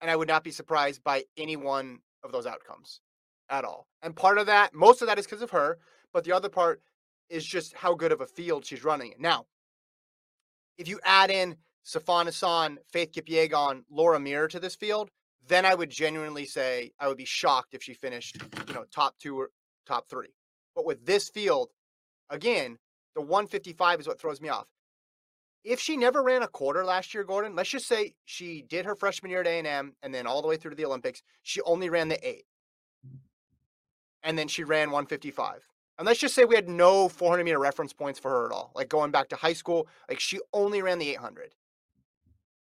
and 0.00 0.10
I 0.10 0.16
would 0.16 0.28
not 0.28 0.44
be 0.44 0.50
surprised 0.50 1.02
by 1.02 1.24
any 1.36 1.56
one 1.56 2.00
of 2.24 2.32
those 2.32 2.46
outcomes 2.46 3.00
at 3.48 3.64
all. 3.64 3.86
And 4.02 4.14
part 4.16 4.38
of 4.38 4.46
that, 4.46 4.74
most 4.74 5.02
of 5.02 5.08
that 5.08 5.18
is 5.18 5.26
because 5.26 5.42
of 5.42 5.50
her, 5.50 5.78
but 6.12 6.24
the 6.24 6.32
other 6.32 6.48
part 6.48 6.82
is 7.28 7.44
just 7.44 7.74
how 7.74 7.94
good 7.94 8.12
of 8.12 8.20
a 8.20 8.26
field 8.26 8.64
she's 8.64 8.84
running. 8.84 9.14
Now, 9.18 9.46
if 10.78 10.88
you 10.88 11.00
add 11.04 11.30
in 11.30 11.56
Sifan 11.84 12.26
Hassan, 12.26 12.78
Faith 12.92 13.12
Kipyegon, 13.12 13.82
Laura 13.90 14.20
Muir 14.20 14.48
to 14.48 14.60
this 14.60 14.76
field, 14.76 15.10
then 15.48 15.64
I 15.64 15.74
would 15.74 15.90
genuinely 15.90 16.46
say 16.46 16.92
I 17.00 17.08
would 17.08 17.16
be 17.16 17.24
shocked 17.24 17.74
if 17.74 17.82
she 17.82 17.94
finished, 17.94 18.38
you 18.68 18.74
know, 18.74 18.84
top 18.94 19.18
two 19.18 19.38
or 19.38 19.50
top 19.86 20.08
three. 20.08 20.34
But 20.74 20.86
with 20.86 21.04
this 21.04 21.28
field, 21.28 21.70
again, 22.30 22.78
the 23.14 23.20
155 23.20 24.00
is 24.00 24.06
what 24.06 24.20
throws 24.20 24.40
me 24.40 24.48
off. 24.48 24.66
If 25.64 25.80
she 25.80 25.96
never 25.96 26.22
ran 26.22 26.42
a 26.42 26.48
quarter 26.48 26.84
last 26.84 27.14
year, 27.14 27.22
Gordon, 27.24 27.54
let's 27.54 27.70
just 27.70 27.86
say 27.86 28.14
she 28.24 28.62
did 28.62 28.84
her 28.84 28.96
freshman 28.96 29.30
year 29.30 29.40
at 29.40 29.46
A&M 29.46 29.94
and 30.02 30.14
then 30.14 30.26
all 30.26 30.42
the 30.42 30.48
way 30.48 30.56
through 30.56 30.70
to 30.72 30.76
the 30.76 30.84
Olympics, 30.84 31.22
she 31.42 31.60
only 31.62 31.88
ran 31.88 32.08
the 32.08 32.28
eight. 32.28 32.44
And 34.24 34.38
then 34.38 34.48
she 34.48 34.64
ran 34.64 34.90
155 34.90 35.62
and 35.98 36.06
let's 36.06 36.20
just 36.20 36.34
say 36.34 36.44
we 36.44 36.54
had 36.54 36.68
no 36.68 37.08
400 37.08 37.44
meter 37.44 37.58
reference 37.58 37.92
points 37.92 38.18
for 38.18 38.30
her 38.30 38.46
at 38.46 38.52
all, 38.52 38.72
like 38.74 38.88
going 38.88 39.10
back 39.10 39.28
to 39.28 39.36
high 39.36 39.52
school, 39.52 39.86
like 40.08 40.18
she 40.18 40.40
only 40.52 40.82
ran 40.82 40.98
the 40.98 41.10
800. 41.10 41.54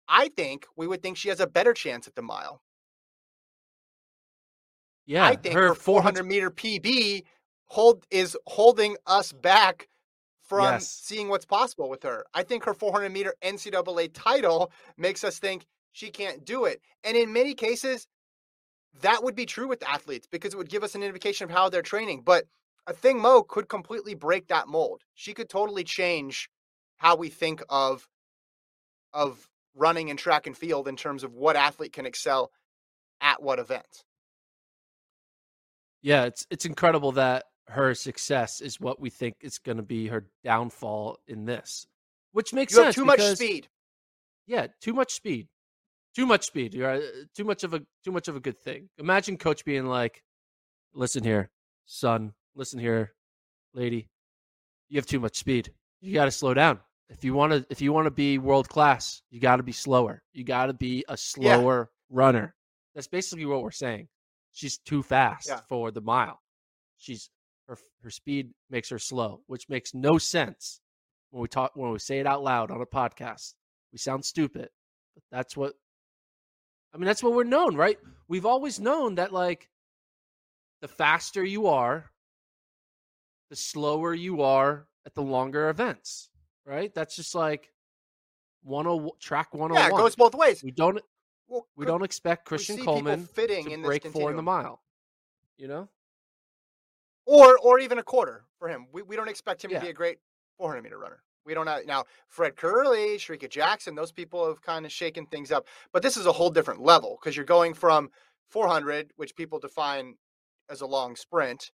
I 0.08 0.30
think 0.30 0.66
we 0.76 0.88
would 0.88 1.04
think 1.04 1.18
she 1.18 1.30
has 1.30 1.40
a 1.40 1.48
better 1.48 1.74
chance 1.74 2.08
at 2.08 2.16
the 2.16 2.22
mile. 2.22 2.62
Yeah, 5.06 5.26
I 5.26 5.36
think 5.36 5.54
her, 5.54 5.70
her 5.70 5.76
400 5.76 6.24
meter 6.24 6.50
PB 6.50 7.24
hold 7.66 8.06
is 8.10 8.38
holding 8.48 8.96
us 9.06 9.32
back 9.32 9.88
from 10.50 10.64
yes. 10.64 10.90
seeing 10.90 11.30
what's 11.30 11.46
possible 11.46 11.90
with 11.90 12.04
her. 12.04 12.26
I 12.34 12.44
think 12.44 12.66
her 12.66 12.74
400 12.74 13.10
meter 13.10 13.36
NCAA 13.44 14.10
title 14.14 14.72
makes 14.98 15.24
us 15.24 15.38
think 15.38 15.66
she 15.92 16.10
can't 16.10 16.44
do 16.44 16.66
it. 16.66 16.82
And 17.04 17.16
in 17.16 17.32
many 17.32 17.54
cases, 17.54 18.08
that 19.02 19.24
would 19.24 19.36
be 19.36 19.46
true 19.46 19.68
with 19.68 19.84
athletes 19.84 20.28
because 20.30 20.54
it 20.54 20.58
would 20.58 20.70
give 20.70 20.84
us 20.84 20.96
an 20.96 21.04
indication 21.04 21.46
of 21.46 21.52
how 21.52 21.70
they're 21.70 21.84
training. 21.84 22.24
But 22.26 22.46
Athing 22.90 23.22
Mu 23.22 23.44
could 23.44 23.70
completely 23.70 24.16
break 24.16 24.48
that 24.48 24.68
mold. 24.68 25.04
She 25.14 25.34
could 25.34 25.50
totally 25.50 25.84
change 25.84 26.50
how 26.98 27.16
we 27.16 27.30
think 27.30 27.62
of 27.70 28.08
of 29.14 29.48
running 29.76 30.10
and 30.10 30.18
track 30.18 30.48
and 30.48 30.58
field 30.58 30.88
in 30.88 30.96
terms 30.96 31.24
of 31.24 31.34
what 31.34 31.56
athlete 31.56 31.94
can 31.94 32.06
excel 32.06 32.52
at 33.22 33.42
what 33.42 33.60
event. 33.60 34.04
Yeah, 36.02 36.26
it's 36.26 36.48
it's 36.50 36.66
incredible 36.66 37.12
that 37.14 37.46
her 37.70 37.94
success 37.94 38.62
is 38.62 38.80
what 38.80 39.00
we 39.00 39.10
think 39.10 39.36
is 39.42 39.58
going 39.58 39.78
to 39.78 39.84
be 39.84 40.08
her 40.08 40.26
downfall 40.44 41.18
in 41.28 41.46
this, 41.46 41.88
which 42.32 42.54
makes 42.54 42.74
you 42.74 42.84
sense. 42.84 42.96
Too 42.96 43.06
because, 43.06 43.30
much 43.30 43.38
speed. 43.38 43.68
Yeah, 44.48 44.68
too 44.82 44.94
much 44.94 45.14
speed. 45.14 45.48
Too 46.16 46.26
much 46.26 46.46
speed. 46.46 46.74
You're 46.74 46.92
uh, 46.92 47.02
too 47.36 47.44
much 47.44 47.64
of 47.64 47.74
a 47.74 47.82
too 48.04 48.12
much 48.12 48.28
of 48.28 48.36
a 48.36 48.40
good 48.40 48.60
thing. 48.60 48.90
Imagine 48.98 49.38
coach 49.38 49.64
being 49.64 49.86
like, 49.86 50.24
"Listen 50.94 51.24
here, 51.24 51.52
son 51.86 52.34
listen 52.60 52.78
here, 52.78 53.14
lady, 53.74 54.10
you 54.90 54.98
have 54.98 55.06
too 55.06 55.20
much 55.20 55.38
speed. 55.38 55.72
You 56.02 56.14
got 56.14 56.26
to 56.26 56.32
slow 56.32 56.54
down. 56.54 56.80
If 57.10 57.24
you 57.24 57.34
want 57.34 57.54
to, 57.54 57.66
if 57.70 57.82
you 57.82 57.92
want 57.92 58.06
to 58.06 58.12
be 58.12 58.38
world 58.38 58.70
class, 58.70 59.24
you 59.32 59.40
got 59.40 59.56
to 59.56 59.64
be 59.64 59.72
slower. 59.72 60.22
You 60.34 60.44
got 60.44 60.68
to 60.68 60.74
be 60.74 61.04
a 61.10 61.18
slower 61.18 61.90
yeah. 61.90 62.16
runner. 62.16 62.56
That's 62.94 63.08
basically 63.08 63.46
what 63.46 63.64
we're 63.64 63.72
saying. 63.72 64.08
She's 64.52 64.78
too 64.78 65.02
fast 65.02 65.48
yeah. 65.48 65.62
for 65.68 65.90
the 65.90 66.02
mile. 66.02 66.40
She's 66.98 67.30
her 67.70 67.78
her 68.02 68.10
speed 68.10 68.50
makes 68.70 68.90
her 68.90 69.00
slow, 69.00 69.42
which 69.46 69.70
makes 69.70 69.94
no 69.94 70.18
sense 70.18 70.82
when 71.30 71.42
we 71.42 71.48
talk 71.48 71.72
when 71.76 71.92
we 71.92 72.00
say 72.00 72.20
it 72.20 72.28
out 72.28 72.44
loud 72.44 72.72
on 72.72 72.82
a 72.82 72.86
podcast. 72.86 73.54
We 73.92 74.00
sound 74.00 74.26
stupid, 74.26 74.70
but 75.14 75.24
that's 75.32 75.56
what 75.56 75.74
I 76.94 76.98
mean. 76.98 77.06
That's 77.06 77.24
what 77.24 77.34
we're 77.34 77.44
known, 77.44 77.76
right? 77.76 77.98
We've 78.28 78.46
always 78.46 78.80
known 78.80 79.16
that 79.16 79.32
like 79.32 79.70
the 80.82 80.88
faster 80.88 81.44
you 81.44 81.68
are, 81.68 82.10
the 83.52 83.56
slower 83.56 84.14
you 84.14 84.42
are 84.42 84.88
at 85.06 85.14
the 85.14 85.22
longer 85.22 85.70
events, 85.70 86.30
right? 86.66 86.94
That's 86.94 87.16
just 87.16 87.36
like 87.36 87.72
one 88.64 88.88
oh 88.88 89.12
track 89.20 89.54
one 89.54 89.72
oh 89.72 89.76
Yeah, 89.76 89.90
it 89.90 89.92
goes 89.92 90.16
both 90.16 90.34
ways. 90.34 90.64
We 90.64 90.72
don't 90.72 91.00
well, 91.48 91.68
we 91.76 91.86
don't 91.86 92.04
expect 92.04 92.46
Christian 92.46 92.78
Coleman 92.84 93.28
fitting 93.28 93.66
to 93.66 93.74
in 93.74 93.82
break 93.84 94.08
four 94.08 94.32
in 94.32 94.38
the 94.38 94.44
mile. 94.44 94.82
You 95.58 95.68
know, 95.68 95.90
or 97.30 97.60
or 97.60 97.80
even 97.80 98.00
a 98.00 98.04
quarter 98.04 98.44
for 98.58 98.68
him. 98.68 98.88
We 98.92 99.04
we 99.04 99.16
don't 99.16 99.30
expect 99.30 99.64
him 99.64 99.72
yeah. 99.72 99.80
to 99.80 99.86
be 99.86 99.90
a 99.92 99.94
great 99.94 100.18
400 100.58 100.82
meter 100.82 100.98
runner. 100.98 101.22
We 101.46 101.54
don't 101.54 101.68
have 101.68 101.86
now 101.86 102.06
Fred 102.28 102.56
Kerley, 102.56 103.16
Shericka 103.16 103.50
Jackson, 103.50 103.96
those 103.96 104.12
people 104.12 104.48
have 104.48 104.62
kind 104.62 104.86
of 104.86 104.92
shaken 104.92 105.28
things 105.28 105.52
up. 105.52 105.68
But 105.94 106.02
this 106.02 106.18
is 106.18 106.26
a 106.26 106.32
whole 106.32 106.50
different 106.50 106.82
level 106.82 107.18
because 107.20 107.36
you're 107.36 107.46
going 107.46 107.74
from 107.76 108.10
400, 108.50 109.12
which 109.16 109.36
people 109.36 109.60
define 109.60 110.16
as 110.70 110.82
a 110.82 110.88
long 110.88 111.16
sprint, 111.16 111.72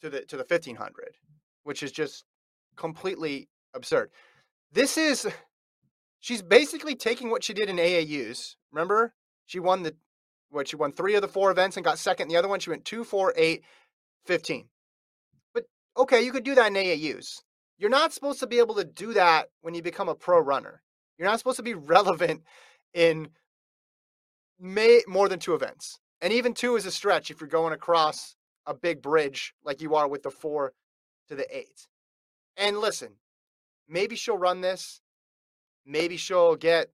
to 0.00 0.10
the 0.10 0.20
to 0.22 0.36
the 0.36 0.46
1500, 0.48 1.16
which 1.64 1.82
is 1.82 1.90
just 1.90 2.24
completely 2.76 3.48
absurd. 3.74 4.10
This 4.72 4.96
is 4.96 5.26
she's 6.20 6.42
basically 6.42 6.94
taking 6.94 7.30
what 7.30 7.42
she 7.42 7.52
did 7.52 7.68
in 7.68 7.76
AAUs. 7.76 8.54
Remember, 8.72 9.12
she 9.44 9.58
won 9.58 9.82
the 9.82 9.96
what 10.50 10.68
she 10.68 10.76
won 10.76 10.92
three 10.92 11.14
of 11.16 11.22
the 11.22 11.28
four 11.28 11.50
events 11.50 11.76
and 11.76 11.84
got 11.84 11.98
second. 11.98 12.28
The 12.28 12.36
other 12.36 12.48
one 12.48 12.60
she 12.60 12.70
went 12.70 12.84
two, 12.84 13.04
four, 13.04 13.34
eight, 13.36 13.64
15. 14.26 14.68
But 15.54 15.64
okay, 15.96 16.22
you 16.22 16.32
could 16.32 16.44
do 16.44 16.54
that 16.54 16.68
in 16.68 16.74
AAUs. 16.74 17.40
You're 17.78 17.90
not 17.90 18.12
supposed 18.12 18.40
to 18.40 18.46
be 18.46 18.58
able 18.58 18.74
to 18.76 18.84
do 18.84 19.12
that 19.14 19.48
when 19.60 19.74
you 19.74 19.82
become 19.82 20.08
a 20.08 20.14
pro 20.14 20.38
runner. 20.40 20.82
You're 21.18 21.28
not 21.28 21.38
supposed 21.38 21.58
to 21.58 21.62
be 21.62 21.74
relevant 21.74 22.42
in 22.94 23.28
may 24.58 25.02
more 25.06 25.28
than 25.28 25.38
two 25.38 25.54
events. 25.54 25.98
And 26.20 26.32
even 26.32 26.54
two 26.54 26.76
is 26.76 26.86
a 26.86 26.90
stretch 26.90 27.30
if 27.30 27.40
you're 27.40 27.48
going 27.48 27.74
across 27.74 28.36
a 28.66 28.74
big 28.74 29.02
bridge 29.02 29.54
like 29.64 29.80
you 29.80 29.94
are 29.94 30.08
with 30.08 30.22
the 30.22 30.30
four 30.30 30.72
to 31.28 31.34
the 31.34 31.46
eight. 31.56 31.88
And 32.56 32.78
listen, 32.78 33.12
maybe 33.88 34.16
she'll 34.16 34.38
run 34.38 34.60
this. 34.60 35.00
Maybe 35.84 36.16
she'll 36.16 36.56
get 36.56 36.88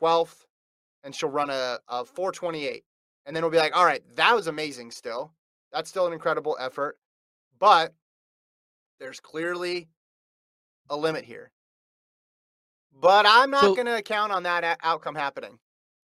12th 0.00 0.44
and 1.02 1.14
she'll 1.14 1.30
run 1.30 1.50
a, 1.50 1.78
a 1.88 2.04
428. 2.04 2.84
And 3.24 3.34
then 3.34 3.42
we'll 3.42 3.50
be 3.50 3.58
like, 3.58 3.76
all 3.76 3.84
right, 3.84 4.02
that 4.16 4.34
was 4.34 4.46
amazing 4.46 4.90
still. 4.90 5.32
That's 5.72 5.88
still 5.88 6.06
an 6.06 6.12
incredible 6.12 6.56
effort. 6.60 6.98
But 7.58 7.94
there's 9.00 9.20
clearly 9.20 9.88
a 10.90 10.96
limit 10.96 11.24
here. 11.24 11.50
But 13.00 13.24
I'm 13.26 13.50
not 13.50 13.62
so, 13.62 13.74
going 13.74 13.86
to 13.86 14.02
count 14.02 14.32
on 14.32 14.42
that 14.44 14.64
a- 14.64 14.76
outcome 14.86 15.14
happening. 15.14 15.58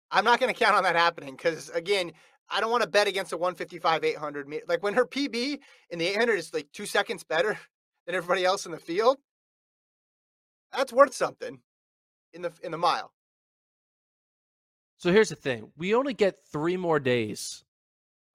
I'm 0.09 0.25
not 0.25 0.39
going 0.39 0.53
to 0.53 0.59
count 0.59 0.75
on 0.75 0.83
that 0.83 0.95
happening 0.95 1.35
because, 1.35 1.69
again, 1.69 2.11
I 2.49 2.59
don't 2.59 2.71
want 2.71 2.83
to 2.83 2.89
bet 2.89 3.07
against 3.07 3.31
a 3.31 3.37
155 3.37 4.03
800 4.03 4.53
Like 4.67 4.83
when 4.83 4.93
her 4.95 5.05
PB 5.05 5.59
in 5.89 5.99
the 5.99 6.07
800 6.07 6.35
is 6.35 6.53
like 6.53 6.67
two 6.73 6.85
seconds 6.85 7.23
better 7.23 7.57
than 8.05 8.15
everybody 8.15 8.43
else 8.43 8.65
in 8.65 8.71
the 8.71 8.79
field, 8.79 9.17
that's 10.73 10.91
worth 10.91 11.13
something 11.13 11.59
in 12.33 12.41
the 12.41 12.51
in 12.63 12.71
the 12.71 12.77
mile. 12.77 13.11
So 14.97 15.11
here's 15.11 15.29
the 15.29 15.35
thing: 15.35 15.71
we 15.77 15.93
only 15.95 16.13
get 16.13 16.35
three 16.51 16.77
more 16.77 16.99
days 16.99 17.63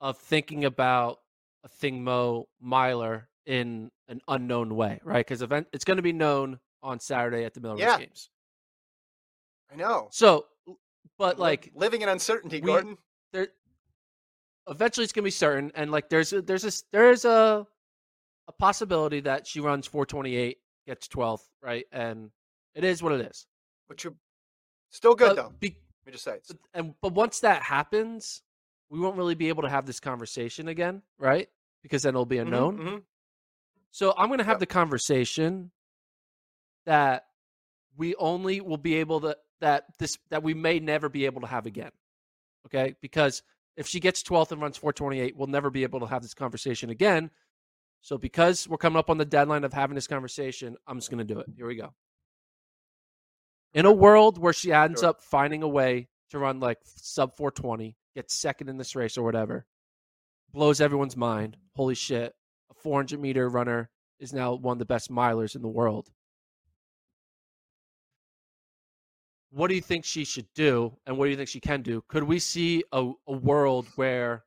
of 0.01 0.19
thinking 0.19 0.65
about 0.65 1.21
Athing 1.67 2.01
Mu 2.01 2.45
miler 2.61 3.29
in 3.47 3.91
an 4.09 4.21
unknown 4.29 4.77
way, 4.77 5.01
right? 5.05 5.25
Because 5.25 5.43
event 5.43 5.69
it's 5.73 5.85
going 5.85 5.97
to 5.97 6.03
be 6.03 6.13
known 6.13 6.59
on 6.83 7.01
Saturday 7.01 7.45
at 7.45 7.55
the 7.55 7.61
Millrose 7.61 7.79
yeah. 7.79 7.99
Games. 7.99 8.31
I 9.73 9.77
know. 9.77 10.09
So, 10.11 10.47
but 11.19 11.39
like 11.39 11.71
living 11.75 12.03
in 12.03 12.09
uncertainty, 12.09 12.61
we, 12.61 12.67
Gordon. 12.67 12.99
There, 13.33 13.49
eventually, 14.69 15.05
it's 15.05 15.13
going 15.13 15.23
to 15.23 15.27
be 15.27 15.31
certain, 15.31 15.73
and 15.75 15.91
like 15.91 16.09
there's 16.09 16.33
a, 16.33 16.43
there's 16.43 16.65
a 16.65 16.73
there's 16.93 17.25
a 17.25 17.67
a 18.49 18.53
possibility 18.53 19.21
that 19.21 19.47
she 19.47 19.61
runs 19.61 19.87
428, 19.87 20.59
gets 20.87 21.09
12th, 21.09 21.43
right? 21.63 21.85
And 21.91 22.31
it 22.75 22.85
is 22.85 23.03
what 23.03 23.13
it 23.13 23.21
is. 23.23 23.47
But 23.89 24.05
you're 24.05 24.15
still 24.91 25.15
good 25.15 25.35
but 25.35 25.37
though. 25.37 25.53
Be, 25.59 25.69
Let 25.69 26.07
me 26.07 26.13
just 26.13 26.25
say. 26.25 26.39
But, 26.47 26.57
and 26.75 26.95
but 27.03 27.13
once 27.13 27.41
that 27.41 27.63
happens, 27.63 28.43
we 28.91 29.01
won't 29.01 29.17
really 29.17 29.35
be 29.35 29.49
able 29.49 29.63
to 29.63 29.69
have 29.69 29.87
this 29.87 30.01
conversation 30.01 30.69
again, 30.69 31.03
right? 31.19 31.49
Because 31.83 32.03
then 32.03 32.11
it'll 32.11 32.25
be 32.25 32.37
mm-hmm, 32.37 32.47
unknown. 32.47 32.79
Mm-hmm, 32.79 32.89
mm-hmm. 32.89 32.99
So 33.91 34.15
I'm 34.17 34.29
going 34.29 34.39
to 34.39 34.45
have 34.45 34.55
yep. 34.55 34.61
the 34.61 34.67
conversation 34.67 35.71
that 36.85 37.25
we 37.97 38.15
only 38.17 38.61
will 38.61 38.77
be 38.77 38.97
able 38.97 39.21
to 39.23 39.37
that 39.61 39.85
this 39.99 40.19
that 40.31 40.43
we 40.43 40.55
may 40.55 40.79
never 40.81 41.09
be 41.09 41.25
able 41.25 41.41
to 41.41 41.47
have 41.47 41.67
again. 41.67 41.91
Okay? 42.67 42.95
Because 43.01 43.43
if 43.77 43.87
she 43.87 44.01
gets 44.01 44.23
12th 44.23 44.53
and 44.53 44.61
runs 44.61 44.77
428, 44.77 45.37
we'll 45.37 45.47
never 45.47 45.71
be 45.71 45.83
able 45.83 46.01
to 46.01 46.07
have 46.07 46.23
this 46.23 46.35
conversation 46.35 46.91
again. 46.91 47.31
So 48.01 48.19
because 48.19 48.69
we're 48.69 48.77
coming 48.77 48.99
up 48.99 49.11
on 49.11 49.19
the 49.19 49.25
deadline 49.25 49.65
of 49.65 49.73
having 49.73 49.95
this 49.95 50.07
conversation, 50.07 50.77
I'm 50.87 50.99
just 50.99 51.11
going 51.11 51.27
to 51.27 51.35
do 51.35 51.41
it. 51.41 51.47
Here 51.57 51.67
we 51.67 51.77
go. 51.77 51.93
In 53.75 53.85
a 53.85 53.93
world 53.93 54.39
where 54.39 54.53
she 54.53 54.73
ends 54.73 55.01
sure. 55.01 55.11
up 55.11 55.23
finding 55.23 55.63
a 55.63 55.69
way 55.69 56.09
to 56.31 56.39
run 56.39 56.61
like 56.61 56.79
sub 56.85 57.37
420, 57.37 57.97
gets 58.17 58.35
second 58.35 58.69
in 58.69 58.79
this 58.79 58.97
race 58.97 59.17
or 59.17 59.23
whatever, 59.23 59.67
blows 60.53 60.81
everyone's 60.81 61.17
mind. 61.17 61.57
Holy 61.77 61.95
shit, 61.95 62.35
a 62.71 62.75
400 62.75 63.21
meter 63.21 63.49
runner 63.49 63.91
is 64.19 64.33
now 64.33 64.55
one 64.55 64.73
of 64.73 64.79
the 64.79 64.87
best 64.87 65.11
milers 65.13 65.55
in 65.55 65.63
the 65.63 65.69
world. 65.69 66.11
What 69.51 69.69
do 69.69 69.75
you 69.75 69.81
think 69.83 70.05
she 70.05 70.25
should 70.25 70.49
do, 70.55 70.97
and 71.07 71.17
what 71.17 71.27
do 71.27 71.31
you 71.31 71.37
think 71.37 71.49
she 71.49 71.61
can 71.61 71.83
do? 71.83 72.03
Could 72.09 72.25
we 72.25 72.39
see 72.39 72.83
a, 72.91 73.13
a 73.29 73.33
world 73.33 73.87
where 73.97 74.45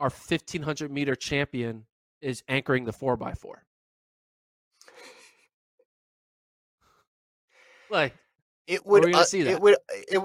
our 0.00 0.10
1500 0.10 0.90
meter 0.90 1.14
champion 1.14 1.86
is 2.20 2.42
anchoring 2.48 2.84
the 2.84 2.92
4x4? 2.92 3.54
Like, 7.90 8.14
it 8.66 8.84
would 8.84 9.14
uh, 9.14 9.24
see 9.24 9.42
that? 9.44 9.52
it 9.52 9.60
would 9.60 9.76
it, 9.88 10.22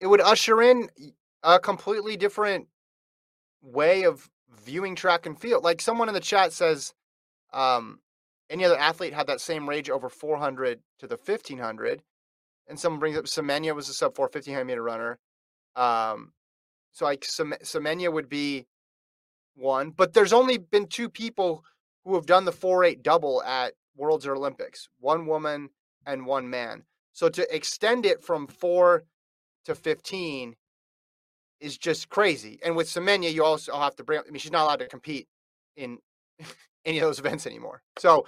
it 0.00 0.06
would 0.06 0.20
usher 0.20 0.60
in 0.60 0.88
a 1.42 1.58
completely 1.58 2.16
different 2.16 2.68
way 3.62 4.04
of 4.04 4.28
viewing 4.64 4.94
track 4.94 5.26
and 5.26 5.38
field. 5.38 5.64
Like 5.64 5.80
someone 5.80 6.08
in 6.08 6.14
the 6.14 6.20
chat 6.20 6.52
says, 6.52 6.94
um, 7.52 8.00
any 8.48 8.64
other 8.64 8.78
athlete 8.78 9.14
had 9.14 9.26
that 9.28 9.40
same 9.40 9.68
rage 9.68 9.90
over 9.90 10.08
400 10.08 10.80
to 10.98 11.06
the 11.06 11.16
1500. 11.16 12.02
And 12.68 12.78
someone 12.78 13.00
brings 13.00 13.16
up 13.16 13.24
Semenya 13.24 13.74
was 13.74 13.88
a 13.88 13.94
sub 13.94 14.14
4 14.14 14.26
1500 14.26 14.64
meter 14.64 14.82
runner. 14.82 15.18
Um, 15.76 16.32
so 16.92 17.04
like 17.04 17.20
Semenya 17.22 18.12
would 18.12 18.28
be 18.28 18.66
one, 19.54 19.90
but 19.90 20.12
there's 20.12 20.32
only 20.32 20.58
been 20.58 20.86
two 20.86 21.08
people 21.08 21.64
who 22.04 22.14
have 22.14 22.26
done 22.26 22.44
the 22.44 22.52
4 22.52 22.84
8 22.84 23.02
double 23.02 23.42
at 23.42 23.74
Worlds 23.96 24.26
or 24.26 24.34
Olympics 24.34 24.88
one 24.98 25.26
woman 25.26 25.70
and 26.06 26.26
one 26.26 26.48
man. 26.48 26.84
So 27.12 27.28
to 27.28 27.54
extend 27.54 28.06
it 28.06 28.22
from 28.22 28.46
four 28.46 29.04
to 29.64 29.74
15 29.74 30.56
is 31.60 31.78
just 31.78 32.08
crazy. 32.08 32.58
And 32.64 32.74
with 32.76 32.88
Semenya, 32.88 33.32
you 33.32 33.44
also 33.44 33.76
have 33.78 33.96
to 33.96 34.04
bring. 34.04 34.20
I 34.26 34.30
mean, 34.30 34.40
she's 34.40 34.52
not 34.52 34.64
allowed 34.64 34.80
to 34.80 34.86
compete 34.86 35.28
in 35.76 35.98
any 36.84 36.98
of 36.98 37.04
those 37.04 37.18
events 37.18 37.46
anymore. 37.46 37.82
So 37.98 38.26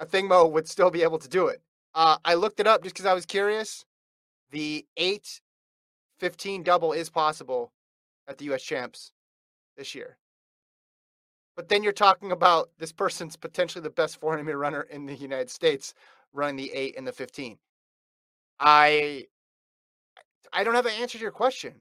Athing 0.00 0.28
Mu 0.28 0.46
would 0.46 0.68
still 0.68 0.90
be 0.90 1.02
able 1.02 1.18
to 1.18 1.28
do 1.28 1.48
it. 1.48 1.60
Uh, 1.94 2.16
I 2.24 2.34
looked 2.34 2.60
it 2.60 2.66
up 2.66 2.82
just 2.82 2.94
because 2.94 3.06
I 3.06 3.14
was 3.14 3.26
curious. 3.26 3.84
The 4.50 4.86
8 4.96 5.40
15 6.20 6.62
double 6.62 6.92
is 6.92 7.10
possible 7.10 7.72
at 8.26 8.38
the 8.38 8.46
US 8.52 8.62
Champs 8.62 9.12
this 9.76 9.94
year. 9.94 10.16
But 11.56 11.68
then 11.68 11.82
you're 11.82 11.92
talking 11.92 12.32
about 12.32 12.70
this 12.78 12.92
person's 12.92 13.36
potentially 13.36 13.82
the 13.82 13.90
best 13.90 14.20
400 14.20 14.44
meter 14.44 14.58
runner 14.58 14.82
in 14.82 15.06
the 15.06 15.14
United 15.14 15.50
States 15.50 15.94
running 16.32 16.56
the 16.56 16.72
8 16.72 16.96
and 16.96 17.06
the 17.06 17.12
15. 17.12 17.58
I 18.60 19.26
I 20.52 20.64
don't 20.64 20.74
have 20.74 20.86
an 20.86 20.92
answer 21.00 21.18
to 21.18 21.22
your 21.22 21.32
question. 21.32 21.74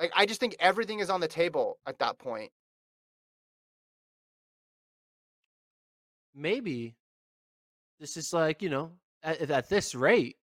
Like 0.00 0.12
I 0.14 0.26
just 0.26 0.40
think 0.40 0.56
everything 0.58 1.00
is 1.00 1.10
on 1.10 1.20
the 1.20 1.28
table 1.28 1.78
at 1.86 1.98
that 2.00 2.18
point. 2.18 2.50
Maybe 6.34 6.96
this 8.00 8.16
is 8.16 8.32
like 8.32 8.60
you 8.60 8.70
know 8.70 8.92
at, 9.22 9.50
at 9.50 9.68
this 9.68 9.94
rate, 9.94 10.36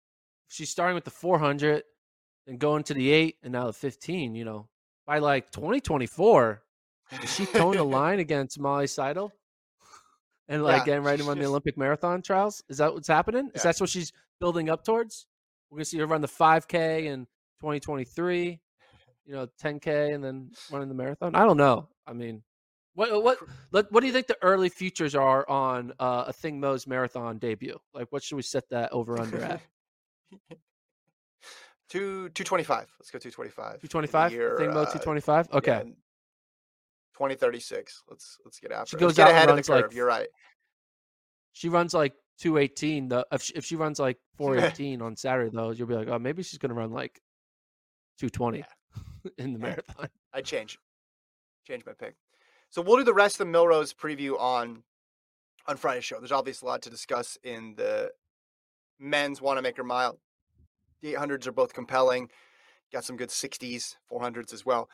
she's 0.48 0.70
starting 0.70 0.96
with 0.96 1.04
the 1.04 1.12
400 1.12 1.84
and 2.48 2.60
going 2.60 2.84
to 2.84 2.94
the 2.94 3.12
eight 3.12 3.38
and 3.44 3.54
now 3.54 3.68
the 3.68 3.74
15. 3.74 4.36
You 4.36 4.46
know, 4.46 4.68
by 5.06 5.20
like 5.20 5.52
2024, 5.52 6.64
is 7.22 7.34
she 7.34 7.46
towing 7.46 7.78
the 7.78 7.84
line 8.00 8.20
against 8.20 8.60
Molly 8.60 8.88
Seidel? 8.88 9.32
And 10.48 10.64
like 10.64 10.80
yeah, 10.80 10.86
getting 10.86 11.04
ready 11.04 11.22
to 11.22 11.28
run 11.28 11.40
the 11.40 11.46
Olympic 11.48 11.78
marathon 11.78 12.22
trials? 12.22 12.64
Is 12.70 12.78
that 12.78 12.94
what's 12.94 13.08
happening? 13.08 13.48
Yeah. 13.48 13.52
Is 13.56 13.64
that 13.64 13.80
what 13.80 13.90
she's 13.90 14.12
building 14.40 14.70
up 14.70 14.84
towards? 14.84 15.28
We're 15.70 15.78
gonna 15.78 15.86
see 15.86 16.00
her 16.00 16.08
run 16.08 16.22
the 16.22 16.28
5K 16.28 17.06
in 17.06 17.26
2023 17.62 18.60
you 19.32 19.38
know, 19.38 19.48
10k 19.64 20.14
and 20.14 20.22
then 20.22 20.52
running 20.70 20.90
the 20.90 20.94
marathon? 20.94 21.34
I 21.36 21.46
don't 21.46 21.56
know. 21.56 21.88
I 22.06 22.12
mean, 22.12 22.44
what 22.96 23.24
what 23.24 23.38
what 23.72 24.02
do 24.02 24.08
you 24.08 24.12
think 24.12 24.28
the 24.28 24.36
early 24.42 24.68
futures 24.68 25.16
are 25.16 25.48
on 25.48 25.94
uh, 26.00 26.26
Athing 26.26 26.60
Mu's 26.60 26.86
marathon 26.86 27.38
debut? 27.38 27.80
Like, 27.94 28.12
what 28.12 28.24
should 28.24 28.36
we 28.36 28.42
set 28.42 28.68
that 28.72 28.92
over 28.92 29.18
under 29.20 29.42
at? 29.42 29.62
Two 31.90 32.28
two 32.30 32.44
twenty 32.44 32.64
five. 32.64 32.88
Let's 33.00 33.10
go 33.10 33.20
two 33.20 33.32
twenty 33.32 33.52
five. 33.52 33.80
Two 33.80 33.88
twenty 33.88 34.08
five. 34.08 34.34
Athing 34.34 34.74
Mu 34.74 34.80
uh, 34.80 34.92
two 34.92 35.00
twenty 35.00 35.22
five. 35.22 35.48
Okay. 35.54 35.84
Yeah, 35.86 35.92
twenty 37.16 37.36
thirty 37.36 37.60
six. 37.60 38.04
Let's 38.10 38.38
let's 38.44 38.60
get 38.60 38.72
after. 38.74 38.90
She 38.92 38.98
goes 38.98 39.18
out 39.18 39.30
ahead 39.30 39.50
of 39.50 39.56
the 39.56 39.64
curve. 39.64 39.84
Like, 39.84 39.94
You're 39.94 40.08
right. 40.08 40.28
She 41.54 41.70
runs 41.70 41.94
like 41.94 42.14
two 42.40 42.58
eighteen. 42.58 43.08
The 43.10 43.26
if 43.32 43.42
she, 43.42 43.54
if 43.56 43.66
she 43.66 43.76
runs 43.78 44.00
like 44.00 44.18
four 44.38 44.58
eighteen 44.66 45.02
on 45.02 45.16
Saturday 45.16 45.52
though, 45.54 45.72
you'll 45.72 45.88
be 45.88 45.96
like, 45.96 46.08
oh, 46.10 46.20
maybe 46.20 46.44
she's 46.44 46.60
gonna 46.60 46.74
run 46.74 46.92
like 46.92 47.22
two 48.20 48.30
twenty. 48.30 48.60
Yeah. 48.60 48.66
in 49.38 49.54
the 49.54 49.60
marathon. 49.60 50.10
I 50.34 50.42
change, 50.42 50.78
change 51.68 51.86
my 51.86 51.94
pick. 51.94 52.16
So 52.70 52.82
we'll 52.82 52.98
do 52.98 53.04
the 53.04 53.14
rest 53.14 53.40
of 53.40 53.48
the 53.48 53.54
Millrose 53.54 53.94
preview 53.94 54.40
on 54.40 54.84
on 55.68 55.78
Friday's 55.78 56.06
show. 56.06 56.20
There's 56.20 56.32
obviously 56.32 56.68
a 56.68 56.72
lot 56.72 56.82
to 56.84 56.90
discuss 56.90 57.38
in 57.44 57.76
the 57.76 58.12
men's 59.00 59.42
Wanamaker 59.42 59.84
mile. 59.84 60.20
The 61.02 61.14
800s 61.14 61.48
are 61.48 61.52
both 61.52 61.74
compelling. 61.74 62.30
Got 62.92 63.06
some 63.06 63.18
good 63.18 63.30
60s, 63.30 63.96
400s 64.12 64.54
as 64.54 64.66
well. 64.66 64.90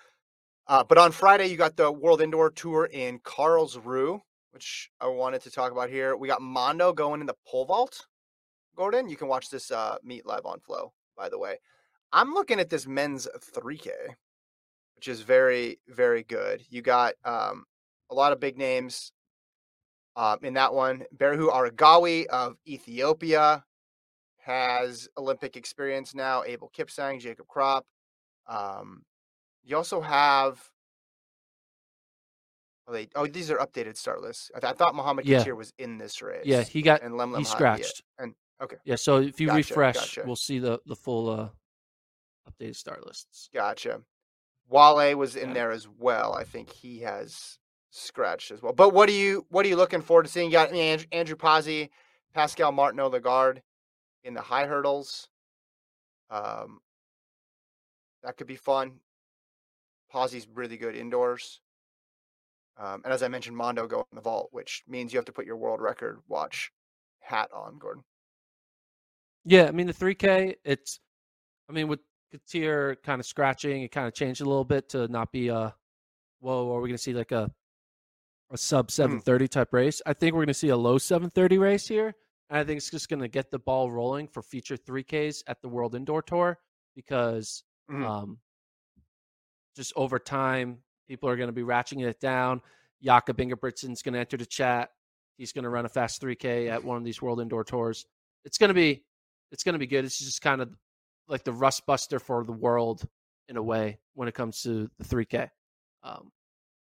Uh, 0.68 0.84
but 0.84 0.98
on 0.98 1.12
Friday, 1.12 1.48
you 1.48 1.58
got 1.58 1.78
the 1.78 1.92
World 1.92 2.22
Indoor 2.22 2.52
Tour 2.52 2.86
in 2.92 3.20
Karlsruhe, 3.20 4.20
which 4.52 4.90
I 5.00 5.08
wanted 5.08 5.42
to 5.44 5.52
talk 5.52 5.72
about 5.72 5.90
here. 5.90 6.16
We 6.18 6.28
got 6.28 6.42
Mondo 6.42 6.94
going 6.94 7.22
in 7.22 7.28
the 7.28 7.36
pole 7.48 7.66
vault. 7.66 8.08
Gordon, 8.76 9.08
you 9.08 9.16
can 9.16 9.28
watch 9.28 9.50
this 9.50 9.72
uh, 9.72 9.98
meet 10.04 10.26
live 10.26 10.46
on 10.46 10.60
Flow, 10.60 10.94
by 11.16 11.30
the 11.30 11.40
way. 11.40 11.58
I'm 12.18 12.34
looking 12.34 12.60
at 12.60 12.72
this 12.72 12.88
men's 12.88 13.28
3K, 13.54 13.92
which 14.96 15.08
is 15.08 15.22
very, 15.22 15.78
very 15.88 16.24
good. 16.24 16.64
You 16.68 16.82
got 16.82 17.14
um, 17.24 17.66
a 18.10 18.16
lot 18.16 18.34
of 18.34 18.40
big 18.40 18.58
names 18.58 19.12
uh, 20.16 20.36
in 20.42 20.56
that 20.56 20.74
one. 20.74 21.04
Berihu 21.16 21.52
Aregawi 21.52 22.26
of 22.26 22.58
Ethiopia 22.68 23.64
has 24.40 25.08
Olympic 25.16 25.56
experience 25.58 26.16
now. 26.16 26.44
Abel 26.44 26.72
Kipsang, 26.76 27.22
Jacob 27.22 27.46
Krop. 27.46 27.84
Um, 28.48 29.04
you 29.64 29.78
also 29.78 30.02
have. 30.02 30.60
Oh, 32.88 32.94
they, 32.94 33.10
oh, 33.14 33.28
these 33.28 33.52
are 33.52 33.58
updated 33.58 33.96
start 33.96 34.24
lists. 34.24 34.50
I, 34.56 34.60
th- 34.60 34.74
I 34.74 34.76
thought 34.76 34.96
Muhammad 34.96 35.28
yeah. 35.28 35.52
Was 35.52 35.72
in 35.78 36.00
this 36.00 36.24
race. 36.24 36.46
Yeah, 36.46 36.64
he 36.64 36.82
got 36.82 37.04
and 37.04 37.14
Lemlem 37.14 37.38
he 37.38 37.44
scratched. 37.44 38.02
And 38.18 38.34
okay, 38.60 38.78
yeah. 38.86 38.96
So 38.96 39.18
if 39.18 39.40
you 39.40 39.48
gotcha, 39.48 39.58
refresh, 39.58 39.96
gotcha. 39.96 40.24
we'll 40.26 40.36
see 40.36 40.58
the 40.58 40.80
the 40.88 40.96
full 40.96 41.30
uh, 41.30 41.50
updated 42.50 42.76
start 42.76 43.06
lists. 43.06 43.50
Gotcha. 43.54 44.02
Wale 44.70 45.16
was 45.16 45.36
in 45.36 45.50
yeah. 45.50 45.54
there 45.54 45.72
as 45.72 45.88
well. 45.88 46.34
I 46.34 46.44
think 46.44 46.70
he 46.70 47.00
has 47.00 47.58
scratched 47.92 48.52
as 48.52 48.62
well. 48.62 48.74
But 48.74 48.94
what 48.94 49.10
are 49.10 49.14
you 49.14 49.46
what 49.50 49.66
are 49.66 49.70
you 49.70 49.76
looking 49.76 50.02
forward 50.02 50.24
to 50.24 50.32
seeing? 50.32 50.48
You 50.48 50.54
got 50.54 50.74
Andrew, 50.74 51.08
Andrew 51.12 51.36
Pozzi, 51.36 51.90
Pascal 52.34 52.72
Martinot-Lagarde 52.72 53.62
in 54.24 54.34
the 54.34 54.42
high 54.42 54.66
hurdles. 54.66 55.30
Um, 56.30 56.80
that 58.24 58.38
could 58.38 58.48
be 58.48 58.58
fun. 58.58 59.00
Pozzi's 60.14 60.48
really 60.54 60.78
good 60.78 60.96
indoors. 60.96 61.62
Um, 62.78 63.02
and 63.04 63.14
as 63.14 63.24
I 63.24 63.28
mentioned, 63.28 63.58
Mondo 63.58 63.88
go 63.88 64.06
in 64.12 64.16
the 64.16 64.22
vault, 64.22 64.50
which 64.52 64.84
means 64.88 65.12
you 65.12 65.18
have 65.18 65.26
to 65.26 65.32
put 65.32 65.46
your 65.46 65.58
world 65.58 65.82
record 65.82 66.20
watch 66.28 66.72
hat 67.20 67.50
on, 67.54 67.80
Gordon. 67.80 68.04
Yeah, 69.46 69.66
I 69.66 69.72
mean 69.72 69.88
the 69.88 69.94
3K, 69.94 70.56
it's 70.64 71.00
I 71.70 71.74
mean 71.74 71.88
with 71.88 72.02
Katir 72.34 72.98
kind 73.04 73.20
of 73.20 73.26
scratching, 73.26 73.84
it 73.84 73.92
kind 73.92 74.08
of 74.08 74.14
changed 74.14 74.42
a 74.42 74.46
little 74.46 74.66
bit 74.66 74.90
to 74.90 75.08
not 75.08 75.32
be 75.32 75.48
a 75.48 75.74
whoa, 76.40 76.74
are 76.76 76.82
we 76.82 76.90
gonna 76.90 76.98
see 76.98 77.14
like 77.14 77.32
a 77.32 77.52
a 78.52 78.58
sub 78.58 78.92
730 78.92 79.46
mm. 79.46 79.50
type 79.50 79.74
race? 79.74 80.02
I 80.06 80.14
think 80.14 80.36
we're 80.36 80.44
gonna 80.44 80.54
see 80.54 80.70
a 80.70 80.78
low 80.78 80.98
730 80.98 81.58
race 81.58 81.88
here. 81.88 82.16
And 82.50 82.60
I 82.60 82.64
think 82.64 82.78
it's 82.78 82.90
just 82.90 83.10
gonna 83.10 83.28
get 83.28 83.52
the 83.52 83.60
ball 83.60 83.92
rolling 83.92 84.28
for 84.28 84.42
future 84.42 84.78
3Ks 84.78 85.44
at 85.48 85.62
the 85.62 85.70
World 85.70 85.96
Indoor 85.96 86.22
Tour 86.22 86.58
because 86.96 87.64
mm. 87.92 88.06
um 88.06 88.40
just 89.78 89.94
over 89.96 90.20
time, 90.20 90.80
people 91.08 91.30
are 91.30 91.38
going 91.38 91.48
to 91.48 91.54
be 91.54 91.62
ratcheting 91.62 92.06
it 92.06 92.20
down. 92.20 92.62
Jakob 93.02 93.38
Ingebrigtsen's 93.38 94.02
going 94.02 94.14
to 94.14 94.20
enter 94.20 94.36
the 94.36 94.46
chat. 94.46 94.90
He's 95.38 95.54
going 95.54 95.64
to 95.64 95.70
run 95.70 95.86
a 95.86 95.90
fast 95.90 96.22
3K 96.22 96.70
at 96.70 96.84
one 96.84 96.98
of 96.98 97.04
these 97.04 97.22
World 97.22 97.40
Indoor 97.40 97.64
Tours. 97.64 98.06
It's 98.44 98.58
going 98.58 98.70
to 98.70 98.74
be, 98.74 99.04
it's 99.52 99.64
going 99.64 99.74
to 99.74 99.80
be 99.80 99.88
good. 99.88 100.04
It's 100.04 100.18
just 100.18 100.42
kind 100.42 100.62
of 100.62 100.70
like 101.28 101.44
the 101.44 101.54
rust 101.54 101.86
buster 101.86 102.20
for 102.20 102.44
the 102.44 102.52
world 102.52 103.08
in 103.50 103.58
a 103.58 103.64
way 103.64 104.00
when 104.14 104.28
it 104.28 104.34
comes 104.34 104.62
to 104.64 104.90
the 104.98 105.04
3K. 105.06 105.50
Um, 106.04 106.32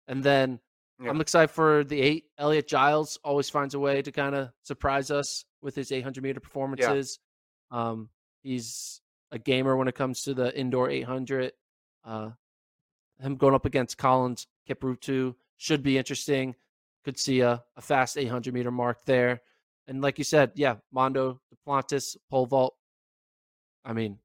and 0.08 0.24
then 0.24 0.60
yeah. 1.02 1.10
I'm 1.10 1.22
excited 1.22 1.50
for 1.50 1.84
the 1.84 2.02
eight. 2.02 2.26
Elliot 2.38 2.68
Giles 2.68 3.20
always 3.24 3.50
finds 3.50 3.76
a 3.76 3.80
way 3.80 4.02
to 4.02 4.12
kind 4.12 4.36
of 4.36 4.50
surprise 4.64 5.12
us 5.12 5.46
with 5.62 5.76
his 5.76 5.92
800 5.92 6.24
meter 6.24 6.40
performances. 6.40 7.20
Yeah. 7.72 7.90
Um, 7.90 8.10
he's 8.44 9.02
a 9.32 9.38
gamer 9.38 9.76
when 9.76 9.88
it 9.88 9.96
comes 9.96 10.24
to 10.24 10.34
the 10.34 10.58
indoor 10.58 10.90
800. 10.90 11.52
Uh, 12.04 12.32
him 13.20 13.36
going 13.36 13.56
up 13.56 13.66
against 13.66 13.98
Collins 13.98 14.48
Kipruto 14.68 15.36
should 15.58 15.84
be 15.84 15.98
interesting. 15.98 16.56
Could 17.04 17.20
see 17.20 17.42
a, 17.42 17.64
a 17.76 17.82
fast 17.82 18.18
800 18.18 18.54
meter 18.54 18.72
mark 18.72 19.06
there. 19.06 19.42
And 19.88 20.02
like 20.02 20.18
you 20.18 20.24
said, 20.24 20.52
yeah, 20.56 20.76
Mondo 20.92 21.40
Duplantis, 21.54 22.18
pole 22.30 22.46
vault. 22.46 22.76
I 23.86 23.94
mean, 23.94 24.20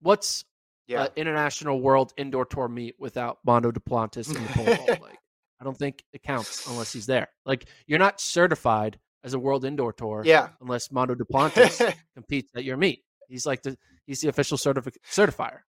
what's 0.00 0.44
yeah. 0.86 1.08
international 1.16 1.80
world 1.80 2.12
indoor 2.16 2.44
tour 2.44 2.68
meet 2.68 2.94
without 2.98 3.38
Mondo 3.44 3.70
Duplantis 3.70 4.34
in 4.34 4.42
the 4.42 4.48
pole? 4.50 4.96
Like, 5.08 5.18
I 5.60 5.64
don't 5.64 5.76
think 5.76 6.04
it 6.12 6.22
counts 6.22 6.68
unless 6.68 6.92
he's 6.92 7.06
there. 7.06 7.28
Like, 7.44 7.68
you're 7.86 7.98
not 7.98 8.20
certified 8.20 8.98
as 9.24 9.34
a 9.34 9.38
world 9.38 9.64
indoor 9.64 9.92
tour, 9.92 10.22
yeah, 10.24 10.50
unless 10.60 10.92
Mondo 10.92 11.14
Duplantis 11.14 11.94
competes 12.14 12.50
at 12.54 12.64
your 12.64 12.76
meet. 12.76 13.02
He's 13.28 13.44
like 13.44 13.62
the 13.62 13.76
he's 14.06 14.20
the 14.20 14.28
official 14.28 14.56
certifi- 14.56 14.96
certifier. 15.10 15.60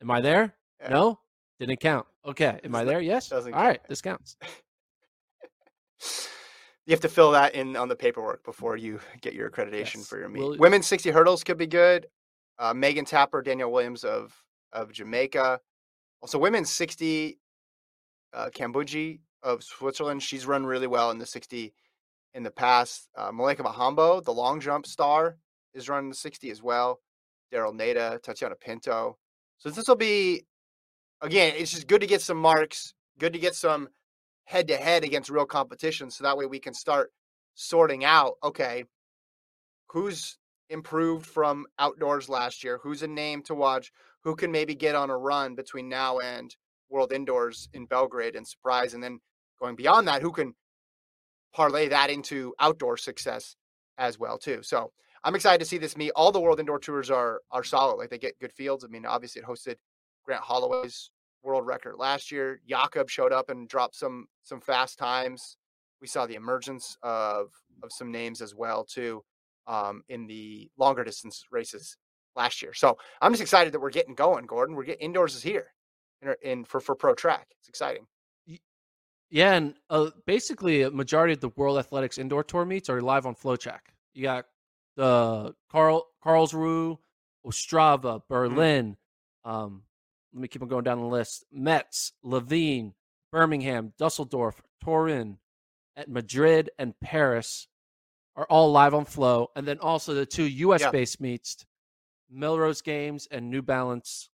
Am 0.00 0.10
I 0.10 0.20
there? 0.20 0.54
Yeah. 0.80 0.88
No. 0.88 1.18
Didn't 1.58 1.80
count. 1.80 2.06
Okay. 2.26 2.58
Am 2.64 2.74
I 2.74 2.84
there? 2.84 3.00
Yes. 3.00 3.30
All 3.30 3.42
count. 3.42 3.54
right. 3.54 3.80
This 3.88 4.00
counts. 4.00 4.36
you 6.86 6.90
have 6.90 7.00
to 7.00 7.08
fill 7.08 7.32
that 7.32 7.54
in 7.54 7.76
on 7.76 7.88
the 7.88 7.96
paperwork 7.96 8.44
before 8.44 8.76
you 8.76 9.00
get 9.20 9.34
your 9.34 9.50
accreditation 9.50 9.96
yes. 9.96 10.08
for 10.08 10.18
your 10.18 10.28
meet. 10.28 10.58
Women's 10.58 10.86
60 10.86 11.10
hurdles 11.10 11.44
could 11.44 11.58
be 11.58 11.66
good. 11.66 12.06
Uh, 12.62 12.72
Megan 12.72 13.04
Tapper, 13.04 13.42
Danielle 13.42 13.72
Williams 13.72 14.04
of 14.04 14.32
of 14.72 14.92
Jamaica. 14.92 15.60
Also, 16.22 16.38
women's 16.38 16.70
60, 16.70 17.40
uh, 18.32 18.48
of 19.42 19.64
Switzerland. 19.64 20.22
She's 20.22 20.46
run 20.46 20.64
really 20.64 20.86
well 20.86 21.10
in 21.10 21.18
the 21.18 21.26
60 21.26 21.74
in 22.34 22.42
the 22.44 22.50
past. 22.52 23.08
Uh, 23.16 23.32
Malaika 23.32 23.58
Mihambo, 23.58 24.22
the 24.22 24.32
long 24.32 24.60
jump 24.60 24.86
star, 24.86 25.36
is 25.74 25.88
running 25.88 26.10
the 26.10 26.14
60 26.14 26.50
as 26.50 26.62
well. 26.62 27.00
Daryll 27.52 27.74
Neita, 27.74 28.20
Tatjana 28.22 28.58
Pinto. 28.58 29.18
So 29.58 29.68
this 29.68 29.88
will 29.88 29.96
be 29.96 30.44
again, 31.20 31.54
it's 31.56 31.72
just 31.72 31.88
good 31.88 32.00
to 32.00 32.06
get 32.06 32.22
some 32.22 32.38
marks, 32.38 32.94
good 33.18 33.32
to 33.32 33.40
get 33.40 33.56
some 33.56 33.88
head 34.44 34.68
to 34.68 34.76
head 34.76 35.02
against 35.02 35.30
real 35.30 35.46
competition. 35.46 36.10
So 36.10 36.22
that 36.22 36.36
way 36.36 36.46
we 36.46 36.60
can 36.60 36.74
start 36.74 37.12
sorting 37.54 38.04
out 38.04 38.34
okay, 38.44 38.84
who's 39.88 40.38
improved 40.72 41.26
from 41.26 41.66
outdoors 41.78 42.28
last 42.28 42.64
year, 42.64 42.80
who's 42.82 43.02
a 43.02 43.06
name 43.06 43.42
to 43.42 43.54
watch, 43.54 43.92
who 44.24 44.34
can 44.34 44.50
maybe 44.50 44.74
get 44.74 44.94
on 44.94 45.10
a 45.10 45.16
run 45.16 45.54
between 45.54 45.88
now 45.88 46.18
and 46.18 46.56
World 46.88 47.12
Indoors 47.12 47.68
in 47.72 47.86
Belgrade 47.86 48.36
and 48.36 48.46
surprise. 48.46 48.94
And 48.94 49.02
then 49.02 49.20
going 49.60 49.76
beyond 49.76 50.08
that, 50.08 50.22
who 50.22 50.32
can 50.32 50.54
parlay 51.54 51.88
that 51.88 52.10
into 52.10 52.54
outdoor 52.58 52.96
success 52.96 53.56
as 53.98 54.18
well, 54.18 54.38
too. 54.38 54.60
So 54.62 54.92
I'm 55.24 55.34
excited 55.34 55.58
to 55.58 55.64
see 55.66 55.78
this 55.78 55.96
meet. 55.96 56.12
All 56.16 56.32
the 56.32 56.40
World 56.40 56.60
Indoor 56.60 56.78
Tours 56.78 57.10
are 57.10 57.40
are 57.50 57.64
solid. 57.64 57.96
Like 57.96 58.10
they 58.10 58.18
get 58.18 58.38
good 58.40 58.52
fields. 58.52 58.84
I 58.84 58.88
mean, 58.88 59.06
obviously 59.06 59.42
it 59.42 59.46
hosted 59.46 59.76
Grant 60.24 60.42
Holloway's 60.42 61.10
world 61.42 61.66
record 61.66 61.96
last 61.98 62.30
year. 62.30 62.60
Jakob 62.68 63.10
showed 63.10 63.32
up 63.32 63.50
and 63.50 63.68
dropped 63.68 63.96
some 63.96 64.26
some 64.42 64.60
fast 64.60 64.98
times. 64.98 65.56
We 66.00 66.08
saw 66.08 66.26
the 66.26 66.34
emergence 66.34 66.96
of 67.02 67.52
of 67.82 67.92
some 67.92 68.10
names 68.10 68.40
as 68.40 68.54
well 68.54 68.84
too 68.84 69.22
um, 69.66 70.02
in 70.08 70.26
the 70.26 70.70
longer 70.78 71.04
distance 71.04 71.44
races 71.50 71.96
last 72.36 72.62
year. 72.62 72.72
So 72.74 72.96
I'm 73.20 73.32
just 73.32 73.42
excited 73.42 73.72
that 73.72 73.80
we're 73.80 73.90
getting 73.90 74.14
going, 74.14 74.46
Gordon. 74.46 74.74
We're 74.74 74.84
getting 74.84 75.06
indoors 75.06 75.34
is 75.34 75.42
here 75.42 75.68
in, 76.20 76.34
in 76.42 76.64
for 76.64 76.80
for 76.80 76.94
pro 76.94 77.14
track. 77.14 77.46
It's 77.58 77.68
exciting. 77.68 78.06
Yeah, 79.30 79.54
and 79.54 79.74
uh, 79.88 80.10
basically 80.26 80.82
a 80.82 80.90
majority 80.90 81.32
of 81.32 81.40
the 81.40 81.48
World 81.56 81.78
Athletics 81.78 82.18
Indoor 82.18 82.44
Tour 82.44 82.66
meets 82.66 82.90
are 82.90 83.00
live 83.00 83.24
on 83.24 83.34
FloTrack. 83.34 83.78
You 84.12 84.24
got 84.24 84.44
the 84.96 85.54
Carl 85.70 86.06
Karlsruhe, 86.22 86.98
Ostrava, 87.46 88.02
mm-hmm. 88.02 88.24
Berlin, 88.28 88.96
mm-hmm. 89.46 89.50
um, 89.50 89.82
let 90.34 90.42
me 90.42 90.48
keep 90.48 90.60
on 90.60 90.68
going 90.68 90.84
down 90.84 91.00
the 91.00 91.06
list. 91.06 91.46
Metz, 91.50 92.12
Liévin, 92.24 92.92
Birmingham, 93.30 93.94
Dusseldorf, 93.98 94.60
Torun, 94.84 95.38
at 95.96 96.10
Madrid 96.10 96.70
and 96.78 96.98
Paris 97.00 97.68
are 98.36 98.46
all 98.46 98.72
live 98.72 98.94
on 98.94 99.04
Flow. 99.04 99.50
And 99.56 99.66
then 99.66 99.78
also 99.78 100.14
the 100.14 100.26
two 100.26 100.44
US 100.44 100.80
yeah. 100.82 100.90
based 100.90 101.20
meets, 101.20 101.64
Millrose 102.34 102.82
Games 102.82 103.28
and 103.30 103.50
New 103.50 103.62
Balance 103.62 104.30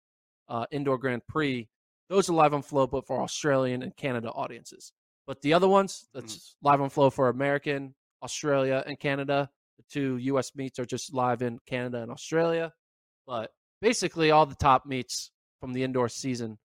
uh, 0.50 0.66
Indoor 0.72 0.98
Grand 0.98 1.26
Prix. 1.28 1.68
Those 2.10 2.30
are 2.30 2.34
live 2.34 2.54
on 2.54 2.62
Flow, 2.62 2.88
but 2.88 3.06
for 3.06 3.22
Australian 3.22 3.84
and 3.84 3.96
Canada 3.96 4.32
audiences. 4.32 4.94
But 5.26 5.42
the 5.42 5.54
other 5.54 5.68
ones, 5.68 6.08
that's 6.14 6.36
mm 6.36 6.54
live 6.64 6.82
on 6.82 6.90
Flow 6.90 7.10
for 7.10 7.30
American, 7.30 7.94
Australia, 8.24 8.84
and 8.86 9.00
Canada. 9.00 9.50
The 9.78 9.84
two 9.92 10.18
US 10.18 10.56
meets 10.56 10.80
are 10.80 10.86
just 10.86 11.14
live 11.14 11.42
in 11.42 11.60
Canada 11.68 12.02
and 12.02 12.12
Australia. 12.12 12.74
But 13.28 13.52
basically, 13.82 14.32
all 14.32 14.46
the 14.46 14.56
top 14.56 14.86
meets 14.86 15.32
from 15.60 15.74
the 15.74 15.84
indoor 15.84 16.10
season 16.10 16.58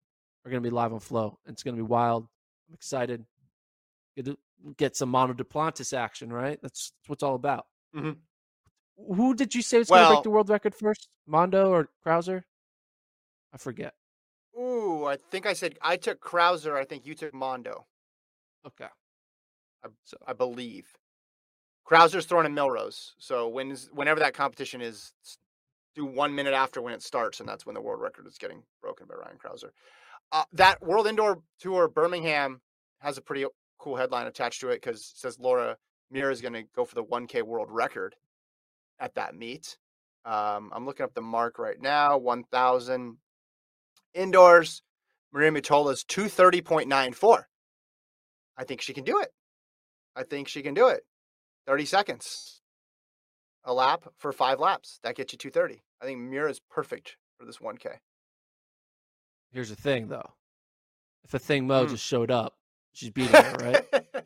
are 0.45 0.51
going 0.51 0.63
to 0.63 0.67
be 0.67 0.73
live 0.73 0.93
on 0.93 0.99
Flow. 0.99 1.37
It's 1.45 1.63
going 1.63 1.75
to 1.75 1.83
be 1.83 1.87
wild. 1.87 2.27
I'm 2.67 2.73
excited. 2.73 3.23
Get, 4.15 4.25
to 4.25 4.37
get 4.77 4.95
some 4.95 5.09
Mondo 5.09 5.33
Duplantis 5.33 5.95
action, 5.97 6.31
right? 6.31 6.59
That's, 6.61 6.91
that's 6.91 7.09
what 7.09 7.15
it's 7.15 7.23
all 7.23 7.35
about. 7.35 7.65
Mm-hmm. 7.95 9.13
Who 9.15 9.33
did 9.33 9.55
you 9.55 9.61
say 9.61 9.79
was 9.79 9.89
well, 9.89 9.99
going 9.99 10.09
to 10.09 10.15
break 10.17 10.23
the 10.23 10.29
world 10.29 10.49
record 10.49 10.75
first? 10.75 11.09
Mondo 11.27 11.69
or 11.69 11.89
Crouser? 12.03 12.45
I 13.53 13.57
forget. 13.57 13.93
Ooh, 14.57 15.05
I 15.05 15.17
think 15.31 15.45
I 15.45 15.53
said 15.53 15.77
I 15.81 15.97
took 15.97 16.19
Crouser. 16.19 16.77
I 16.77 16.85
think 16.85 17.05
you 17.05 17.15
took 17.15 17.33
Mondo. 17.33 17.85
Okay. 18.65 18.87
I, 19.83 19.87
so. 20.03 20.17
I 20.27 20.33
believe. 20.33 20.87
Crouser's 21.83 22.25
throwing 22.25 22.45
in 22.45 22.55
Millrose. 22.55 23.11
So 23.17 23.47
when 23.47 23.75
whenever 23.91 24.19
that 24.21 24.33
competition 24.33 24.81
is, 24.81 25.13
do 25.95 26.05
one 26.05 26.33
minute 26.33 26.53
after 26.53 26.81
when 26.81 26.93
it 26.93 27.03
starts, 27.03 27.39
and 27.39 27.49
that's 27.49 27.65
when 27.65 27.75
the 27.75 27.81
world 27.81 28.01
record 28.01 28.25
is 28.25 28.37
getting 28.37 28.63
broken 28.81 29.07
by 29.07 29.15
Ryan 29.15 29.37
Crouser. 29.37 29.73
Uh, 30.31 30.43
that 30.53 30.81
World 30.81 31.07
Indoor 31.07 31.41
Tour 31.59 31.87
Birmingham 31.87 32.61
has 32.99 33.17
a 33.17 33.21
pretty 33.21 33.45
cool 33.83 33.97
headline 33.97 34.27
attached 34.27 34.61
to 34.61 34.69
it 34.69 34.81
because 34.81 35.01
it 35.01 35.17
says 35.17 35.37
Laura 35.39 35.75
Muir 36.09 36.31
is 36.31 36.41
going 36.41 36.53
to 36.53 36.63
go 36.75 36.85
for 36.85 36.95
the 36.95 37.03
1K 37.03 37.43
world 37.43 37.67
record 37.69 38.15
at 38.99 39.15
that 39.15 39.35
meet. 39.35 39.77
Um, 40.23 40.71
I'm 40.73 40.85
looking 40.85 41.03
up 41.03 41.13
the 41.13 41.21
mark 41.21 41.59
right 41.59 41.79
now 41.79 42.17
1,000 42.17 43.17
indoors. 44.13 44.81
Maria 45.33 45.51
Mutola 45.51 45.91
is 45.91 46.05
230.94. 46.05 47.43
I 48.55 48.63
think 48.63 48.81
she 48.81 48.93
can 48.93 49.03
do 49.03 49.19
it. 49.19 49.29
I 50.15 50.23
think 50.23 50.47
she 50.47 50.61
can 50.61 50.73
do 50.73 50.87
it. 50.87 51.01
30 51.67 51.85
seconds 51.85 52.61
a 53.65 53.73
lap 53.73 54.05
for 54.17 54.31
five 54.31 54.59
laps. 54.59 54.99
That 55.03 55.15
gets 55.15 55.33
you 55.33 55.37
230. 55.37 55.81
I 56.01 56.05
think 56.05 56.19
Muir 56.19 56.47
is 56.47 56.59
perfect 56.69 57.17
for 57.37 57.45
this 57.45 57.57
1K. 57.57 57.95
Here's 59.51 59.69
the 59.69 59.75
thing, 59.75 60.07
though. 60.07 60.31
If 61.23 61.31
Athing 61.31 61.65
Mu 61.65 61.85
mm. 61.85 61.89
just 61.89 62.05
showed 62.05 62.31
up, 62.31 62.55
she's 62.93 63.09
beating 63.09 63.33
her, 63.33 63.55
right? 63.59 64.05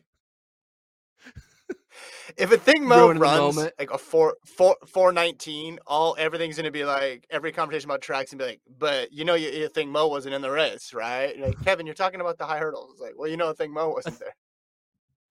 if 2.36 2.50
Athing 2.50 2.82
Mu 2.82 3.18
runs 3.18 3.56
like 3.56 3.90
a 3.90 3.98
four 3.98 4.36
four 4.44 4.76
four 4.86 5.12
nineteen, 5.12 5.78
all 5.86 6.14
everything's 6.18 6.56
gonna 6.56 6.70
be 6.70 6.84
like 6.84 7.26
every 7.30 7.52
conversation 7.52 7.90
about 7.90 8.00
tracks 8.00 8.32
and 8.32 8.38
be 8.38 8.44
like, 8.44 8.60
but 8.78 9.12
you 9.12 9.24
know, 9.24 9.34
you, 9.34 9.48
you 9.50 9.68
think 9.68 9.90
Mo 9.90 10.06
wasn't 10.06 10.34
in 10.34 10.42
the 10.42 10.50
race, 10.50 10.92
right? 10.94 11.38
Like 11.38 11.60
Kevin, 11.64 11.86
you're 11.86 11.94
talking 11.94 12.20
about 12.20 12.38
the 12.38 12.44
high 12.44 12.58
hurdles. 12.58 12.92
It's 12.92 13.00
like, 13.00 13.14
well, 13.16 13.28
you 13.28 13.36
know, 13.36 13.52
Athing 13.52 13.70
Mu 13.70 13.92
wasn't 13.92 14.18
there. 14.18 14.34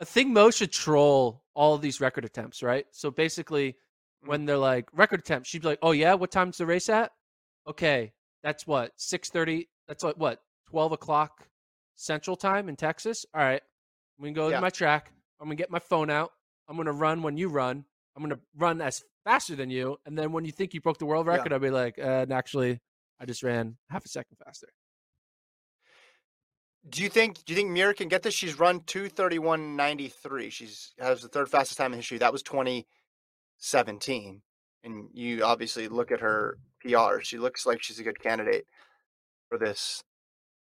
Athing 0.03 0.27
Mu 0.27 0.51
should 0.51 0.71
troll 0.71 1.43
all 1.53 1.77
these 1.77 2.01
record 2.01 2.25
attempts, 2.25 2.61
right? 2.61 2.85
So 2.91 3.09
basically, 3.09 3.69
mm. 3.69 4.29
when 4.29 4.45
they're 4.45 4.57
like 4.57 4.89
record 4.93 5.19
attempts, 5.19 5.49
she'd 5.49 5.61
be 5.61 5.69
like, 5.69 5.79
"Oh 5.81 5.91
yeah, 5.91 6.13
what 6.13 6.31
time's 6.31 6.57
the 6.57 6.65
race 6.65 6.89
at? 6.89 7.11
Okay, 7.67 8.11
that's 8.43 8.67
what 8.67 8.91
six 8.97 9.29
thirty. 9.29 9.69
That's 9.87 10.03
what 10.03 10.17
what 10.17 10.41
twelve 10.69 10.91
o'clock 10.91 11.47
Central 11.97 12.37
Time 12.37 12.69
in 12.69 12.77
Texas. 12.77 13.25
All 13.33 13.41
right, 13.41 13.61
I'm 14.17 14.23
gonna 14.23 14.33
go 14.33 14.47
yeah. 14.47 14.55
to 14.55 14.61
my 14.61 14.69
track. 14.69 15.11
I'm 15.41 15.47
gonna 15.47 15.55
get 15.55 15.69
my 15.69 15.79
phone 15.79 16.09
out. 16.09 16.31
I'm 16.67 16.75
going 16.75 16.87
to 16.87 16.91
run 16.91 17.21
when 17.21 17.37
you 17.37 17.47
run. 17.49 17.85
I'm 18.15 18.23
going 18.23 18.35
to 18.35 18.41
run 18.55 18.81
as 18.81 19.03
faster 19.23 19.55
than 19.55 19.69
you. 19.69 19.97
And 20.05 20.17
then 20.17 20.31
when 20.31 20.43
you 20.45 20.51
think 20.51 20.73
you 20.73 20.81
broke 20.81 20.97
the 20.97 21.05
world 21.05 21.27
record, 21.27 21.51
yeah. 21.51 21.55
I'll 21.55 21.61
be 21.61 21.69
like, 21.69 21.99
uh, 21.99 22.25
actually, 22.31 22.81
I 23.19 23.25
just 23.25 23.43
ran 23.43 23.77
half 23.89 24.05
a 24.05 24.09
second 24.09 24.37
faster. 24.43 24.67
Do 26.89 27.03
you 27.03 27.09
think 27.09 27.43
do 27.43 27.51
you 27.51 27.57
think 27.57 27.69
Muir 27.71 27.93
can 27.93 28.07
get 28.07 28.23
this? 28.23 28.33
She's 28.33 28.57
run 28.57 28.79
231.93. 28.81 30.51
She's 30.51 30.93
has 30.99 31.21
the 31.21 31.27
third 31.27 31.49
fastest 31.49 31.77
time 31.77 31.91
in 31.91 31.99
history. 31.99 32.17
That 32.17 32.31
was 32.31 32.41
2017. 32.43 34.41
And 34.85 35.09
you 35.13 35.43
obviously 35.43 35.89
look 35.89 36.13
at 36.13 36.21
her 36.21 36.57
PR. 36.81 37.19
She 37.21 37.37
looks 37.39 37.65
like 37.65 37.83
she's 37.83 37.99
a 37.99 38.03
good 38.03 38.21
candidate 38.21 38.67
for 39.49 39.57
this 39.57 40.01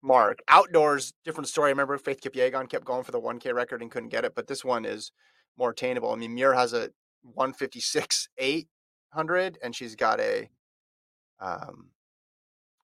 mark. 0.03 0.39
Outdoors, 0.47 1.13
different 1.23 1.47
story. 1.47 1.69
I 1.69 1.71
remember 1.71 1.97
Faith 1.97 2.21
Kipyegon 2.21 2.69
kept 2.69 2.85
going 2.85 3.03
for 3.03 3.11
the 3.11 3.21
1K 3.21 3.53
record 3.53 3.81
and 3.81 3.91
couldn't 3.91 4.09
get 4.09 4.25
it, 4.25 4.33
but 4.35 4.47
this 4.47 4.65
one 4.65 4.85
is 4.85 5.11
more 5.57 5.71
attainable. 5.71 6.11
I 6.11 6.15
mean, 6.15 6.33
Muir 6.33 6.53
has 6.53 6.73
a 6.73 6.89
156 7.23 8.29
800 8.37 9.57
and 9.63 9.75
she's 9.75 9.95
got 9.95 10.19
a 10.19 10.49
um 11.39 11.89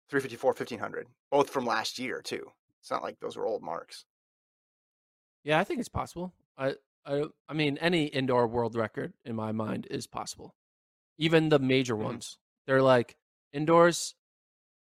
354 0.10 0.50
1500 0.52 1.08
both 1.32 1.50
from 1.50 1.66
last 1.66 2.00
year 2.00 2.22
too 2.22 2.52
it's 2.80 2.92
not 2.92 3.04
like 3.04 3.20
those 3.20 3.36
were 3.36 3.46
old 3.46 3.62
marks 3.62 4.06
yeah 5.44 5.60
i 5.60 5.64
think 5.64 5.80
it's 5.80 5.90
possible 5.90 6.34
i 6.58 6.76
i, 7.06 7.24
I 7.50 7.54
mean 7.54 7.78
any 7.80 8.06
indoor 8.06 8.48
world 8.48 8.76
record 8.76 9.14
in 9.26 9.36
my 9.36 9.52
mind 9.52 9.88
is 9.90 10.08
possible 10.08 10.56
even 11.18 11.50
the 11.50 11.60
major 11.60 11.96
mm-hmm. 11.96 12.06
ones 12.06 12.38
they're 12.66 12.82
like 12.82 13.18
indoors 13.54 14.16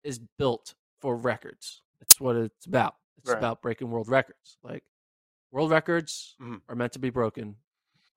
is 0.04 0.20
built 0.38 0.74
for 1.00 1.16
records 1.16 1.82
that's 2.00 2.20
what 2.20 2.36
it's 2.36 2.66
about 2.66 2.94
it's 3.18 3.30
right. 3.30 3.38
about 3.38 3.62
breaking 3.62 3.90
world 3.90 4.08
records 4.08 4.58
like 4.62 4.84
world 5.50 5.70
records 5.70 6.36
mm-hmm. 6.40 6.56
are 6.68 6.74
meant 6.74 6.92
to 6.92 6.98
be 6.98 7.10
broken 7.10 7.56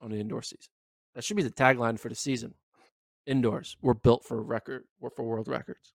on 0.01 0.11
the 0.11 0.19
indoor 0.19 0.41
season. 0.41 0.71
That 1.15 1.23
should 1.23 1.37
be 1.37 1.43
the 1.43 1.49
tagline 1.49 1.99
for 1.99 2.09
the 2.09 2.15
season. 2.15 2.55
Indoors, 3.25 3.77
we're 3.81 3.93
built 3.93 4.25
for 4.25 4.41
record, 4.41 4.85
we're 4.99 5.09
for 5.09 5.23
world 5.23 5.47
records. 5.47 5.93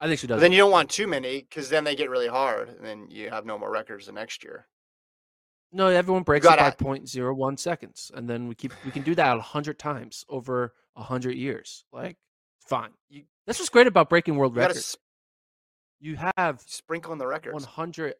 I 0.00 0.08
think 0.08 0.18
she 0.18 0.26
does. 0.26 0.36
But 0.36 0.40
then 0.40 0.52
you 0.52 0.58
don't 0.58 0.70
want 0.70 0.90
too 0.90 1.06
many 1.06 1.40
because 1.40 1.68
then 1.68 1.84
they 1.84 1.94
get 1.94 2.10
really 2.10 2.28
hard, 2.28 2.68
and 2.68 2.84
then 2.84 3.06
you 3.08 3.30
have 3.30 3.46
no 3.46 3.56
more 3.56 3.70
records 3.70 4.06
the 4.06 4.12
next 4.12 4.42
year. 4.42 4.66
No, 5.72 5.86
everyone 5.86 6.24
breaks 6.24 6.44
it 6.44 6.58
by 6.58 6.70
0.01 6.70 7.58
seconds, 7.58 8.10
and 8.14 8.28
then 8.28 8.48
we 8.48 8.54
keep 8.54 8.72
we 8.84 8.90
can 8.90 9.02
do 9.02 9.14
that 9.14 9.38
a 9.38 9.40
hundred 9.40 9.78
times 9.78 10.24
over 10.28 10.74
a 10.96 11.02
hundred 11.02 11.36
years. 11.36 11.84
Like, 11.92 12.18
fine. 12.66 12.90
You, 13.08 13.22
that's 13.46 13.58
what's 13.58 13.70
great 13.70 13.86
about 13.86 14.10
breaking 14.10 14.36
world 14.36 14.54
you 14.54 14.60
records. 14.60 14.96
You 16.02 16.18
have 16.36 16.60
sprinkle 16.66 17.12
in 17.12 17.18
the 17.18 17.28
record 17.28 17.54
100, 17.54 18.14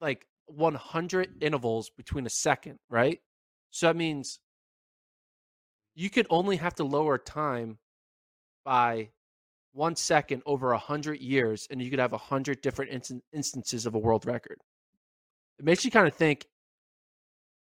like 0.00 0.26
100 0.46 1.40
intervals 1.40 1.88
between 1.90 2.26
a 2.26 2.30
second, 2.30 2.80
right? 2.90 3.20
So 3.70 3.86
that 3.86 3.96
means 3.96 4.40
you 5.94 6.10
could 6.10 6.26
only 6.30 6.56
have 6.56 6.74
to 6.74 6.84
lower 6.84 7.16
time 7.16 7.78
by 8.64 9.10
one 9.72 9.94
second 9.94 10.42
over 10.46 10.72
a 10.72 10.78
hundred 10.78 11.20
years, 11.20 11.68
and 11.70 11.80
you 11.80 11.90
could 11.90 12.00
have 12.00 12.12
a 12.12 12.18
hundred 12.18 12.60
different 12.60 12.90
inst- 12.90 13.22
instances 13.32 13.86
of 13.86 13.94
a 13.94 13.98
world 14.00 14.26
record. 14.26 14.58
It 15.60 15.64
makes 15.64 15.84
you 15.84 15.92
kind 15.92 16.08
of 16.08 16.14
think 16.14 16.48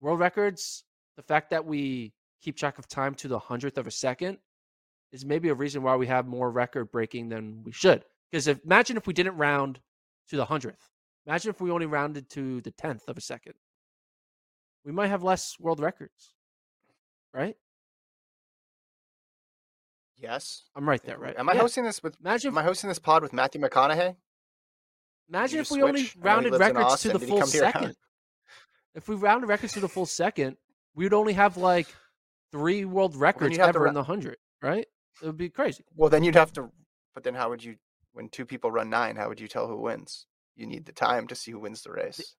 world 0.01 0.19
records, 0.19 0.83
the 1.15 1.21
fact 1.21 1.51
that 1.51 1.63
we 1.63 2.11
keep 2.41 2.57
track 2.57 2.79
of 2.79 2.87
time 2.87 3.13
to 3.15 3.27
the 3.27 3.37
hundredth 3.37 3.77
of 3.77 3.85
a 3.85 3.91
second 3.91 4.39
is 5.11 5.25
maybe 5.25 5.49
a 5.49 5.53
reason 5.53 5.83
why 5.83 5.95
we 5.95 6.07
have 6.07 6.25
more 6.25 6.49
record 6.49 6.91
breaking 6.91 7.29
than 7.29 7.61
we 7.63 7.71
should. 7.71 8.03
Because 8.31 8.47
if, 8.47 8.63
imagine 8.63 8.97
if 8.97 9.07
we 9.07 9.13
didn't 9.13 9.37
round 9.37 9.79
to 10.29 10.37
the 10.37 10.45
hundredth. 10.45 10.89
Imagine 11.25 11.49
if 11.49 11.61
we 11.61 11.71
only 11.71 11.85
rounded 11.85 12.29
to 12.31 12.61
the 12.61 12.71
tenth 12.71 13.07
of 13.07 13.17
a 13.17 13.21
second 13.21 13.53
we 14.87 14.93
might 14.93 15.07
have 15.09 15.21
less 15.21 15.59
world 15.59 15.81
records, 15.81 16.33
right? 17.33 17.57
Yes, 20.17 20.63
I'm 20.75 20.87
right 20.87 21.03
there, 21.03 21.19
right? 21.19 21.35
Am 21.37 21.49
I 21.49 21.53
yeah. 21.53 21.59
hosting 21.59 21.83
this 21.83 22.01
with? 22.01 22.15
Imagine 22.21 22.51
am 22.53 22.57
I 22.57 22.63
hosting 22.63 22.87
this 22.87 22.97
pod 22.97 23.21
with 23.21 23.33
Matthew 23.33 23.59
McConaughey? 23.59 24.15
Imagine 25.29 25.59
if 25.59 25.69
we 25.69 25.83
only 25.83 26.09
rounded 26.17 26.53
records 26.53 27.01
to 27.01 27.09
the 27.09 27.19
full 27.19 27.45
second. 27.45 27.95
If 28.95 29.09
we 29.09 29.15
rounded 29.15 29.47
records 29.47 29.73
to 29.73 29.81
the 29.81 29.89
full 29.89 30.05
second, 30.05 30.55
we 30.95 31.03
would 31.03 31.13
only 31.13 31.33
have 31.33 31.57
like 31.57 31.87
three 32.53 32.85
world 32.85 33.15
records 33.17 33.57
well, 33.57 33.67
ever 33.67 33.87
in 33.87 33.93
the 33.93 34.03
hundred, 34.03 34.37
right? 34.61 34.87
It 35.21 35.25
would 35.25 35.37
be 35.37 35.49
crazy. 35.49 35.83
Well, 35.95 36.09
then 36.09 36.23
you'd 36.23 36.35
have 36.35 36.53
to. 36.53 36.71
But 37.13 37.25
then, 37.25 37.35
how 37.35 37.49
would 37.49 37.61
you? 37.61 37.75
When 38.17 38.29
two 38.29 38.45
people 38.45 38.71
run 38.71 38.89
nine, 38.89 39.15
how 39.15 39.29
would 39.29 39.39
you 39.39 39.47
tell 39.47 39.67
who 39.67 39.77
wins? 39.77 40.25
You 40.55 40.65
need 40.65 40.85
the 40.85 40.91
time 40.91 41.27
to 41.27 41.35
see 41.35 41.51
who 41.51 41.59
wins 41.59 41.83
the 41.83 41.91
race 41.91 42.35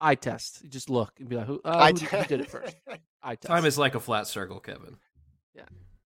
eye 0.00 0.14
test. 0.14 0.60
You 0.62 0.68
just 0.68 0.90
look 0.90 1.12
and 1.18 1.28
be 1.28 1.36
like, 1.36 1.46
who, 1.46 1.60
uh, 1.64 1.88
who, 1.88 2.04
who 2.04 2.24
did 2.24 2.40
it 2.40 2.50
first? 2.50 2.76
eye 3.22 3.36
test. 3.36 3.46
Time 3.46 3.64
is 3.64 3.78
like 3.78 3.94
a 3.94 4.00
flat 4.00 4.26
circle, 4.26 4.60
Kevin. 4.60 4.96
Yeah. 5.54 5.64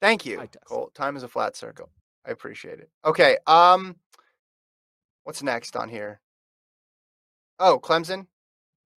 Thank 0.00 0.26
you, 0.26 0.42
Cole. 0.66 0.90
Time 0.94 1.16
is 1.16 1.22
a 1.22 1.28
flat 1.28 1.56
circle. 1.56 1.90
I 2.26 2.30
appreciate 2.30 2.80
it. 2.80 2.90
Okay. 3.04 3.38
Um, 3.46 3.96
what's 5.24 5.42
next 5.42 5.76
on 5.76 5.88
here? 5.88 6.20
Oh, 7.58 7.78
Clemson 7.78 8.26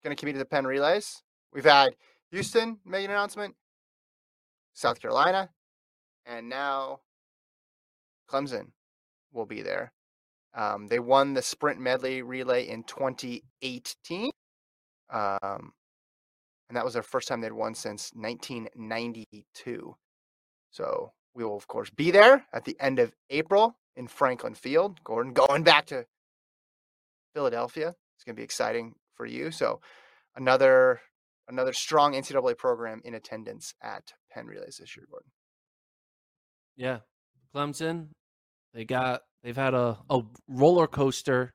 going 0.03 0.15
to 0.15 0.19
commit 0.19 0.35
to 0.35 0.39
the 0.39 0.45
Penn 0.45 0.65
Relays. 0.65 1.21
We've 1.53 1.63
had 1.63 1.95
Houston 2.31 2.79
make 2.85 3.05
an 3.05 3.11
announcement, 3.11 3.55
South 4.73 4.99
Carolina, 4.99 5.49
and 6.25 6.49
now 6.49 7.01
Clemson 8.29 8.67
will 9.31 9.45
be 9.45 9.61
there. 9.61 9.91
Um, 10.53 10.87
they 10.87 10.99
won 10.99 11.33
the 11.33 11.41
sprint 11.41 11.79
medley 11.79 12.21
relay 12.21 12.67
in 12.67 12.83
2018. 12.83 14.31
Um, 15.11 15.73
and 16.69 16.75
that 16.75 16.85
was 16.85 16.93
their 16.93 17.03
first 17.03 17.27
time 17.27 17.41
they'd 17.41 17.51
won 17.51 17.73
since 17.75 18.11
1992. 18.13 19.95
So 20.71 21.11
we 21.33 21.43
will, 21.43 21.55
of 21.55 21.67
course, 21.67 21.89
be 21.89 22.11
there 22.11 22.45
at 22.53 22.65
the 22.65 22.77
end 22.79 22.99
of 22.99 23.15
April 23.29 23.77
in 23.95 24.07
Franklin 24.07 24.53
Field. 24.53 25.03
Gordon 25.03 25.33
going 25.47 25.63
back 25.63 25.87
to 25.87 26.05
Philadelphia. 27.33 27.95
It's 28.15 28.23
going 28.23 28.35
to 28.35 28.39
be 28.39 28.43
exciting 28.43 28.95
for 29.15 29.25
you. 29.25 29.51
So 29.51 29.81
another 30.35 31.01
another 31.47 31.73
strong 31.73 32.13
NCAA 32.13 32.57
program 32.57 33.01
in 33.03 33.15
attendance 33.15 33.73
at 33.81 34.13
Penn 34.31 34.45
Relays 34.45 34.77
this 34.77 34.95
year, 34.95 35.05
Gordon. 35.09 35.31
Yeah, 36.75 36.99
Clemson. 37.53 38.09
They 38.73 38.85
got 38.85 39.21
they've 39.43 39.55
had 39.55 39.73
a, 39.73 39.97
a 40.09 40.21
roller 40.47 40.87
coaster 40.87 41.53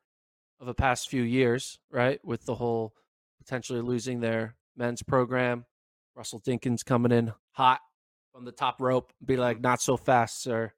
of 0.60 0.66
the 0.66 0.74
past 0.74 1.08
few 1.08 1.22
years, 1.22 1.78
right? 1.90 2.20
With 2.24 2.44
the 2.44 2.54
whole 2.54 2.94
potentially 3.38 3.80
losing 3.80 4.20
their 4.20 4.56
men's 4.76 5.02
program. 5.02 5.64
Russell 6.16 6.40
Dinkins 6.40 6.84
coming 6.84 7.12
in 7.12 7.32
hot 7.52 7.80
from 8.32 8.44
the 8.44 8.52
top 8.52 8.80
rope, 8.80 9.12
be 9.24 9.36
like, 9.36 9.60
not 9.60 9.80
so 9.80 9.96
fast, 9.96 10.42
sir. 10.42 10.72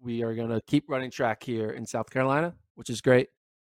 We 0.00 0.22
are 0.22 0.34
going 0.34 0.50
to 0.50 0.60
keep 0.66 0.84
running 0.88 1.10
track 1.10 1.42
here 1.42 1.70
in 1.70 1.86
South 1.86 2.10
Carolina, 2.10 2.54
which 2.74 2.90
is 2.90 3.00
great, 3.00 3.28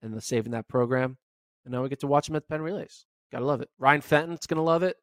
and 0.02 0.12
the 0.12 0.20
saving 0.20 0.52
that 0.52 0.68
program. 0.68 1.16
And 1.64 1.72
now 1.72 1.82
we 1.82 1.88
get 1.88 2.00
to 2.00 2.06
watch 2.06 2.26
them 2.26 2.36
at 2.36 2.42
the 2.42 2.54
Penn 2.54 2.62
Relays. 2.62 3.06
Gotta 3.32 3.44
love 3.44 3.60
it. 3.60 3.68
Ryan 3.78 4.00
Fenton's 4.00 4.46
going 4.46 4.56
to 4.56 4.62
love 4.62 4.82
it. 4.82 4.96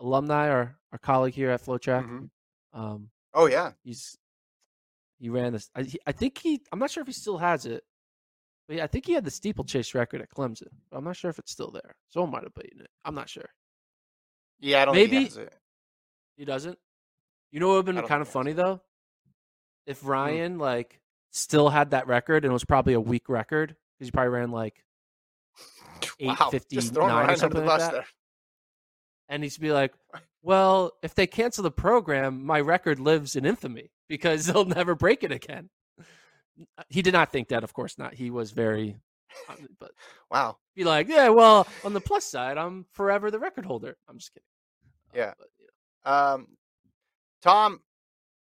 alumni, 0.00 0.48
our 0.48 0.76
our 0.92 0.98
colleague 0.98 1.34
here 1.34 1.50
at 1.50 1.64
FloTrack. 1.64 2.04
Mm-hmm. 2.04 2.80
Um, 2.80 3.10
oh 3.34 3.46
yeah, 3.46 3.72
he's 3.82 4.16
he 5.18 5.28
ran 5.28 5.52
this. 5.52 5.68
I, 5.74 5.86
I, 6.06 6.12
think 6.12 6.38
he. 6.38 6.60
I'm 6.72 6.78
not 6.78 6.90
sure 6.90 7.00
if 7.00 7.06
he 7.06 7.12
still 7.12 7.38
has 7.38 7.66
it, 7.66 7.82
but 8.66 8.76
yeah, 8.76 8.84
I 8.84 8.86
think 8.86 9.06
he 9.06 9.14
had 9.14 9.24
the 9.24 9.30
steeplechase 9.30 9.94
record 9.94 10.20
at 10.20 10.30
Clemson. 10.30 10.68
I'm 10.92 11.04
not 11.04 11.16
sure 11.16 11.30
if 11.30 11.38
it's 11.38 11.50
still 11.50 11.70
there. 11.70 11.96
Someone 12.10 12.30
might 12.30 12.44
have 12.44 12.54
beaten 12.54 12.80
it. 12.80 12.90
I'm 13.04 13.14
not 13.14 13.28
sure. 13.28 13.48
Yeah, 14.60 14.82
I 14.82 14.84
don't. 14.84 14.94
Maybe 14.94 15.24
he, 15.24 15.30
he 16.36 16.44
doesn't. 16.44 16.78
You 17.50 17.60
know 17.60 17.68
what 17.68 17.76
would 17.76 17.86
have 17.86 17.96
been 17.96 18.08
kind 18.08 18.22
of 18.22 18.28
funny 18.28 18.52
though, 18.52 18.80
if 19.86 20.00
hmm. 20.00 20.08
Ryan 20.08 20.56
mm. 20.56 20.60
like 20.60 21.00
still 21.30 21.68
had 21.68 21.90
that 21.90 22.06
record 22.06 22.44
and 22.44 22.50
it 22.50 22.54
was 22.54 22.64
probably 22.64 22.94
a 22.94 23.00
weak 23.00 23.28
record 23.28 23.74
because 23.98 24.08
he 24.08 24.12
probably 24.12 24.30
ran 24.30 24.50
like 24.50 24.84
eight 26.20 26.38
fifty 26.50 26.76
nine 26.92 27.30
or 27.30 27.36
something 27.36 27.64
like 27.64 27.78
that. 27.78 27.92
There. 27.92 28.06
And 29.30 29.42
he's 29.42 29.58
be 29.58 29.72
like, 29.72 29.92
"Well, 30.42 30.92
if 31.02 31.14
they 31.14 31.26
cancel 31.26 31.62
the 31.62 31.70
program, 31.70 32.44
my 32.44 32.60
record 32.60 33.00
lives 33.00 33.34
in 33.34 33.44
infamy 33.44 33.90
because 34.08 34.46
they'll 34.46 34.64
never 34.64 34.94
break 34.94 35.22
it 35.24 35.32
again." 35.32 35.70
He 36.88 37.02
did 37.02 37.12
not 37.12 37.30
think 37.30 37.48
that, 37.48 37.62
of 37.62 37.72
course 37.72 37.98
not. 37.98 38.14
He 38.14 38.30
was 38.30 38.50
very, 38.50 38.96
but 39.80 39.92
wow, 40.30 40.56
be 40.74 40.84
like, 40.84 41.08
"Yeah, 41.08 41.28
well, 41.28 41.66
on 41.84 41.92
the 41.92 42.00
plus 42.00 42.24
side, 42.24 42.58
I'm 42.58 42.86
forever 42.92 43.30
the 43.30 43.38
record 43.38 43.64
holder." 43.64 43.96
I'm 44.08 44.18
just 44.18 44.32
kidding. 44.32 44.44
Yeah. 45.14 45.30
Uh, 45.30 45.34
but, 45.38 45.48
yeah. 45.60 46.32
Um, 46.32 46.46
Tom, 47.42 47.80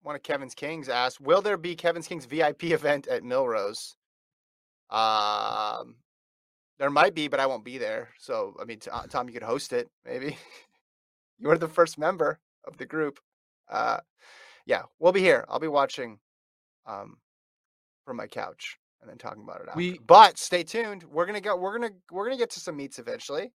one 0.04 0.16
of 0.16 0.24
Kevin's 0.24 0.56
Kings 0.56 0.90
asked, 0.90 1.20
"Will 1.20 1.42
there 1.42 1.58
be 1.58 1.76
Kevin's 1.76 2.08
Kings 2.08 2.26
VIP 2.26 2.64
event 2.72 3.08
at 3.08 3.24
Millrose?" 3.24 3.96
Um, 4.90 5.96
there 6.80 6.90
might 6.90 7.16
be, 7.16 7.28
but 7.28 7.40
I 7.40 7.46
won't 7.46 7.66
be 7.66 7.78
there. 7.78 8.10
So, 8.20 8.56
I 8.62 8.66
mean, 8.66 8.80
uh, 8.92 9.08
Tom, 9.08 9.28
you 9.28 9.34
could 9.34 9.44
host 9.44 9.74
it, 9.74 9.90
maybe. 10.06 10.38
you 11.40 11.50
are 11.50 11.58
the 11.58 11.68
first 11.68 11.98
member 11.98 12.40
of 12.66 12.78
the 12.78 12.86
group. 12.86 13.20
Uh, 13.70 14.00
yeah, 14.68 14.84
we'll 15.00 15.14
be 15.14 15.22
here. 15.22 15.46
I'll 15.50 15.60
be 15.60 15.68
watching 15.68 16.20
um, 16.86 17.18
from 18.06 18.18
my 18.18 18.28
couch 18.28 18.78
and 19.02 19.10
then 19.10 19.18
talking 19.18 19.42
about 19.42 19.62
it 19.62 19.68
after. 19.70 19.78
We, 19.78 20.00
but 20.06 20.38
stay 20.38 20.64
tuned. 20.64 21.04
We're 21.04 21.26
gonna 21.26 21.42
go. 21.42 21.56
We're 21.56 21.80
gonna 21.80 21.94
we're 22.12 22.26
gonna 22.26 22.38
get 22.38 22.52
to 22.52 22.60
some 22.60 22.76
meets 22.76 23.00
eventually. 23.00 23.54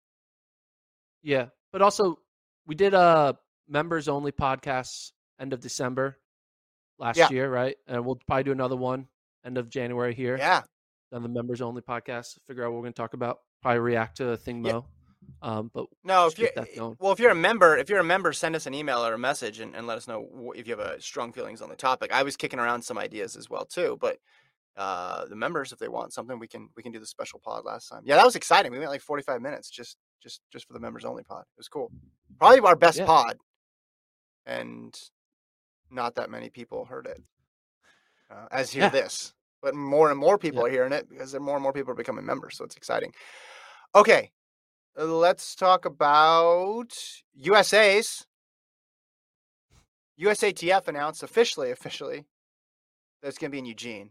Yeah, 1.23 1.47
but 1.71 1.83
also 1.83 2.19
we 2.67 2.75
did 2.75 2.95
a 2.95 3.37
members 3.69 4.09
only 4.09 4.33
podcast 4.33 5.13
end 5.39 5.53
of 5.53 5.61
December 5.61 6.19
last 6.99 7.19
yeah. 7.19 7.29
year, 7.31 7.51
right? 7.51 7.77
And 7.87 8.05
we'll 8.05 8.19
probably 8.27 8.45
do 8.45 8.53
another 8.53 8.77
one 8.77 9.07
end 9.45 9.59
of 9.59 9.69
January 9.69 10.15
here. 10.15 10.37
Yeah, 10.39 10.63
on 11.13 11.23
the 11.23 11.29
members 11.29 11.61
only 11.61 11.83
podcast. 11.83 12.39
Figure 12.47 12.65
out 12.65 12.71
what 12.71 12.77
we're 12.77 12.85
going 12.85 12.95
to 12.95 13.01
talk 13.01 13.15
about. 13.15 13.41
Probably 13.61 13.81
react 13.81 14.17
to 14.17 14.37
thing 14.37 14.65
yeah. 14.65 14.81
Um, 15.43 15.71
but 15.75 15.87
no, 16.05 16.29
if 16.29 16.39
you're 16.39 16.51
well, 17.01 17.13
if 17.13 17.19
you're 17.19 17.33
a 17.33 17.35
member, 17.35 17.77
if 17.77 17.91
you're 17.91 17.99
a 17.99 18.05
member, 18.05 18.33
send 18.33 18.55
us 18.55 18.67
an 18.67 18.75
email 18.75 19.05
or 19.05 19.15
a 19.15 19.19
message 19.19 19.59
and, 19.59 19.75
and 19.75 19.87
let 19.87 19.97
us 19.97 20.07
know 20.07 20.53
if 20.55 20.69
you 20.69 20.77
have 20.77 20.87
a 20.87 21.01
strong 21.01 21.33
feelings 21.33 21.61
on 21.61 21.69
the 21.69 21.75
topic. 21.75 22.13
I 22.13 22.23
was 22.23 22.37
kicking 22.37 22.61
around 22.61 22.83
some 22.83 22.97
ideas 22.97 23.35
as 23.37 23.51
well 23.51 23.65
too, 23.65 23.99
but 24.01 24.19
uh, 24.77 25.27
the 25.27 25.35
members, 25.35 25.73
if 25.73 25.81
they 25.81 25.89
want 25.89 26.13
something, 26.13 26.39
we 26.39 26.47
can 26.47 26.69
we 26.77 26.83
can 26.83 26.93
do 26.93 27.01
the 27.01 27.07
special 27.07 27.41
pod 27.41 27.65
last 27.65 27.89
time. 27.89 28.03
Yeah, 28.05 28.17
that 28.17 28.25
was 28.25 28.37
exciting. 28.37 28.71
We 28.71 28.79
went 28.79 28.91
like 28.91 29.01
45 29.01 29.43
minutes 29.43 29.69
just 29.69 29.97
just 30.23 30.41
just 30.53 30.67
for 30.67 30.75
the 30.75 30.81
members 30.81 31.05
only 31.05 31.25
pod. 31.25 31.43
It 31.43 31.59
was 31.59 31.69
cool. 31.69 31.91
Probably 32.39 32.61
our 32.61 32.77
best 32.77 32.99
yeah. 32.99 33.07
pod, 33.07 33.37
and 34.47 34.97
not 35.91 36.15
that 36.15 36.31
many 36.31 36.51
people 36.51 36.85
heard 36.85 37.07
it. 37.07 37.21
Uh, 38.31 38.47
as 38.51 38.71
hear 38.71 38.85
yeah. 38.85 38.89
this 38.89 39.35
but 39.63 39.75
more 39.75 40.11
and 40.11 40.19
more 40.19 40.37
people 40.37 40.63
yeah. 40.63 40.67
are 40.67 40.71
hearing 40.71 40.93
it 40.93 41.09
because 41.09 41.33
there 41.33 41.41
more 41.41 41.55
and 41.55 41.63
more 41.63 41.73
people 41.73 41.93
are 41.93 41.97
becoming 41.97 42.27
members. 42.27 42.57
So 42.57 42.65
it's 42.65 42.77
exciting. 42.77 43.15
Okay, 43.95 44.25
uh, 44.25 44.29
let's 44.97 45.55
talk 45.55 45.85
about 45.85 46.93
USA's. 47.35 48.27
USATF 50.21 50.89
announced 50.89 51.23
officially, 51.23 51.71
officially, 51.71 52.25
that 53.23 53.29
it's 53.29 53.39
going 53.39 53.51
to 53.51 53.53
be 53.53 53.59
in 53.59 53.65
Eugene. 53.65 54.11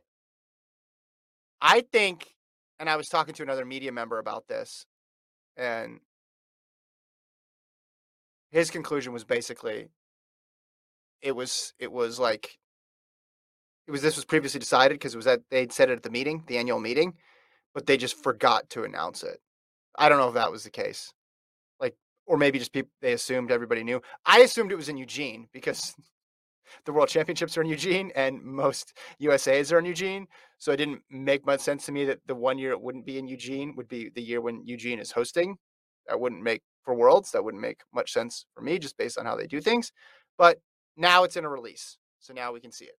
I 1.61 1.81
think, 1.81 2.35
and 2.79 2.89
I 2.89 2.95
was 2.95 3.07
talking 3.07 3.33
to 3.35 3.43
another 3.43 3.65
media 3.65 3.91
member 3.91 4.17
about 4.17 4.47
this, 4.47 4.85
and 5.55 5.99
his 8.51 8.71
conclusion 8.71 9.13
was 9.13 9.23
basically 9.23 9.89
it 11.21 11.35
was 11.35 11.73
it 11.79 11.91
was 11.91 12.19
like 12.19 12.57
it 13.87 13.91
was 13.91 14.01
this 14.01 14.15
was 14.15 14.25
previously 14.25 14.59
decided 14.59 14.95
because 14.95 15.13
it 15.13 15.17
was 15.17 15.25
that 15.25 15.41
they'd 15.49 15.71
said 15.71 15.89
it 15.89 15.97
at 15.97 16.03
the 16.03 16.09
meeting, 16.09 16.43
the 16.47 16.57
annual 16.57 16.79
meeting, 16.79 17.13
but 17.73 17.85
they 17.85 17.97
just 17.97 18.21
forgot 18.21 18.69
to 18.71 18.83
announce 18.83 19.23
it. 19.23 19.39
I 19.97 20.09
don't 20.09 20.19
know 20.19 20.29
if 20.29 20.33
that 20.35 20.51
was 20.51 20.63
the 20.63 20.69
case. 20.69 21.13
Like, 21.79 21.95
or 22.25 22.37
maybe 22.37 22.59
just 22.59 22.73
people 22.73 22.91
they 23.01 23.13
assumed 23.13 23.51
everybody 23.51 23.83
knew. 23.83 24.01
I 24.25 24.39
assumed 24.39 24.71
it 24.71 24.75
was 24.75 24.89
in 24.89 24.97
Eugene 24.97 25.47
because 25.51 25.93
the 26.85 26.93
World 26.93 27.09
Championships 27.09 27.57
are 27.57 27.61
in 27.61 27.67
Eugene 27.67 28.11
and 28.15 28.41
most 28.41 28.97
USA's 29.19 29.71
are 29.71 29.79
in 29.79 29.85
Eugene. 29.85 30.27
So 30.57 30.71
it 30.71 30.77
didn't 30.77 31.01
make 31.09 31.45
much 31.45 31.61
sense 31.61 31.85
to 31.87 31.91
me 31.91 32.05
that 32.05 32.19
the 32.27 32.35
one 32.35 32.57
year 32.57 32.71
it 32.71 32.81
wouldn't 32.81 33.05
be 33.05 33.17
in 33.17 33.27
Eugene 33.27 33.75
would 33.75 33.87
be 33.87 34.09
the 34.09 34.21
year 34.21 34.41
when 34.41 34.65
Eugene 34.65 34.99
is 34.99 35.11
hosting. 35.11 35.57
That 36.07 36.19
wouldn't 36.19 36.41
make 36.41 36.61
for 36.83 36.93
Worlds. 36.93 37.31
That 37.31 37.43
wouldn't 37.43 37.61
make 37.61 37.81
much 37.93 38.11
sense 38.11 38.45
for 38.53 38.61
me 38.61 38.79
just 38.79 38.97
based 38.97 39.17
on 39.17 39.25
how 39.25 39.35
they 39.35 39.47
do 39.47 39.61
things. 39.61 39.91
But 40.37 40.59
now 40.97 41.23
it's 41.23 41.35
in 41.35 41.45
a 41.45 41.49
release. 41.49 41.97
So 42.19 42.33
now 42.33 42.53
we 42.53 42.59
can 42.59 42.71
see 42.71 42.85
it. 42.85 42.95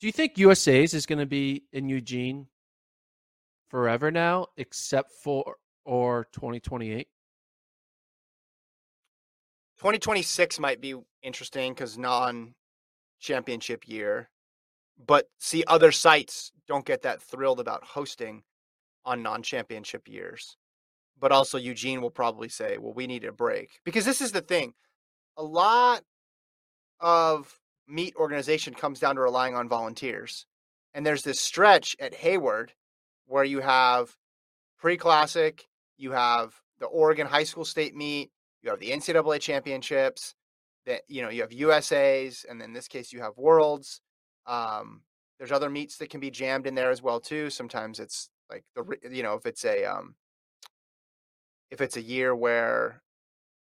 Do 0.00 0.06
you 0.06 0.12
think 0.12 0.36
USA's 0.36 0.92
is 0.92 1.06
going 1.06 1.18
to 1.18 1.26
be 1.26 1.64
in 1.72 1.88
Eugene 1.88 2.46
forever 3.74 4.12
now, 4.12 4.46
except 4.56 5.10
for 5.10 5.56
or 5.84 6.28
2028? 6.30 7.08
2026 9.78 10.60
might 10.60 10.80
be 10.80 10.94
interesting 11.24 11.74
because 11.74 11.98
non 11.98 12.54
championship 13.18 13.88
year. 13.88 14.30
But 15.04 15.26
see, 15.40 15.64
other 15.66 15.90
sites 15.90 16.52
don't 16.68 16.86
get 16.86 17.02
that 17.02 17.20
thrilled 17.20 17.58
about 17.58 17.82
hosting 17.82 18.44
on 19.04 19.24
non 19.24 19.42
championship 19.42 20.06
years. 20.06 20.56
But 21.18 21.32
also, 21.32 21.58
Eugene 21.58 22.00
will 22.00 22.12
probably 22.12 22.48
say, 22.48 22.78
well, 22.78 22.92
we 22.92 23.08
need 23.08 23.24
a 23.24 23.32
break. 23.32 23.80
Because 23.84 24.04
this 24.04 24.20
is 24.20 24.30
the 24.30 24.40
thing 24.40 24.74
a 25.36 25.42
lot 25.42 26.04
of 27.00 27.58
meet 27.88 28.14
organization 28.14 28.72
comes 28.72 29.00
down 29.00 29.16
to 29.16 29.20
relying 29.20 29.56
on 29.56 29.68
volunteers. 29.68 30.46
And 30.94 31.04
there's 31.04 31.24
this 31.24 31.40
stretch 31.40 31.96
at 31.98 32.14
Hayward 32.14 32.72
where 33.26 33.44
you 33.44 33.60
have 33.60 34.14
pre 34.78 34.96
classic, 34.96 35.66
you 35.96 36.12
have 36.12 36.54
the 36.78 36.86
Oregon 36.86 37.26
high 37.26 37.44
school 37.44 37.64
state 37.64 37.94
meet, 37.94 38.30
you 38.62 38.70
have 38.70 38.80
the 38.80 38.90
NCAA 38.90 39.40
championships, 39.40 40.34
that 40.86 41.02
you 41.08 41.22
know, 41.22 41.30
you 41.30 41.42
have 41.42 41.52
USA's, 41.52 42.44
and 42.48 42.60
in 42.62 42.72
this 42.72 42.88
case 42.88 43.12
you 43.12 43.20
have 43.20 43.36
worlds. 43.36 44.00
Um, 44.46 45.02
there's 45.38 45.52
other 45.52 45.70
meets 45.70 45.96
that 45.98 46.10
can 46.10 46.20
be 46.20 46.30
jammed 46.30 46.66
in 46.66 46.74
there 46.74 46.90
as 46.90 47.02
well 47.02 47.20
too. 47.20 47.50
Sometimes 47.50 47.98
it's 47.98 48.28
like 48.50 48.64
the 48.74 48.84
you 49.10 49.22
know, 49.22 49.34
if 49.34 49.46
it's 49.46 49.64
a 49.64 49.84
um 49.84 50.14
if 51.70 51.80
it's 51.80 51.96
a 51.96 52.02
year 52.02 52.34
where 52.36 53.02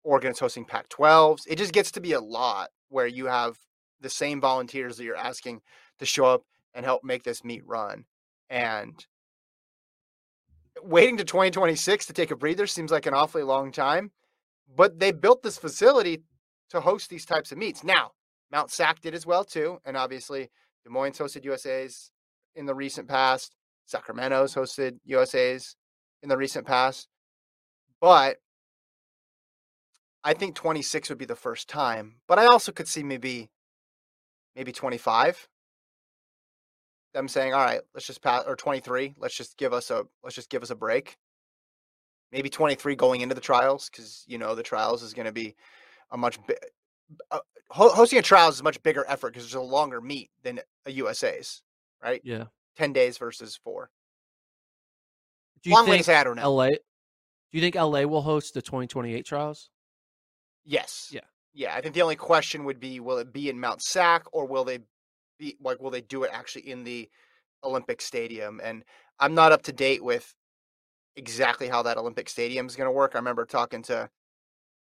Oregon 0.03 0.31
is 0.31 0.39
hosting 0.39 0.65
Pac 0.65 0.87
12s, 0.89 1.41
it 1.47 1.57
just 1.57 1.73
gets 1.73 1.91
to 1.91 1.99
be 2.01 2.13
a 2.13 2.21
lot 2.21 2.69
where 2.89 3.07
you 3.07 3.25
have 3.25 3.57
the 3.99 4.09
same 4.09 4.39
volunteers 4.39 4.95
that 4.97 5.03
you're 5.03 5.17
asking 5.17 5.61
to 5.99 6.05
show 6.05 6.25
up 6.25 6.43
and 6.73 6.85
help 6.85 7.03
make 7.03 7.23
this 7.23 7.43
meet 7.43 7.65
run. 7.65 8.05
And 8.49 9.05
waiting 10.83 11.17
to 11.17 11.23
2026 11.23 12.05
to 12.05 12.13
take 12.13 12.31
a 12.31 12.35
breather 12.35 12.67
seems 12.67 12.91
like 12.91 13.05
an 13.05 13.13
awfully 13.13 13.43
long 13.43 13.71
time, 13.71 14.11
but 14.75 14.99
they 14.99 15.11
built 15.11 15.43
this 15.43 15.57
facility 15.57 16.23
to 16.69 16.81
host 16.81 17.09
these 17.09 17.25
types 17.25 17.51
of 17.51 17.57
meets. 17.57 17.83
Now, 17.83 18.11
Mount 18.51 18.71
Sac 18.71 19.01
did 19.01 19.13
as 19.13 19.25
well 19.25 19.43
too, 19.43 19.79
and 19.85 19.97
obviously 19.97 20.49
Des 20.83 20.89
Moines 20.89 21.17
hosted 21.17 21.45
USA's 21.45 22.11
in 22.55 22.65
the 22.65 22.75
recent 22.75 23.07
past. 23.07 23.55
Sacramento's 23.85 24.55
hosted 24.55 24.99
USA's 25.05 25.75
in 26.23 26.29
the 26.29 26.37
recent 26.37 26.65
past. 26.65 27.07
But 28.01 28.37
I 30.23 30.33
think 30.33 30.55
26 30.55 31.09
would 31.09 31.17
be 31.17 31.25
the 31.25 31.35
first 31.35 31.69
time. 31.69 32.15
But 32.27 32.39
I 32.39 32.45
also 32.45 32.71
could 32.71 32.87
see 32.87 33.03
maybe 33.03 33.49
maybe 34.55 34.71
25 34.71 35.47
them 37.17 37.27
saying 37.27 37.53
all 37.53 37.63
right 37.63 37.81
let's 37.93 38.07
just 38.07 38.21
pass 38.21 38.43
or 38.47 38.55
23 38.55 39.15
let's 39.17 39.35
just 39.35 39.57
give 39.57 39.73
us 39.73 39.91
a 39.91 40.03
let's 40.23 40.35
just 40.35 40.49
give 40.49 40.63
us 40.63 40.69
a 40.69 40.75
break. 40.75 41.17
Maybe 42.31 42.49
23 42.49 42.95
going 42.95 43.21
into 43.21 43.35
the 43.35 43.41
trials 43.41 43.89
because 43.89 44.23
you 44.27 44.37
know 44.37 44.55
the 44.55 44.63
trials 44.63 45.03
is 45.03 45.13
going 45.13 45.27
to 45.27 45.31
be 45.31 45.55
a 46.11 46.17
much 46.17 46.37
bi- 46.45 46.55
uh, 47.31 47.39
hosting 47.69 48.19
a 48.19 48.21
trials 48.21 48.55
is 48.55 48.61
a 48.61 48.63
much 48.63 48.81
bigger 48.83 49.05
effort 49.07 49.33
because 49.33 49.43
there's 49.43 49.55
a 49.55 49.61
longer 49.61 50.01
meet 50.01 50.29
than 50.43 50.59
a 50.85 50.91
usa's 50.91 51.61
right? 52.03 52.21
Yeah. 52.23 52.45
10 52.77 52.93
days 52.93 53.17
versus 53.17 53.59
four. 53.63 53.89
Do 55.63 55.69
you 55.69 55.75
Long 55.75 55.85
think 55.85 55.91
way 55.93 55.97
to 55.97 56.03
say 56.03 56.15
i 56.15 56.23
don't 56.23 56.35
know. 56.35 56.53
La 56.53 56.69
do 56.69 56.77
you 57.51 57.61
think 57.61 57.75
la 57.75 58.03
will 58.03 58.21
host 58.21 58.53
the 58.53 58.61
2028 58.61 59.25
trials? 59.25 59.69
Yes. 60.65 61.09
Yeah. 61.11 61.21
Yeah, 61.53 61.73
I 61.73 61.81
think 61.81 61.95
the 61.95 62.03
only 62.03 62.15
question 62.15 62.65
would 62.65 62.79
be 62.79 62.99
will 62.99 63.17
it 63.17 63.33
be 63.33 63.49
in 63.49 63.59
Mount 63.59 63.81
Sac 63.81 64.25
or 64.31 64.45
will 64.45 64.63
they 64.63 64.79
be 65.37 65.57
like 65.61 65.81
will 65.81 65.91
they 65.91 66.01
do 66.01 66.23
it 66.23 66.31
actually 66.33 66.69
in 66.69 66.83
the 66.83 67.09
Olympic 67.63 68.01
Stadium? 68.01 68.59
And 68.63 68.83
I'm 69.19 69.35
not 69.35 69.51
up 69.51 69.63
to 69.63 69.73
date 69.73 70.03
with 70.03 70.33
exactly 71.15 71.67
how 71.67 71.83
that 71.83 71.97
Olympic 71.97 72.29
Stadium 72.29 72.67
is 72.67 72.75
going 72.75 72.87
to 72.87 72.91
work. 72.91 73.11
I 73.13 73.19
remember 73.19 73.45
talking 73.45 73.81
to 73.83 74.09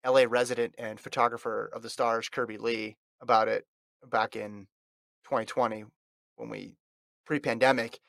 LA 0.05 0.25
resident 0.27 0.75
and 0.77 0.99
photographer 0.99 1.69
of 1.73 1.81
the 1.81 1.89
stars, 1.89 2.29
Kirby 2.29 2.57
Lee, 2.57 2.97
about 3.21 3.47
it 3.47 3.65
back 4.09 4.35
in 4.35 4.67
2020 5.25 5.85
when 6.35 6.49
we 6.49 6.75
pre-pandemic, 7.25 7.99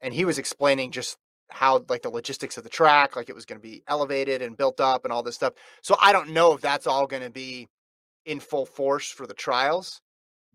and 0.00 0.14
he 0.14 0.24
was 0.24 0.38
explaining 0.38 0.90
just 0.90 1.16
how 1.50 1.84
like 1.88 2.02
the 2.02 2.10
logistics 2.10 2.56
of 2.56 2.64
the 2.64 2.70
track, 2.70 3.16
like 3.16 3.28
it 3.28 3.34
was 3.34 3.44
going 3.44 3.60
to 3.60 3.66
be 3.66 3.82
elevated 3.86 4.42
and 4.42 4.56
built 4.56 4.80
up 4.80 5.04
and 5.04 5.12
all 5.12 5.22
this 5.22 5.34
stuff. 5.34 5.52
So 5.82 5.96
I 6.00 6.12
don't 6.12 6.30
know 6.30 6.54
if 6.54 6.60
that's 6.60 6.86
all 6.86 7.06
going 7.06 7.22
to 7.22 7.30
be 7.30 7.68
in 8.24 8.40
full 8.40 8.66
force 8.66 9.10
for 9.10 9.26
the 9.26 9.34
trials, 9.34 10.00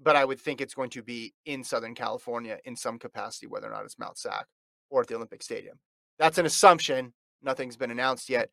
but 0.02 0.16
I 0.16 0.26
would 0.26 0.40
think 0.40 0.62
it's 0.62 0.74
going 0.74 0.90
to 0.92 1.04
be 1.04 1.34
in 1.46 1.64
Southern 1.64 1.94
California 1.94 2.60
in 2.66 2.76
some 2.76 2.98
capacity, 2.98 3.48
whether 3.48 3.68
or 3.68 3.72
not 3.72 3.86
it's 3.86 4.00
Mount 4.00 4.18
Sac 4.18 4.48
or 4.90 5.02
at 5.02 5.08
the 5.08 5.16
Olympic 5.16 5.44
Stadium. 5.44 5.80
That's 6.18 6.38
an 6.38 6.46
assumption. 6.46 7.14
Nothing's 7.42 7.78
been 7.78 7.92
announced 7.92 8.30
yet, 8.30 8.50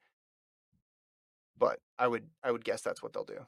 but 1.59 1.78
I 1.99 2.07
would 2.07 2.24
I 2.42 2.51
would 2.51 2.64
guess 2.64 2.82
that's 2.82 3.03
what 3.03 3.12
they'll 3.12 3.24
do. 3.24 3.47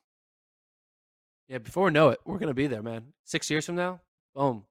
Yeah, 1.48 1.58
before 1.58 1.86
we 1.86 1.90
know 1.92 2.10
it, 2.10 2.18
we're 2.24 2.38
gonna 2.38 2.54
be 2.54 2.66
there, 2.66 2.82
man. 2.82 3.12
Six 3.24 3.50
years 3.50 3.66
from 3.66 3.76
now, 3.76 4.00
boom. 4.34 4.64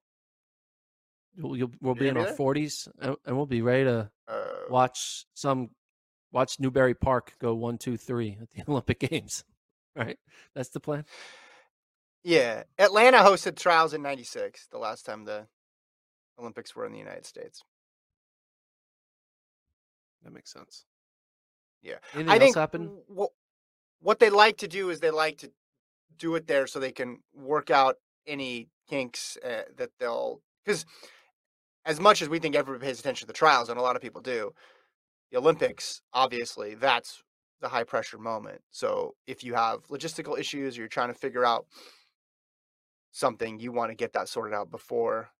We'll, 1.36 1.70
we'll 1.80 1.94
be 1.94 2.08
in 2.08 2.16
our 2.16 2.26
forties, 2.26 2.88
and, 3.00 3.16
and, 3.24 3.36
we'll 3.36 3.46
be 3.46 3.62
ready 3.62 3.84
to 3.84 4.10
uh, 4.26 4.44
watch 4.68 5.24
some 5.34 5.70
watch 6.32 6.58
Newbury 6.58 6.94
Park 6.94 7.34
go 7.40 7.54
one, 7.54 7.78
two, 7.78 7.96
three 7.96 8.36
at 8.42 8.50
the 8.50 8.64
Olympic 8.70 8.98
Games. 8.98 9.44
Right, 9.94 10.18
that's 10.54 10.70
the 10.70 10.80
plan. 10.80 11.04
Yeah, 12.28 12.64
Atlanta 12.78 13.20
hosted 13.20 13.56
trials 13.56 13.94
in 13.94 14.02
'96, 14.02 14.66
the 14.70 14.76
last 14.76 15.06
time 15.06 15.24
the 15.24 15.46
Olympics 16.38 16.76
were 16.76 16.84
in 16.84 16.92
the 16.92 16.98
United 16.98 17.24
States. 17.24 17.62
That 20.22 20.34
makes 20.34 20.52
sense. 20.52 20.84
Yeah, 21.80 21.94
Anything 22.12 22.30
I 22.30 22.38
think 22.66 22.90
what 23.06 23.30
what 24.00 24.18
they 24.18 24.28
like 24.28 24.58
to 24.58 24.68
do 24.68 24.90
is 24.90 25.00
they 25.00 25.10
like 25.10 25.38
to 25.38 25.50
do 26.18 26.34
it 26.34 26.46
there 26.46 26.66
so 26.66 26.78
they 26.78 26.92
can 26.92 27.20
work 27.34 27.70
out 27.70 27.96
any 28.26 28.68
kinks 28.90 29.38
uh, 29.42 29.62
that 29.78 29.88
they'll 29.98 30.42
because 30.66 30.84
as 31.86 31.98
much 31.98 32.20
as 32.20 32.28
we 32.28 32.38
think 32.38 32.54
everybody 32.54 32.84
pays 32.84 33.00
attention 33.00 33.26
to 33.26 33.32
the 33.32 33.38
trials 33.38 33.70
and 33.70 33.78
a 33.78 33.82
lot 33.82 33.96
of 33.96 34.02
people 34.02 34.20
do 34.20 34.52
the 35.30 35.38
olympics 35.38 36.02
obviously 36.12 36.74
that's 36.74 37.22
the 37.60 37.68
high 37.68 37.84
pressure 37.84 38.18
moment 38.18 38.60
so 38.70 39.14
if 39.26 39.44
you 39.44 39.54
have 39.54 39.86
logistical 39.88 40.38
issues 40.38 40.76
or 40.76 40.80
you're 40.80 40.88
trying 40.88 41.08
to 41.08 41.14
figure 41.14 41.44
out 41.44 41.66
something 43.10 43.58
you 43.58 43.72
want 43.72 43.90
to 43.90 43.96
get 43.96 44.12
that 44.12 44.28
sorted 44.28 44.54
out 44.54 44.70
before 44.70 45.30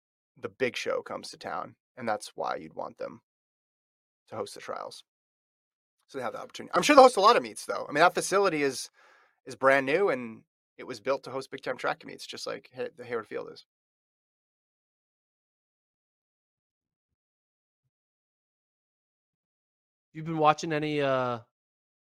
the 0.41 0.49
big 0.49 0.77
show 0.77 1.03
comes 1.03 1.31
to 1.31 1.37
town 1.37 1.75
and 1.97 2.09
that's 2.09 2.33
why 2.35 2.57
you'd 2.57 2.75
want 2.75 2.97
them 2.99 3.21
to 4.29 4.37
host 4.37 4.55
the 4.55 4.61
trials 4.61 5.05
so 6.07 6.19
they 6.19 6.25
have 6.25 6.33
the 6.33 6.41
opportunity 6.41 6.73
i'm 6.75 6.83
sure 6.83 6.95
they'll 6.95 7.05
host 7.05 7.17
a 7.17 7.21
lot 7.21 7.37
of 7.37 7.43
meets 7.43 7.67
though 7.67 7.87
i 7.89 7.93
mean 7.93 8.01
that 8.01 8.15
facility 8.15 8.63
is 8.63 8.91
is 9.47 9.57
brand 9.57 9.87
new 9.87 10.09
and 10.11 10.43
it 10.79 10.87
was 10.87 11.01
built 11.01 11.25
to 11.25 11.31
host 11.31 11.51
big 11.51 11.63
time 11.63 11.77
track 11.77 12.07
meets, 12.07 12.25
just 12.27 12.47
like 12.47 12.71
the 12.97 13.05
Hayward 13.05 13.27
Field 13.27 13.51
is. 13.53 13.67
You've 20.13 20.25
been 20.25 20.39
watching 20.39 20.73
any 20.73 21.01
uh, 21.01 21.41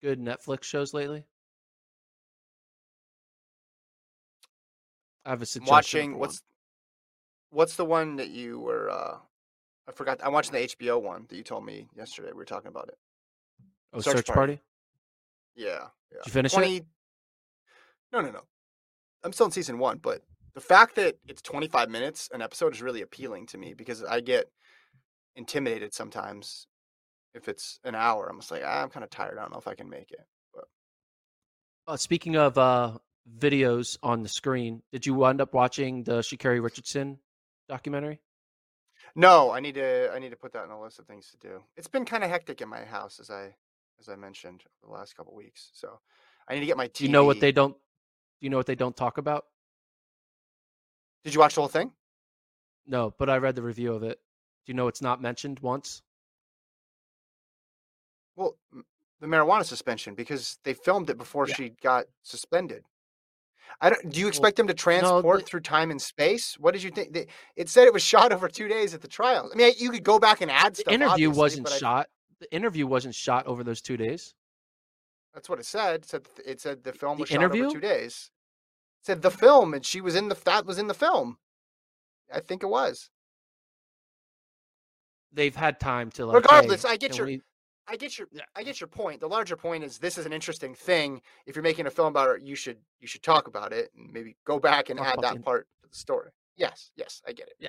good 0.02 0.20
Netflix 0.20 0.64
shows 0.64 0.94
lately? 0.94 1.24
I 5.28 5.32
have 5.32 5.42
a 5.42 5.46
suggestion. 5.46 5.70
Watching 5.70 6.18
what's 6.18 6.42
what's 7.50 7.76
the 7.76 7.84
one 7.84 8.16
that 8.16 8.30
you 8.30 8.58
were? 8.58 8.90
uh 8.90 9.18
I 9.86 9.92
forgot. 9.92 10.20
I'm 10.22 10.32
watching 10.32 10.52
the 10.52 10.60
HBO 10.60 11.00
one 11.02 11.26
that 11.28 11.36
you 11.36 11.42
told 11.42 11.64
me 11.64 11.86
yesterday. 11.96 12.28
We 12.28 12.38
were 12.38 12.44
talking 12.44 12.68
about 12.68 12.88
it. 12.88 12.98
Oh, 13.92 14.00
Search, 14.00 14.16
Search 14.16 14.26
Party. 14.26 14.56
Party. 14.56 14.62
Yeah, 15.54 15.86
yeah. 16.12 16.18
Did 16.18 16.26
you 16.26 16.32
finish 16.32 16.52
20... 16.52 16.76
it? 16.76 16.86
No, 18.12 18.20
no, 18.20 18.30
no. 18.30 18.40
I'm 19.22 19.32
still 19.32 19.46
in 19.46 19.52
season 19.52 19.78
one, 19.78 19.98
but 19.98 20.22
the 20.54 20.60
fact 20.60 20.94
that 20.96 21.16
it's 21.26 21.42
25 21.42 21.90
minutes 21.90 22.28
an 22.32 22.42
episode 22.42 22.74
is 22.74 22.82
really 22.82 23.02
appealing 23.02 23.46
to 23.46 23.58
me 23.58 23.74
because 23.74 24.02
I 24.04 24.20
get 24.20 24.46
intimidated 25.36 25.94
sometimes 25.94 26.66
if 27.34 27.48
it's 27.48 27.80
an 27.84 27.94
hour. 27.94 28.28
I'm 28.28 28.40
just 28.40 28.50
like, 28.50 28.62
ah, 28.64 28.82
I'm 28.82 28.90
kind 28.90 29.04
of 29.04 29.10
tired. 29.10 29.38
I 29.38 29.42
don't 29.42 29.52
know 29.52 29.58
if 29.58 29.68
I 29.68 29.74
can 29.74 29.88
make 29.88 30.10
it. 30.10 30.26
But 30.54 30.64
uh, 31.86 31.96
speaking 31.96 32.36
of 32.36 32.56
uh, 32.56 32.98
videos 33.38 33.98
on 34.02 34.22
the 34.22 34.28
screen, 34.28 34.82
did 34.92 35.06
you 35.06 35.24
end 35.24 35.40
up 35.40 35.54
watching 35.54 36.04
the 36.04 36.18
Sha'Carri 36.18 36.62
Richardson 36.62 37.18
documentary? 37.68 38.20
No, 39.14 39.50
I 39.50 39.60
need 39.60 39.74
to. 39.74 40.12
I 40.12 40.18
need 40.18 40.30
to 40.30 40.36
put 40.36 40.52
that 40.52 40.62
on 40.62 40.68
the 40.68 40.76
list 40.76 40.98
of 40.98 41.06
things 41.06 41.30
to 41.30 41.48
do. 41.48 41.62
It's 41.76 41.88
been 41.88 42.04
kind 42.04 42.22
of 42.22 42.30
hectic 42.30 42.60
in 42.60 42.68
my 42.68 42.84
house, 42.84 43.18
as 43.20 43.30
I 43.30 43.54
as 44.00 44.08
I 44.08 44.16
mentioned 44.16 44.62
the 44.84 44.90
last 44.90 45.16
couple 45.16 45.34
weeks. 45.34 45.70
So 45.72 45.98
I 46.48 46.54
need 46.54 46.60
to 46.60 46.66
get 46.66 46.76
my. 46.76 46.88
TV. 46.88 46.92
Do 46.92 47.04
you 47.04 47.10
know 47.10 47.24
what 47.24 47.40
they 47.40 47.52
don't? 47.52 47.72
Do 47.72 48.46
you 48.46 48.50
know 48.50 48.56
what 48.56 48.66
they 48.66 48.74
don't 48.74 48.96
talk 48.96 49.18
about? 49.18 49.46
Did 51.24 51.34
you 51.34 51.40
watch 51.40 51.54
the 51.54 51.62
whole 51.62 51.68
thing? 51.68 51.90
No, 52.86 53.12
but 53.18 53.28
I 53.28 53.38
read 53.38 53.56
the 53.56 53.62
review 53.62 53.92
of 53.92 54.02
it. 54.02 54.20
Do 54.66 54.72
you 54.72 54.74
know 54.74 54.88
it's 54.88 55.02
not 55.02 55.20
mentioned 55.20 55.60
once? 55.60 56.02
Well, 58.36 58.56
the 59.20 59.26
marijuana 59.26 59.64
suspension 59.64 60.14
because 60.14 60.58
they 60.62 60.74
filmed 60.74 61.10
it 61.10 61.18
before 61.18 61.48
yeah. 61.48 61.54
she 61.54 61.68
got 61.82 62.06
suspended. 62.22 62.84
I 63.80 63.90
don't. 63.90 64.10
Do 64.10 64.20
you 64.20 64.28
expect 64.28 64.58
well, 64.58 64.66
them 64.66 64.68
to 64.68 64.74
transport 64.74 65.40
no, 65.40 65.44
through 65.44 65.60
time 65.60 65.90
and 65.90 66.00
space? 66.00 66.56
What 66.58 66.72
did 66.72 66.82
you 66.82 66.90
think? 66.90 67.12
They, 67.12 67.26
it 67.56 67.68
said 67.68 67.86
it 67.86 67.92
was 67.92 68.02
shot 68.14 68.32
over 68.32 68.48
two 68.48 68.68
days 68.68 68.94
at 68.94 69.00
the 69.00 69.08
trial. 69.08 69.50
I 69.52 69.56
mean, 69.56 69.72
you 69.78 69.90
could 69.90 70.04
go 70.04 70.18
back 70.18 70.40
and 70.40 70.50
add 70.50 70.76
stuff. 70.76 70.86
the. 70.86 70.94
Interview 70.94 71.30
wasn't 71.30 71.68
shot. 71.68 72.06
I, 72.06 72.34
the 72.40 72.54
interview 72.54 72.86
wasn't 72.86 73.14
shot 73.14 73.46
over 73.46 73.64
those 73.64 73.80
two 73.80 73.96
days. 73.96 74.34
That's 75.34 75.48
what 75.48 75.58
it 75.58 75.66
said. 75.66 75.96
It 75.96 76.04
said 76.06 76.28
it 76.44 76.60
said 76.60 76.84
the 76.84 76.92
film 76.92 77.18
was 77.18 77.28
the 77.28 77.34
shot 77.34 77.42
interview? 77.42 77.64
over 77.66 77.74
two 77.74 77.80
days. 77.80 78.30
It 79.02 79.06
said 79.06 79.22
the 79.22 79.30
film, 79.30 79.74
and 79.74 79.84
she 79.84 80.00
was 80.00 80.16
in 80.16 80.28
the 80.28 80.36
that 80.44 80.66
was 80.66 80.78
in 80.78 80.86
the 80.86 80.94
film. 80.94 81.38
I 82.32 82.40
think 82.40 82.62
it 82.62 82.68
was. 82.68 83.10
They've 85.32 85.54
had 85.54 85.78
time 85.78 86.10
to 86.12 86.26
like. 86.26 86.36
Regardless, 86.36 86.82
hey, 86.82 86.90
I 86.90 86.96
get 86.96 87.16
your. 87.16 87.26
We... 87.26 87.42
I 87.88 87.96
get 87.96 88.18
your 88.18 88.28
I 88.54 88.62
get 88.62 88.80
your 88.80 88.88
point. 88.88 89.20
The 89.20 89.28
larger 89.28 89.56
point 89.56 89.82
is 89.82 89.98
this 89.98 90.18
is 90.18 90.26
an 90.26 90.32
interesting 90.32 90.74
thing. 90.74 91.22
If 91.46 91.56
you're 91.56 91.62
making 91.62 91.86
a 91.86 91.90
film 91.90 92.08
about 92.08 92.36
it, 92.36 92.42
you 92.42 92.54
should 92.54 92.78
you 93.00 93.08
should 93.08 93.22
talk 93.22 93.48
about 93.48 93.72
it 93.72 93.90
and 93.96 94.12
maybe 94.12 94.36
go 94.44 94.58
back 94.58 94.90
and 94.90 94.98
talk 94.98 95.08
add 95.08 95.20
that 95.22 95.42
part 95.42 95.66
to 95.82 95.88
the 95.88 95.96
story. 95.96 96.30
Yes, 96.56 96.90
yes, 96.96 97.22
I 97.26 97.32
get 97.32 97.48
it. 97.48 97.54
Yeah. 97.58 97.68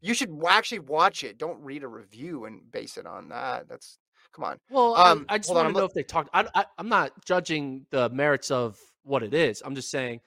You 0.00 0.14
should 0.14 0.38
actually 0.46 0.80
watch 0.80 1.24
it. 1.24 1.38
Don't 1.38 1.60
read 1.60 1.82
a 1.82 1.88
review 1.88 2.44
and 2.44 2.70
base 2.70 2.96
it 2.96 3.06
on 3.06 3.30
that. 3.30 3.68
That's 3.68 3.98
Come 4.36 4.44
on. 4.44 4.58
Well, 4.70 4.94
um, 4.96 5.24
I, 5.30 5.34
I 5.34 5.38
just 5.38 5.52
want 5.52 5.68
to 5.68 5.72
know 5.72 5.86
if 5.86 5.94
they 5.94 6.02
talked. 6.02 6.28
I, 6.34 6.46
I, 6.54 6.66
I'm 6.76 6.90
not 6.90 7.24
judging 7.24 7.86
the 7.90 8.10
merits 8.10 8.50
of 8.50 8.78
what 9.02 9.22
it 9.22 9.32
is. 9.32 9.62
I'm 9.64 9.74
just 9.74 9.90
saying, 9.90 10.20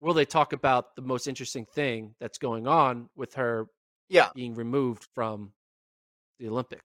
will 0.00 0.12
they 0.12 0.24
talk 0.24 0.52
about 0.52 0.96
the 0.96 1.02
most 1.02 1.28
interesting 1.28 1.64
thing 1.64 2.16
that's 2.18 2.36
going 2.36 2.66
on 2.66 3.08
with 3.14 3.34
her? 3.34 3.66
Yeah, 4.08 4.30
being 4.34 4.54
removed 4.54 5.06
from 5.14 5.52
the 6.40 6.48
Olympic, 6.48 6.82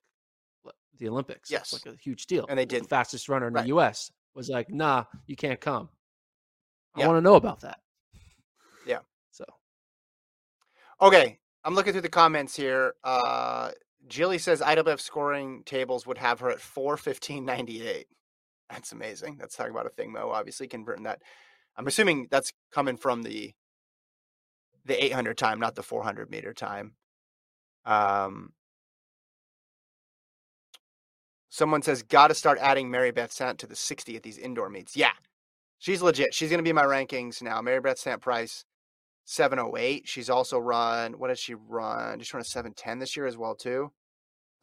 the 1.00 1.10
Olympics. 1.10 1.50
Yes, 1.50 1.74
it's 1.74 1.86
like 1.86 1.94
a 1.94 1.98
huge 1.98 2.28
deal. 2.28 2.46
And 2.50 2.60
they 2.60 2.66
did. 2.66 2.84
The 2.84 2.88
fastest 2.88 3.30
runner 3.30 3.48
in 3.48 3.54
right. 3.54 3.64
the 3.64 3.70
U.S. 3.70 4.12
was 4.36 4.50
like, 4.50 4.70
"Nah, 4.70 5.06
you 5.26 5.36
can't 5.36 5.60
come." 5.60 5.90
I 6.96 7.02
yeah. 7.02 7.08
want 7.08 7.18
to 7.18 7.22
know 7.22 7.36
about 7.36 7.62
that. 7.62 7.80
Yeah. 8.86 9.00
So. 9.32 9.46
Okay, 11.02 11.40
I'm 11.64 11.76
looking 11.76 11.94
through 11.94 12.02
the 12.02 12.10
comments 12.10 12.56
here. 12.56 12.94
Uh, 13.04 13.72
Jilly 14.08 14.38
says 14.38 14.62
IWF 14.62 15.00
scoring 15.00 15.64
tables 15.66 16.06
would 16.08 16.18
have 16.18 16.40
her 16.40 16.50
at 16.50 16.60
415.98. 16.60 18.06
That's 18.70 18.92
amazing. 18.92 19.38
That's 19.40 19.56
talking 19.56 19.72
about 19.72 19.86
a 19.86 19.90
thing, 19.90 20.12
Mu. 20.12 20.20
Obviously, 20.20 20.68
converting 20.68 21.04
that. 21.04 21.22
I'm 21.76 21.88
assuming 21.88 22.28
that's 22.30 22.52
coming 22.72 22.98
from 22.98 23.24
the 23.24 23.54
the 24.86 25.04
800 25.06 25.38
time, 25.38 25.60
not 25.60 25.76
the 25.76 25.84
400 25.84 26.32
meter 26.32 26.54
time. 26.54 26.94
Um, 27.86 28.54
someone 31.50 31.82
says, 31.82 32.04
got 32.04 32.28
to 32.30 32.36
start 32.36 32.60
adding 32.62 32.90
Mary 32.90 33.12
Beth 33.12 33.32
Sant 33.32 33.60
to 33.60 33.68
the 33.68 33.76
60 33.76 34.16
at 34.16 34.24
these 34.24 34.38
indoor 34.38 34.70
meets. 34.70 34.96
Yeah, 34.96 35.12
she's 35.78 36.02
legit. 36.02 36.34
She's 36.34 36.50
going 36.50 36.60
to 36.60 36.64
be 36.64 36.74
my 36.74 36.84
rankings 36.84 37.42
now. 37.42 37.62
Mary 37.62 37.82
Beth 37.82 38.00
Sant 38.00 38.22
Price 38.22 38.66
708. 39.26 40.08
She's 40.08 40.30
also 40.30 40.60
run, 40.60 41.14
what 41.14 41.28
did 41.28 41.38
she 41.40 41.56
run? 41.56 42.20
She's 42.20 42.34
run 42.34 42.42
a 42.42 42.46
710 42.46 43.00
this 43.00 43.16
year 43.16 43.28
as 43.28 43.38
well, 43.38 43.56
too. 43.56 43.92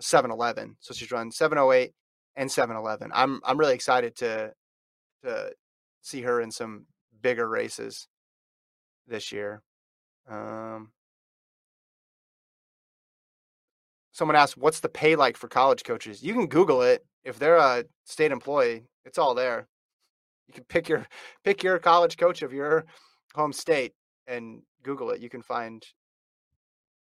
711. 0.00 0.76
So 0.80 0.94
she's 0.94 1.10
run 1.10 1.30
708 1.30 1.92
and 2.36 2.50
711. 2.50 3.10
I'm 3.14 3.40
I'm 3.44 3.58
really 3.58 3.74
excited 3.74 4.14
to 4.16 4.52
to 5.24 5.52
see 6.02 6.22
her 6.22 6.40
in 6.40 6.50
some 6.50 6.86
bigger 7.20 7.48
races 7.48 8.08
this 9.06 9.32
year. 9.32 9.62
Um, 10.28 10.92
someone 14.16 14.36
asked, 14.36 14.56
"What's 14.56 14.80
the 14.80 14.88
pay 14.88 15.16
like 15.16 15.36
for 15.36 15.48
college 15.48 15.84
coaches?" 15.84 16.22
You 16.22 16.32
can 16.32 16.46
Google 16.46 16.82
it. 16.82 17.04
If 17.24 17.38
they're 17.38 17.56
a 17.56 17.84
state 18.04 18.32
employee, 18.32 18.84
it's 19.04 19.18
all 19.18 19.34
there. 19.34 19.68
You 20.48 20.54
can 20.54 20.64
pick 20.64 20.88
your 20.88 21.06
pick 21.44 21.62
your 21.62 21.78
college 21.78 22.16
coach 22.16 22.42
of 22.42 22.52
your 22.52 22.86
home 23.34 23.52
state 23.52 23.92
and 24.26 24.62
Google 24.82 25.10
it, 25.10 25.20
you 25.20 25.28
can 25.28 25.42
find 25.42 25.84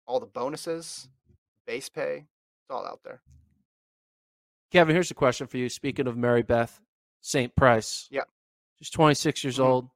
all 0.06 0.20
the 0.20 0.26
bonuses, 0.26 1.08
base 1.66 1.90
pay. 1.90 2.26
It's 2.26 2.72
all 2.72 2.86
out 2.86 3.02
there. 3.04 3.22
Kevin, 4.72 4.96
here's 4.96 5.12
a 5.12 5.16
question 5.16 5.48
for 5.48 5.58
you. 5.58 5.70
Speaking 5.70 6.08
of 6.08 6.18
Mary 6.18 6.44
Beth 6.44 6.80
Sant 7.22 7.56
Price. 7.56 8.08
Yeah. 8.12 8.24
She's 8.78 8.90
26 8.90 9.44
years 9.44 9.56
mm-hmm. 9.56 9.64
old. 9.64 9.90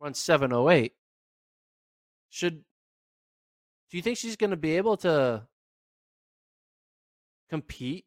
Runs 0.00 0.18
708. 0.18 0.92
Should 2.30 2.62
do 3.90 3.96
you 3.96 4.02
think 4.02 4.18
she's 4.18 4.36
going 4.36 4.50
to 4.50 4.56
be 4.56 4.76
able 4.76 4.98
to 4.98 5.42
compete 7.48 8.04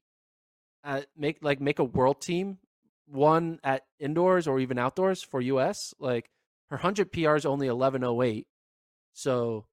at 0.84 1.08
make 1.18 1.38
like 1.42 1.60
make 1.60 1.80
a 1.80 1.84
world 1.84 2.22
team 2.22 2.58
one 3.08 3.60
at 3.64 3.84
indoors 4.00 4.48
or 4.48 4.60
even 4.60 4.78
outdoors 4.78 5.24
for 5.24 5.42
US? 5.42 5.94
Like 6.00 6.30
her 6.70 6.78
100 6.78 7.12
PR 7.12 7.36
is 7.36 7.46
only 7.46 7.70
1108. 7.70 8.48
So 9.14 9.66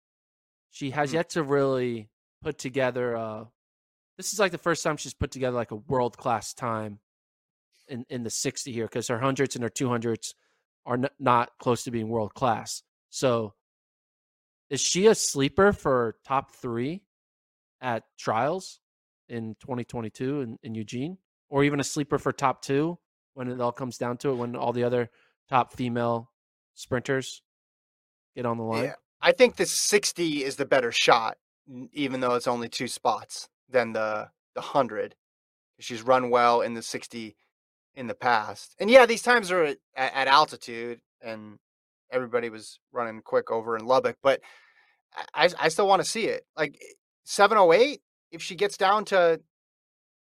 she 0.70 0.90
has 0.90 1.10
mm-hmm. 1.10 1.16
yet 1.16 1.30
to 1.30 1.42
really 1.42 2.10
put 2.42 2.58
together 2.58 3.16
uh 3.16 3.44
this 4.16 4.32
is 4.32 4.38
like 4.38 4.52
the 4.52 4.58
first 4.58 4.82
time 4.82 4.96
she's 4.96 5.14
put 5.14 5.30
together 5.30 5.56
like 5.56 5.70
a 5.70 5.76
world 5.76 6.16
class 6.16 6.52
time 6.52 6.98
in 7.88 8.04
in 8.10 8.22
the 8.22 8.30
60 8.30 8.72
here 8.72 8.86
because 8.86 9.08
her 9.08 9.18
hundreds 9.18 9.54
and 9.54 9.62
her 9.62 9.70
200s 9.70 10.34
are 10.84 10.94
n- 10.94 11.08
not 11.18 11.50
close 11.60 11.84
to 11.84 11.90
being 11.90 12.08
world 12.08 12.34
class. 12.34 12.82
So 13.10 13.54
is 14.70 14.80
she 14.80 15.06
a 15.06 15.14
sleeper 15.14 15.72
for 15.72 16.16
top 16.26 16.54
three 16.54 17.02
at 17.80 18.04
trials 18.18 18.80
in 19.28 19.56
2022 19.60 20.40
in, 20.40 20.58
in 20.62 20.74
Eugene, 20.74 21.18
or 21.48 21.64
even 21.64 21.80
a 21.80 21.84
sleeper 21.84 22.18
for 22.18 22.32
top 22.32 22.62
two 22.62 22.98
when 23.34 23.48
it 23.48 23.60
all 23.60 23.72
comes 23.72 23.98
down 23.98 24.16
to 24.18 24.30
it? 24.30 24.34
When 24.34 24.56
all 24.56 24.72
the 24.72 24.84
other 24.84 25.10
top 25.48 25.72
female 25.72 26.30
sprinters 26.74 27.42
get 28.34 28.46
on 28.46 28.58
the 28.58 28.64
line. 28.64 28.84
Yeah, 28.84 28.94
I 29.20 29.32
think 29.32 29.56
the 29.56 29.66
60 29.66 30.44
is 30.44 30.56
the 30.56 30.66
better 30.66 30.92
shot, 30.92 31.38
even 31.92 32.20
though 32.20 32.34
it's 32.34 32.46
only 32.46 32.68
two 32.68 32.88
spots 32.88 33.48
than 33.68 33.92
the 33.92 34.30
the 34.54 34.60
hundred. 34.60 35.14
She's 35.80 36.02
run 36.02 36.30
well 36.30 36.60
in 36.60 36.74
the 36.74 36.82
60 36.82 37.36
in 37.94 38.06
the 38.06 38.14
past. 38.14 38.74
And 38.80 38.90
yeah, 38.90 39.06
these 39.06 39.22
times 39.22 39.50
are 39.50 39.64
at, 39.64 39.78
at 39.96 40.26
altitude 40.26 41.00
and 41.20 41.58
everybody 42.10 42.48
was 42.48 42.80
running 42.92 43.20
quick 43.22 43.50
over 43.50 43.76
in 43.76 43.84
Lubbock, 43.84 44.16
but 44.22 44.40
I, 45.34 45.50
I 45.58 45.68
still 45.68 45.86
want 45.88 46.02
to 46.02 46.08
see 46.08 46.26
it. 46.26 46.44
Like 46.56 46.80
708, 47.24 48.00
if 48.30 48.42
she 48.42 48.54
gets 48.54 48.76
down 48.76 49.04
to, 49.06 49.40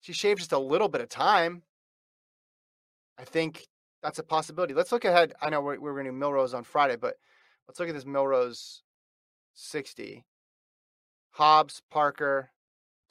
she 0.02 0.14
shaves 0.14 0.42
just 0.42 0.52
a 0.52 0.60
little 0.60 0.88
bit 0.88 1.02
of 1.02 1.10
time, 1.10 1.64
I 3.20 3.24
think 3.24 3.68
that's 4.02 4.20
a 4.20 4.24
possibility. 4.24 4.74
Let's 4.74 4.92
look 4.92 5.06
ahead. 5.06 5.34
I 5.42 5.50
know 5.50 5.62
we're, 5.62 5.80
we're 5.80 5.94
going 5.94 6.06
to 6.06 6.12
do 6.12 6.18
Millrose 6.18 6.56
on 6.56 6.64
Friday, 6.64 6.96
but 6.96 7.16
let's 7.68 7.80
look 7.80 7.90
at 7.90 7.96
this 7.96 8.06
Millrose 8.06 8.82
60. 9.54 10.26
Hobbs, 11.32 11.82
Parker, 11.90 12.50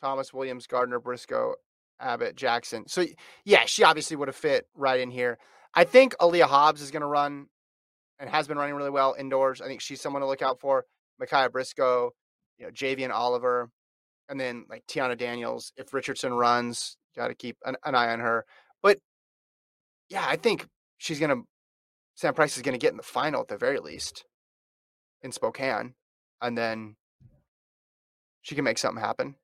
Thomas, 0.00 0.34
Williams, 0.34 0.66
Gardner, 0.66 1.00
Brisco, 1.00 1.54
Abbott, 2.00 2.36
Jackson. 2.36 2.86
So 2.88 3.04
yeah, 3.44 3.64
she 3.66 3.84
obviously 3.84 4.16
would 4.16 4.28
have 4.28 4.36
fit 4.36 4.66
right 4.74 5.00
in 5.00 5.10
here. 5.10 5.38
I 5.74 5.84
think 5.84 6.14
Aleia 6.20 6.44
Hobbs 6.44 6.82
is 6.82 6.90
going 6.90 7.02
to 7.02 7.06
run 7.06 7.46
and 8.18 8.28
has 8.28 8.48
been 8.48 8.58
running 8.58 8.74
really 8.74 8.90
well 8.90 9.14
indoors. 9.18 9.60
I 9.60 9.66
think 9.66 9.80
she's 9.80 10.00
someone 10.00 10.22
to 10.22 10.28
look 10.28 10.42
out 10.42 10.60
for. 10.60 10.84
Mikiah 11.20 11.50
Brisco, 11.50 12.10
you 12.58 12.66
know, 12.66 12.72
Javianne 12.72 13.12
Oliver, 13.12 13.70
and 14.30 14.40
then 14.40 14.64
like 14.70 14.86
Tiana 14.86 15.18
Daniels. 15.18 15.72
If 15.76 15.92
Richardson 15.92 16.32
runs, 16.32 16.96
got 17.16 17.28
to 17.28 17.34
keep 17.34 17.56
an, 17.66 17.76
an, 17.84 17.94
eye 17.94 18.12
on 18.12 18.20
her. 18.20 18.46
But 18.82 18.98
yeah, 20.08 20.24
I 20.26 20.36
think 20.36 20.66
she's 20.96 21.18
to, 21.18 21.42
Sant 22.14 22.36
Price 22.36 22.56
is 22.56 22.62
to 22.62 22.78
get 22.78 22.92
in 22.92 22.96
the 22.96 23.02
final 23.02 23.40
at 23.42 23.48
the 23.48 23.58
very 23.58 23.80
least 23.80 24.24
in 25.22 25.32
Spokane. 25.32 25.94
And 26.40 26.56
then 26.56 26.96
she 28.42 28.54
can 28.54 28.64
make 28.64 28.78
something 28.78 29.02
happen. 29.02 29.34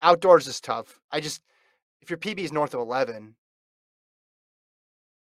Outdoors 0.00 0.46
is 0.46 0.60
tough. 0.60 1.00
I 1.10 1.20
just, 1.20 1.42
if 2.00 2.08
your 2.08 2.18
PB 2.18 2.38
is 2.38 2.52
north 2.52 2.72
of 2.72 2.80
11 2.80 3.34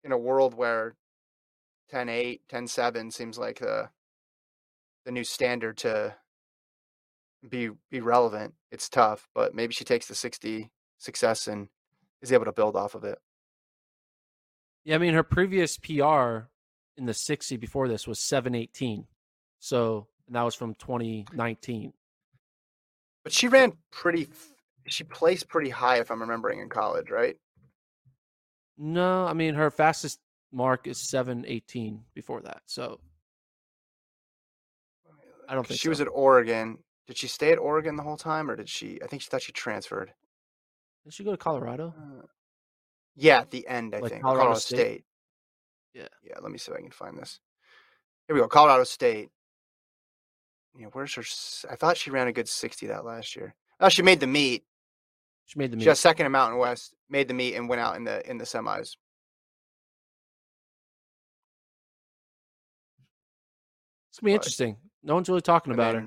in 0.05 0.13
a 0.13 0.19
world 0.19 0.55
where 0.55 0.95
10 1.91 2.09
8, 2.09 2.43
10 2.49 2.67
7 2.69 3.11
seems 3.11 3.39
like 3.39 3.59
the 3.59 3.91
the 5.05 5.13
new 5.13 5.25
standard 5.25 5.79
to 5.79 6.15
be 7.49 7.71
be 7.91 8.01
relevant, 8.01 8.55
it's 8.71 8.89
tough, 8.89 9.29
but 9.35 9.55
maybe 9.55 9.73
she 9.73 9.85
takes 9.85 10.07
the 10.07 10.15
60 10.15 10.71
success 10.99 11.47
and 11.47 11.69
is 12.23 12.33
able 12.33 12.45
to 12.45 12.53
build 12.53 12.77
off 12.77 12.95
of 12.95 13.05
it. 13.05 13.19
Yeah, 14.85 14.97
I 14.97 14.99
mean 14.99 15.15
her 15.15 15.23
previous 15.23 15.79
PR 15.79 16.49
in 16.97 17.07
the 17.07 17.15
60 17.15 17.57
before 17.57 17.89
this 17.89 18.07
was 18.07 18.19
718. 18.21 19.07
So, 19.61 20.07
and 20.27 20.37
that 20.37 20.43
was 20.43 20.55
from 20.55 20.75
2019. 20.75 21.93
But 23.25 23.33
she 23.33 23.49
ran 23.49 23.73
pretty 23.91 24.29
she 24.87 25.05
placed 25.05 25.49
pretty 25.49 25.71
high, 25.71 25.99
if 25.99 26.11
I'm 26.11 26.21
remembering, 26.21 26.61
in 26.61 26.69
college, 26.69 27.11
right? 27.11 27.37
No, 28.77 29.27
I 29.27 29.33
mean 29.33 29.55
her 29.55 29.71
fastest 29.71 30.21
mark 30.53 30.87
is 30.87 30.99
seven 30.99 31.45
eighteen 31.47 32.05
before 32.15 32.41
that. 32.43 32.63
So 32.67 33.01
I 35.49 35.55
don't 35.55 35.67
think 35.67 35.81
she 35.81 35.87
so. 35.87 35.91
was 35.91 36.01
at 36.01 36.09
Oregon. 36.11 36.79
Did 37.09 37.17
she 37.17 37.27
stay 37.27 37.51
at 37.53 37.59
Oregon 37.59 37.97
the 37.97 38.03
whole 38.03 38.19
time, 38.19 38.51
or 38.51 38.55
did 38.55 38.69
she? 38.69 39.01
I 39.03 39.07
think 39.07 39.23
she 39.23 39.31
thought 39.31 39.43
she 39.43 39.51
transferred. 39.51 40.13
Did 41.05 41.15
she 41.15 41.25
go 41.25 41.31
to 41.31 41.39
Colorado? 41.39 41.95
Uh, 41.99 42.27
yeah, 43.17 43.41
at 43.41 43.51
the 43.51 43.67
end, 43.67 43.95
I 43.95 44.01
like 44.01 44.13
think 44.13 44.23
Colorado, 44.23 44.43
Colorado 44.43 44.61
State? 44.61 44.77
State. 44.77 45.05
Yeah, 45.95 46.09
yeah. 46.23 46.35
Let 46.43 46.53
me 46.53 46.59
see 46.59 46.71
if 46.71 46.77
I 46.77 46.83
can 46.83 46.91
find 46.91 47.17
this. 47.17 47.41
Here 48.27 48.35
we 48.37 48.43
go. 48.43 48.47
Colorado 48.47 48.85
State. 48.85 49.31
Yeah, 50.79 50.89
where's 50.93 51.15
her? 51.15 51.25
I 51.73 51.77
thought 51.77 51.97
she 51.97 52.11
ran 52.11 52.29
a 52.29 52.33
good 52.33 52.49
sixty 52.49 52.87
that 52.89 53.07
last 53.07 53.35
year. 53.35 53.55
Oh, 53.81 53.89
she 53.89 54.03
made 54.03 54.21
the 54.21 54.27
meet. 54.27 54.65
She 55.47 55.59
made 55.59 55.71
the 55.71 55.77
meet. 55.79 55.85
She 55.85 55.87
got 55.87 55.97
second 55.97 56.27
in 56.27 56.33
Mountain 56.33 56.59
West, 56.59 56.95
made 57.09 57.27
the 57.27 57.35
meet, 57.35 57.55
and 57.55 57.71
went 57.71 57.81
out 57.81 57.97
in 57.97 58.05
the 58.05 58.29
in 58.29 58.37
the 58.37 58.45
semis. 58.45 58.97
It's 64.11 64.21
gonna 64.21 64.27
be 64.27 64.33
but, 64.33 64.35
interesting. 64.35 64.77
No 65.03 65.15
one's 65.15 65.29
really 65.31 65.41
talking 65.41 65.73
about 65.73 65.95
her. 65.95 66.07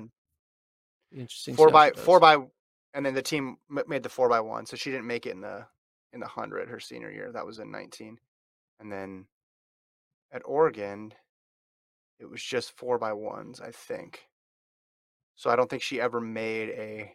Interesting. 1.12 1.56
Four 1.56 1.70
by 1.70 1.90
four 1.90 2.20
by, 2.20 2.38
and 2.94 3.04
then 3.04 3.14
the 3.14 3.22
team 3.22 3.56
made 3.86 4.02
the 4.02 4.08
four 4.08 4.28
by 4.28 4.40
one, 4.40 4.66
so 4.66 4.76
she 4.76 4.90
didn't 4.90 5.06
make 5.06 5.26
it 5.26 5.34
in 5.34 5.40
the 5.40 5.66
in 6.12 6.20
the 6.20 6.26
hundred 6.26 6.68
her 6.68 6.80
senior 6.80 7.10
year. 7.10 7.30
That 7.32 7.46
was 7.46 7.58
in 7.58 7.70
nineteen, 7.70 8.18
and 8.80 8.90
then 8.90 9.26
at 10.32 10.42
Oregon, 10.44 11.12
it 12.18 12.28
was 12.28 12.42
just 12.42 12.76
four 12.76 12.98
by 12.98 13.12
ones, 13.12 13.60
I 13.60 13.70
think. 13.70 14.20
So 15.34 15.50
I 15.50 15.56
don't 15.56 15.68
think 15.68 15.82
she 15.82 16.00
ever 16.00 16.20
made 16.20 16.70
a 16.70 17.14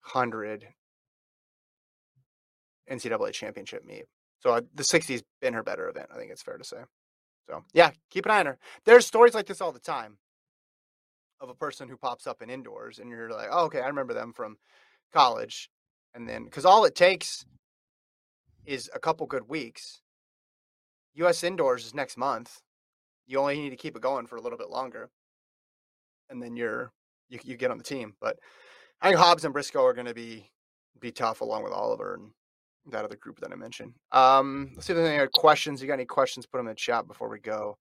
hundred 0.00 0.66
NCAA 2.90 3.32
championship 3.32 3.84
meet. 3.84 4.04
So 4.40 4.52
uh, 4.52 4.60
the 4.74 4.84
60's 4.84 5.22
been 5.40 5.54
her 5.54 5.62
better 5.62 5.88
event. 5.88 6.08
I 6.14 6.16
think 6.16 6.30
it's 6.30 6.42
fair 6.42 6.56
to 6.56 6.64
say. 6.64 6.78
So 7.48 7.64
yeah, 7.72 7.90
keep 8.10 8.24
an 8.24 8.30
eye 8.30 8.40
on 8.40 8.46
her. 8.46 8.58
There's 8.84 9.06
stories 9.06 9.34
like 9.34 9.46
this 9.46 9.60
all 9.60 9.72
the 9.72 9.80
time 9.80 10.18
of 11.40 11.48
a 11.48 11.54
person 11.54 11.88
who 11.88 11.96
pops 11.96 12.26
up 12.26 12.42
in 12.42 12.50
indoors, 12.50 12.98
and 12.98 13.08
you're 13.10 13.30
like, 13.30 13.48
oh, 13.50 13.66
okay, 13.66 13.80
I 13.80 13.86
remember 13.86 14.14
them 14.14 14.32
from 14.32 14.56
college, 15.12 15.70
and 16.14 16.28
then 16.28 16.44
because 16.44 16.64
all 16.64 16.84
it 16.84 16.94
takes 16.94 17.44
is 18.66 18.90
a 18.94 18.98
couple 18.98 19.26
good 19.26 19.48
weeks. 19.48 20.00
U.S. 21.14 21.42
indoors 21.42 21.84
is 21.84 21.94
next 21.94 22.16
month. 22.16 22.60
You 23.26 23.38
only 23.38 23.60
need 23.60 23.70
to 23.70 23.76
keep 23.76 23.96
it 23.96 24.02
going 24.02 24.26
for 24.26 24.36
a 24.36 24.40
little 24.40 24.58
bit 24.58 24.70
longer, 24.70 25.10
and 26.30 26.42
then 26.42 26.56
you're 26.56 26.92
you 27.28 27.38
you 27.44 27.56
get 27.56 27.70
on 27.70 27.78
the 27.78 27.84
team. 27.84 28.14
But 28.20 28.38
I 29.00 29.08
think 29.08 29.20
Hobbs 29.20 29.44
and 29.44 29.54
Brisco 29.54 29.82
are 29.82 29.94
going 29.94 30.06
to 30.06 30.14
be 30.14 30.50
be 31.00 31.12
tough 31.12 31.40
along 31.40 31.62
with 31.62 31.72
Oliver 31.72 32.14
and 32.14 32.30
that 32.90 33.04
other 33.04 33.16
group 33.16 33.40
that 33.40 33.52
I 33.52 33.56
mentioned. 33.56 33.94
Um, 34.12 34.72
let's 34.74 34.86
see 34.86 34.92
if 34.92 34.96
there's 34.96 35.08
any 35.08 35.28
questions. 35.32 35.80
You 35.80 35.88
got 35.88 35.94
any 35.94 36.04
questions? 36.04 36.46
Put 36.46 36.58
them 36.58 36.66
in 36.66 36.72
the 36.72 36.76
chat 36.76 37.06
before 37.06 37.28
we 37.28 37.38
go. 37.38 37.78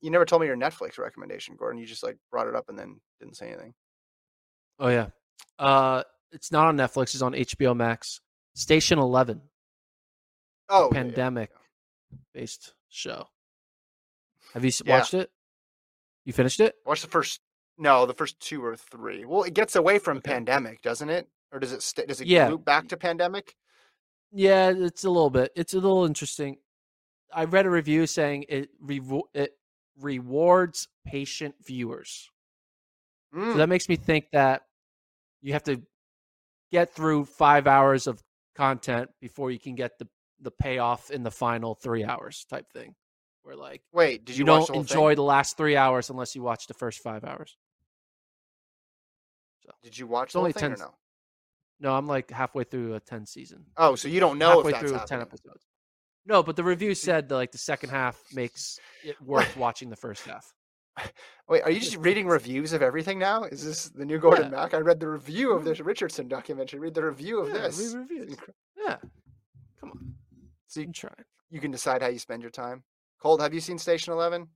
You 0.00 0.10
never 0.10 0.24
told 0.24 0.42
me 0.42 0.46
your 0.46 0.56
Netflix 0.56 0.98
recommendation, 0.98 1.56
Gordon. 1.56 1.80
You 1.80 1.86
just 1.86 2.02
like 2.02 2.16
brought 2.30 2.48
it 2.48 2.54
up 2.54 2.68
and 2.68 2.78
then 2.78 3.00
didn't 3.18 3.36
say 3.36 3.48
anything. 3.48 3.74
Oh 4.78 4.88
yeah, 4.88 5.06
uh, 5.58 6.02
it's 6.32 6.52
not 6.52 6.68
on 6.68 6.76
Netflix. 6.76 7.14
It's 7.14 7.22
on 7.22 7.32
HBO 7.32 7.76
Max. 7.76 8.20
Station 8.54 8.98
Eleven. 8.98 9.42
Oh, 10.68 10.90
pandemic 10.92 11.50
yeah, 11.50 11.58
yeah. 12.12 12.18
based 12.40 12.74
show. 12.88 13.26
Have 14.54 14.64
you 14.64 14.72
watched 14.86 15.14
it? 15.14 15.30
You 16.24 16.32
finished 16.32 16.60
it? 16.60 16.74
Watched 16.84 17.02
the 17.02 17.10
first. 17.10 17.40
No, 17.78 18.06
the 18.06 18.14
first 18.14 18.38
two 18.40 18.64
or 18.64 18.76
three. 18.76 19.24
Well, 19.24 19.42
it 19.42 19.54
gets 19.54 19.76
away 19.76 19.98
from 19.98 20.18
okay. 20.18 20.32
pandemic, 20.32 20.82
doesn't 20.82 21.08
it? 21.08 21.28
Or 21.52 21.58
does 21.58 21.72
it? 21.72 21.82
St- 21.82 22.06
does 22.06 22.20
it 22.20 22.26
yeah. 22.26 22.48
loop 22.48 22.64
back 22.64 22.88
to 22.88 22.96
pandemic? 22.96 23.56
Yeah, 24.32 24.72
it's 24.74 25.04
a 25.04 25.10
little 25.10 25.30
bit. 25.30 25.50
It's 25.56 25.74
a 25.74 25.80
little 25.80 26.04
interesting. 26.04 26.56
I 27.32 27.44
read 27.44 27.66
a 27.66 27.70
review 27.70 28.06
saying 28.06 28.46
it 28.48 28.70
revo- 28.84 29.28
it 29.34 29.52
rewards 30.00 30.88
patient 31.06 31.54
viewers. 31.64 32.30
Mm. 33.34 33.52
So 33.52 33.58
that 33.58 33.68
makes 33.68 33.88
me 33.88 33.96
think 33.96 34.26
that 34.32 34.62
you 35.40 35.52
have 35.52 35.64
to 35.64 35.82
get 36.70 36.94
through 36.94 37.24
five 37.24 37.66
hours 37.66 38.06
of 38.06 38.22
content 38.56 39.10
before 39.20 39.50
you 39.50 39.58
can 39.58 39.74
get 39.74 39.98
the 39.98 40.08
the 40.42 40.50
payoff 40.50 41.10
in 41.10 41.22
the 41.22 41.30
final 41.30 41.74
three 41.74 42.04
hours 42.04 42.46
type 42.48 42.66
thing. 42.72 42.94
Where 43.42 43.56
like, 43.56 43.82
wait, 43.92 44.24
did 44.24 44.36
you, 44.36 44.40
you 44.40 44.44
don't 44.46 44.66
the 44.66 44.74
enjoy 44.74 45.10
thing? 45.10 45.16
the 45.16 45.22
last 45.22 45.56
three 45.56 45.76
hours 45.76 46.10
unless 46.10 46.34
you 46.34 46.42
watch 46.42 46.66
the 46.66 46.74
first 46.74 47.00
five 47.00 47.24
hours? 47.24 47.56
So 49.64 49.70
did 49.82 49.98
you 49.98 50.06
watch 50.06 50.32
the 50.32 50.38
only 50.38 50.52
ten, 50.52 50.76
no? 50.78 50.94
No, 51.78 51.94
I'm 51.94 52.06
like 52.06 52.30
halfway 52.30 52.64
through 52.64 52.94
a 52.94 53.00
ten 53.00 53.26
season. 53.26 53.64
Oh, 53.76 53.94
so 53.94 54.08
you 54.08 54.20
don't 54.20 54.38
know 54.38 54.56
halfway 54.56 54.72
through 54.72 54.92
happening. 54.92 55.08
ten 55.08 55.20
episodes. 55.22 55.66
No, 56.26 56.42
but 56.42 56.56
the 56.56 56.64
review 56.64 56.94
said 56.94 57.28
that 57.28 57.34
like 57.34 57.52
the 57.52 57.58
second 57.58 57.90
half 57.90 58.20
makes 58.32 58.78
it 59.04 59.20
worth 59.22 59.56
watching 59.56 59.90
the 59.90 59.96
first 59.96 60.26
half. 60.26 60.52
Wait, 61.48 61.62
are 61.62 61.70
you 61.70 61.80
just 61.80 61.96
reading 61.96 62.26
reviews 62.26 62.72
of 62.72 62.82
everything 62.82 63.18
now? 63.18 63.44
Is 63.44 63.64
this 63.64 63.88
the 63.88 64.04
new 64.04 64.18
Gordon 64.18 64.46
yeah. 64.46 64.60
Mack? 64.60 64.74
I 64.74 64.78
read 64.78 65.00
the 65.00 65.08
review 65.08 65.52
of 65.52 65.64
this 65.64 65.80
Richardson 65.80 66.28
documentary. 66.28 66.78
Read 66.78 66.94
the 66.94 67.04
review 67.04 67.40
of 67.40 67.48
yeah, 67.48 67.54
this. 67.54 67.94
Read 67.94 68.00
reviews. 68.00 68.36
Yeah. 68.76 68.96
Come 69.80 69.90
on. 69.90 70.14
So 70.66 70.80
you, 70.80 70.92
try. 70.92 71.10
you 71.48 71.60
can 71.60 71.70
decide 71.70 72.02
how 72.02 72.08
you 72.08 72.18
spend 72.18 72.42
your 72.42 72.50
time. 72.50 72.84
Colt, 73.20 73.40
have 73.40 73.54
you 73.54 73.60
seen 73.60 73.78
Station 73.78 74.12
Eleven? 74.12 74.48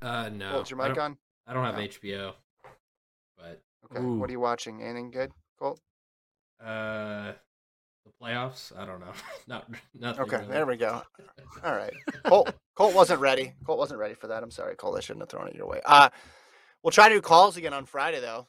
Uh, 0.00 0.30
no. 0.32 0.50
Colt, 0.52 0.70
your 0.70 0.78
mic 0.78 0.98
I 0.98 1.04
on? 1.04 1.16
I 1.46 1.54
don't 1.54 1.64
have 1.64 1.76
no. 1.76 1.82
HBO. 1.82 2.32
But 3.36 3.60
okay, 3.90 4.02
Ooh. 4.02 4.18
what 4.18 4.28
are 4.30 4.32
you 4.32 4.40
watching? 4.40 4.82
Anything 4.82 5.10
good, 5.10 5.32
Colt? 5.58 5.80
Uh, 6.60 7.32
the 7.32 7.36
playoffs. 8.22 8.72
I 8.78 8.84
don't 8.84 9.00
know. 9.00 9.12
Not 9.46 9.68
nothing. 9.98 10.22
Okay, 10.24 10.36
really. 10.36 10.48
there 10.48 10.66
we 10.66 10.76
go. 10.76 11.02
All 11.64 11.74
right, 11.74 11.92
Colt. 12.24 12.54
Colt 12.74 12.94
wasn't 12.94 13.20
ready. 13.20 13.52
Colt 13.64 13.78
wasn't 13.78 14.00
ready 14.00 14.14
for 14.14 14.28
that. 14.28 14.42
I'm 14.42 14.50
sorry, 14.50 14.76
Colt. 14.76 14.96
I 14.96 15.00
shouldn't 15.00 15.22
have 15.22 15.28
thrown 15.28 15.48
it 15.48 15.54
your 15.54 15.66
way. 15.66 15.80
Uh, 15.84 16.08
we'll 16.82 16.90
try 16.90 17.08
to 17.08 17.14
do 17.14 17.20
calls 17.20 17.56
again 17.56 17.72
on 17.72 17.84
Friday 17.84 18.20
though. 18.20 18.46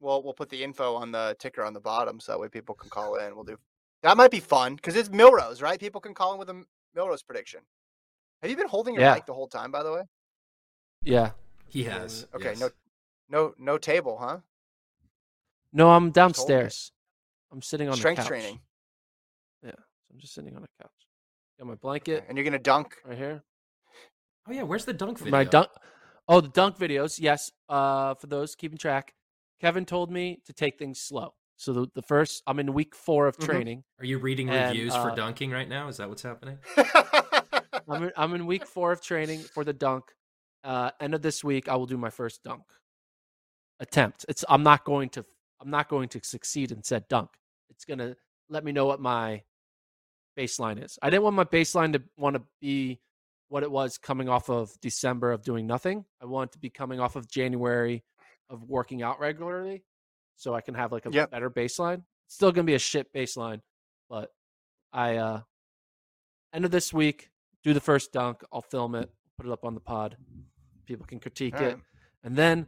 We'll 0.00 0.22
we'll 0.22 0.34
put 0.34 0.48
the 0.48 0.62
info 0.62 0.94
on 0.94 1.12
the 1.12 1.36
ticker 1.38 1.64
on 1.64 1.72
the 1.72 1.80
bottom 1.80 2.20
so 2.20 2.32
that 2.32 2.38
way 2.38 2.48
people 2.48 2.74
can 2.74 2.90
call 2.90 3.16
in. 3.16 3.34
We'll 3.34 3.44
do 3.44 3.58
that. 4.02 4.16
Might 4.16 4.30
be 4.30 4.40
fun 4.40 4.76
because 4.76 4.96
it's 4.96 5.08
Millrose, 5.08 5.62
right? 5.62 5.80
People 5.80 6.00
can 6.00 6.14
call 6.14 6.32
in 6.32 6.38
with 6.38 6.50
a 6.50 6.64
Millrose 6.96 7.26
prediction. 7.26 7.60
Have 8.42 8.50
you 8.50 8.56
been 8.56 8.68
holding 8.68 8.94
your 8.94 9.02
yeah. 9.02 9.14
mic 9.14 9.26
the 9.26 9.34
whole 9.34 9.48
time, 9.48 9.70
by 9.70 9.82
the 9.82 9.92
way? 9.92 10.02
Yeah, 11.02 11.30
he 11.68 11.84
has. 11.84 12.26
Okay, 12.34 12.50
yes. 12.50 12.60
no, 12.60 12.70
no, 13.28 13.54
no 13.58 13.78
table, 13.78 14.18
huh? 14.20 14.38
No, 15.72 15.90
I'm 15.90 16.10
downstairs. 16.10 16.92
I'm 17.52 17.62
sitting 17.62 17.88
on 17.88 17.96
strength 17.96 18.16
the 18.16 18.22
couch. 18.22 18.28
training. 18.28 18.60
Yeah, 20.16 20.20
so 20.20 20.20
I'm 20.20 20.20
just 20.20 20.34
sitting 20.34 20.56
on 20.56 20.64
a 20.64 20.82
couch. 20.82 20.92
Got 21.58 21.68
my 21.68 21.74
blanket, 21.74 22.18
okay. 22.18 22.26
and 22.28 22.36
you're 22.36 22.44
gonna 22.44 22.58
dunk 22.58 22.94
right 23.04 23.16
here. 23.16 23.42
Oh 24.48 24.52
yeah, 24.52 24.62
where's 24.62 24.84
the 24.84 24.92
dunk 24.92 25.18
video? 25.18 25.32
My 25.32 25.44
dunk. 25.44 25.68
Oh, 26.28 26.40
the 26.40 26.48
dunk 26.48 26.78
videos. 26.78 27.18
Yes. 27.20 27.50
Uh, 27.68 28.14
for 28.14 28.26
those 28.26 28.54
keeping 28.54 28.78
track, 28.78 29.14
Kevin 29.60 29.84
told 29.84 30.10
me 30.10 30.40
to 30.46 30.52
take 30.52 30.78
things 30.78 31.00
slow. 31.00 31.34
So 31.56 31.72
the, 31.72 31.86
the 31.94 32.02
first, 32.02 32.42
I'm 32.46 32.58
in 32.58 32.74
week 32.74 32.94
four 32.94 33.26
of 33.26 33.36
mm-hmm. 33.36 33.50
training. 33.50 33.78
Mm-hmm. 33.78 34.02
Are 34.02 34.06
you 34.06 34.18
reading 34.18 34.50
and, 34.50 34.68
reviews 34.68 34.92
uh, 34.92 35.02
for 35.02 35.16
dunking 35.16 35.50
right 35.50 35.68
now? 35.68 35.88
Is 35.88 35.96
that 35.96 36.08
what's 36.08 36.22
happening? 36.22 36.58
I'm 37.88 38.02
in, 38.04 38.12
I'm 38.16 38.34
in 38.34 38.46
week 38.46 38.66
four 38.66 38.92
of 38.92 39.00
training 39.00 39.40
for 39.40 39.64
the 39.64 39.72
dunk. 39.72 40.04
Uh, 40.64 40.90
end 41.00 41.14
of 41.14 41.22
this 41.22 41.44
week, 41.44 41.68
I 41.68 41.76
will 41.76 41.86
do 41.86 41.96
my 41.96 42.10
first 42.10 42.42
dunk 42.42 42.64
attempt. 43.80 44.26
It's 44.28 44.44
I'm 44.48 44.62
not 44.62 44.84
going 44.84 45.10
to 45.10 45.24
I'm 45.60 45.70
not 45.70 45.88
going 45.88 46.08
to 46.10 46.20
succeed 46.22 46.72
in 46.72 46.82
said 46.82 47.08
dunk. 47.08 47.30
It's 47.70 47.84
gonna 47.84 48.16
let 48.48 48.64
me 48.64 48.72
know 48.72 48.86
what 48.86 49.00
my 49.00 49.42
baseline 50.36 50.84
is. 50.84 50.98
I 51.02 51.10
didn't 51.10 51.22
want 51.22 51.36
my 51.36 51.44
baseline 51.44 51.92
to 51.94 52.02
want 52.16 52.36
to 52.36 52.42
be 52.60 53.00
what 53.48 53.62
it 53.62 53.70
was 53.70 53.98
coming 53.98 54.28
off 54.28 54.48
of 54.48 54.72
December 54.80 55.32
of 55.32 55.42
doing 55.42 55.66
nothing. 55.66 56.04
I 56.20 56.26
want 56.26 56.52
to 56.52 56.58
be 56.58 56.70
coming 56.70 57.00
off 57.00 57.16
of 57.16 57.28
January 57.28 58.04
of 58.50 58.64
working 58.64 59.02
out 59.02 59.20
regularly 59.20 59.84
so 60.36 60.54
I 60.54 60.60
can 60.60 60.74
have 60.74 60.92
like 60.92 61.06
a 61.06 61.10
yep. 61.10 61.30
better 61.30 61.50
baseline. 61.50 62.02
It's 62.26 62.34
still 62.34 62.52
gonna 62.52 62.64
be 62.64 62.74
a 62.74 62.78
shit 62.78 63.12
baseline, 63.12 63.60
but 64.08 64.30
I 64.92 65.16
uh 65.16 65.40
end 66.52 66.64
of 66.64 66.70
this 66.70 66.92
week, 66.92 67.30
do 67.62 67.72
the 67.72 67.80
first 67.80 68.12
dunk, 68.12 68.42
I'll 68.52 68.62
film 68.62 68.94
it, 68.94 69.10
put 69.36 69.46
it 69.46 69.52
up 69.52 69.64
on 69.64 69.74
the 69.74 69.80
pod. 69.80 70.16
People 70.86 71.06
can 71.06 71.20
critique 71.20 71.56
All 71.56 71.66
it. 71.66 71.78
And 72.24 72.36
then 72.36 72.66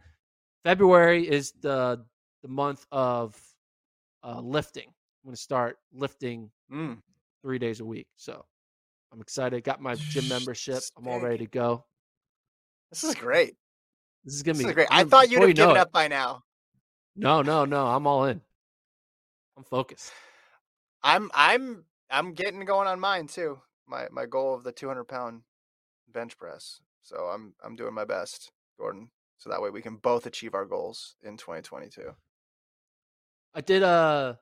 February 0.64 1.28
is 1.28 1.52
the 1.60 2.04
the 2.42 2.48
month 2.48 2.86
of 2.92 3.36
uh, 4.22 4.40
lifting. 4.40 4.86
I'm 4.86 5.28
gonna 5.28 5.36
start 5.36 5.78
lifting 5.92 6.50
mm. 6.72 6.98
Three 7.42 7.58
days 7.58 7.80
a 7.80 7.84
week. 7.84 8.06
So 8.16 8.44
I'm 9.12 9.20
excited. 9.20 9.64
Got 9.64 9.80
my 9.80 9.94
gym 9.94 10.28
membership. 10.28 10.80
I'm 10.96 11.08
all 11.08 11.20
ready 11.20 11.38
to 11.38 11.46
go. 11.46 11.84
This 12.90 13.04
is 13.04 13.14
great. 13.14 13.56
This 14.24 14.34
is 14.34 14.42
gonna 14.42 14.58
this 14.58 14.66
be 14.66 14.72
great. 14.72 14.88
I 14.90 15.04
thought 15.04 15.30
you'd 15.30 15.42
have 15.42 15.54
given 15.54 15.76
up 15.76 15.92
by 15.92 16.08
now. 16.08 16.42
No, 17.16 17.42
no, 17.42 17.64
no. 17.64 17.86
I'm 17.86 18.06
all 18.06 18.24
in. 18.24 18.40
I'm 19.56 19.64
focused. 19.64 20.12
I'm 21.02 21.30
I'm 21.34 21.84
I'm 22.10 22.32
getting 22.32 22.64
going 22.64 22.86
on 22.86 23.00
mine 23.00 23.26
too. 23.26 23.58
My 23.86 24.08
my 24.10 24.26
goal 24.26 24.54
of 24.54 24.64
the 24.64 24.72
200 24.72 25.04
pound 25.04 25.42
bench 26.12 26.36
press. 26.36 26.80
So 27.02 27.16
I'm 27.16 27.54
I'm 27.64 27.76
doing 27.76 27.94
my 27.94 28.04
best, 28.04 28.52
Gordon. 28.78 29.10
So 29.38 29.50
that 29.50 29.62
way 29.62 29.70
we 29.70 29.82
can 29.82 29.96
both 29.96 30.26
achieve 30.26 30.54
our 30.54 30.64
goals 30.64 31.16
in 31.22 31.36
2022. 31.36 32.14
I 33.54 33.60
did 33.60 33.82
uh 33.82 34.34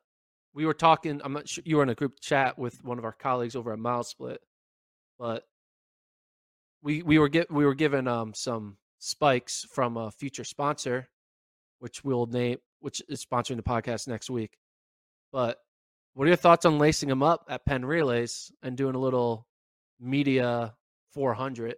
we 0.57 0.64
were 0.64 0.74
talking 0.74 1.20
I'm 1.22 1.34
not 1.34 1.46
sure 1.46 1.62
you 1.66 1.76
were 1.76 1.82
in 1.82 1.90
a 1.90 1.94
group 1.94 2.18
chat 2.18 2.59
with 2.59 2.82
one 2.82 2.98
of 2.98 3.04
our 3.04 3.12
colleagues 3.12 3.54
over 3.54 3.72
at 3.72 3.78
Mile 3.78 4.02
Split, 4.02 4.40
but 5.18 5.44
we 6.82 7.02
we 7.02 7.18
were 7.18 7.28
get 7.28 7.50
we 7.52 7.66
were 7.66 7.74
given 7.74 8.09
um 8.09 8.32
some 8.34 8.78
spikes 8.98 9.66
from 9.70 9.98
a 9.98 10.11
future 10.11 10.44
sponsor, 10.44 11.09
which 11.78 12.02
we'll 12.02 12.24
name 12.24 12.57
which 12.80 13.02
is 13.09 13.24
sponsoring 13.24 13.57
the 13.57 13.62
podcast 13.62 14.09
next 14.09 14.30
week. 14.30 14.57
But 15.30 15.59
what 16.14 16.24
are 16.24 16.28
your 16.28 16.36
thoughts 16.36 16.64
on 16.64 16.78
lacing 16.78 17.11
them 17.11 17.22
up 17.22 17.44
at 17.50 17.66
Penn 17.66 17.84
Relays 17.84 18.50
and 18.62 18.78
doing 18.78 18.94
a 18.94 18.98
little 18.98 19.46
media 20.00 20.74
400 21.12 21.74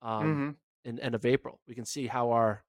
um, 0.00 0.22
mm-hmm. 0.22 0.50
in 0.88 1.00
end 1.00 1.16
of 1.16 1.26
April? 1.26 1.58
We 1.66 1.74
can 1.74 1.84
see 1.84 2.06
how 2.06 2.30
our 2.30 2.62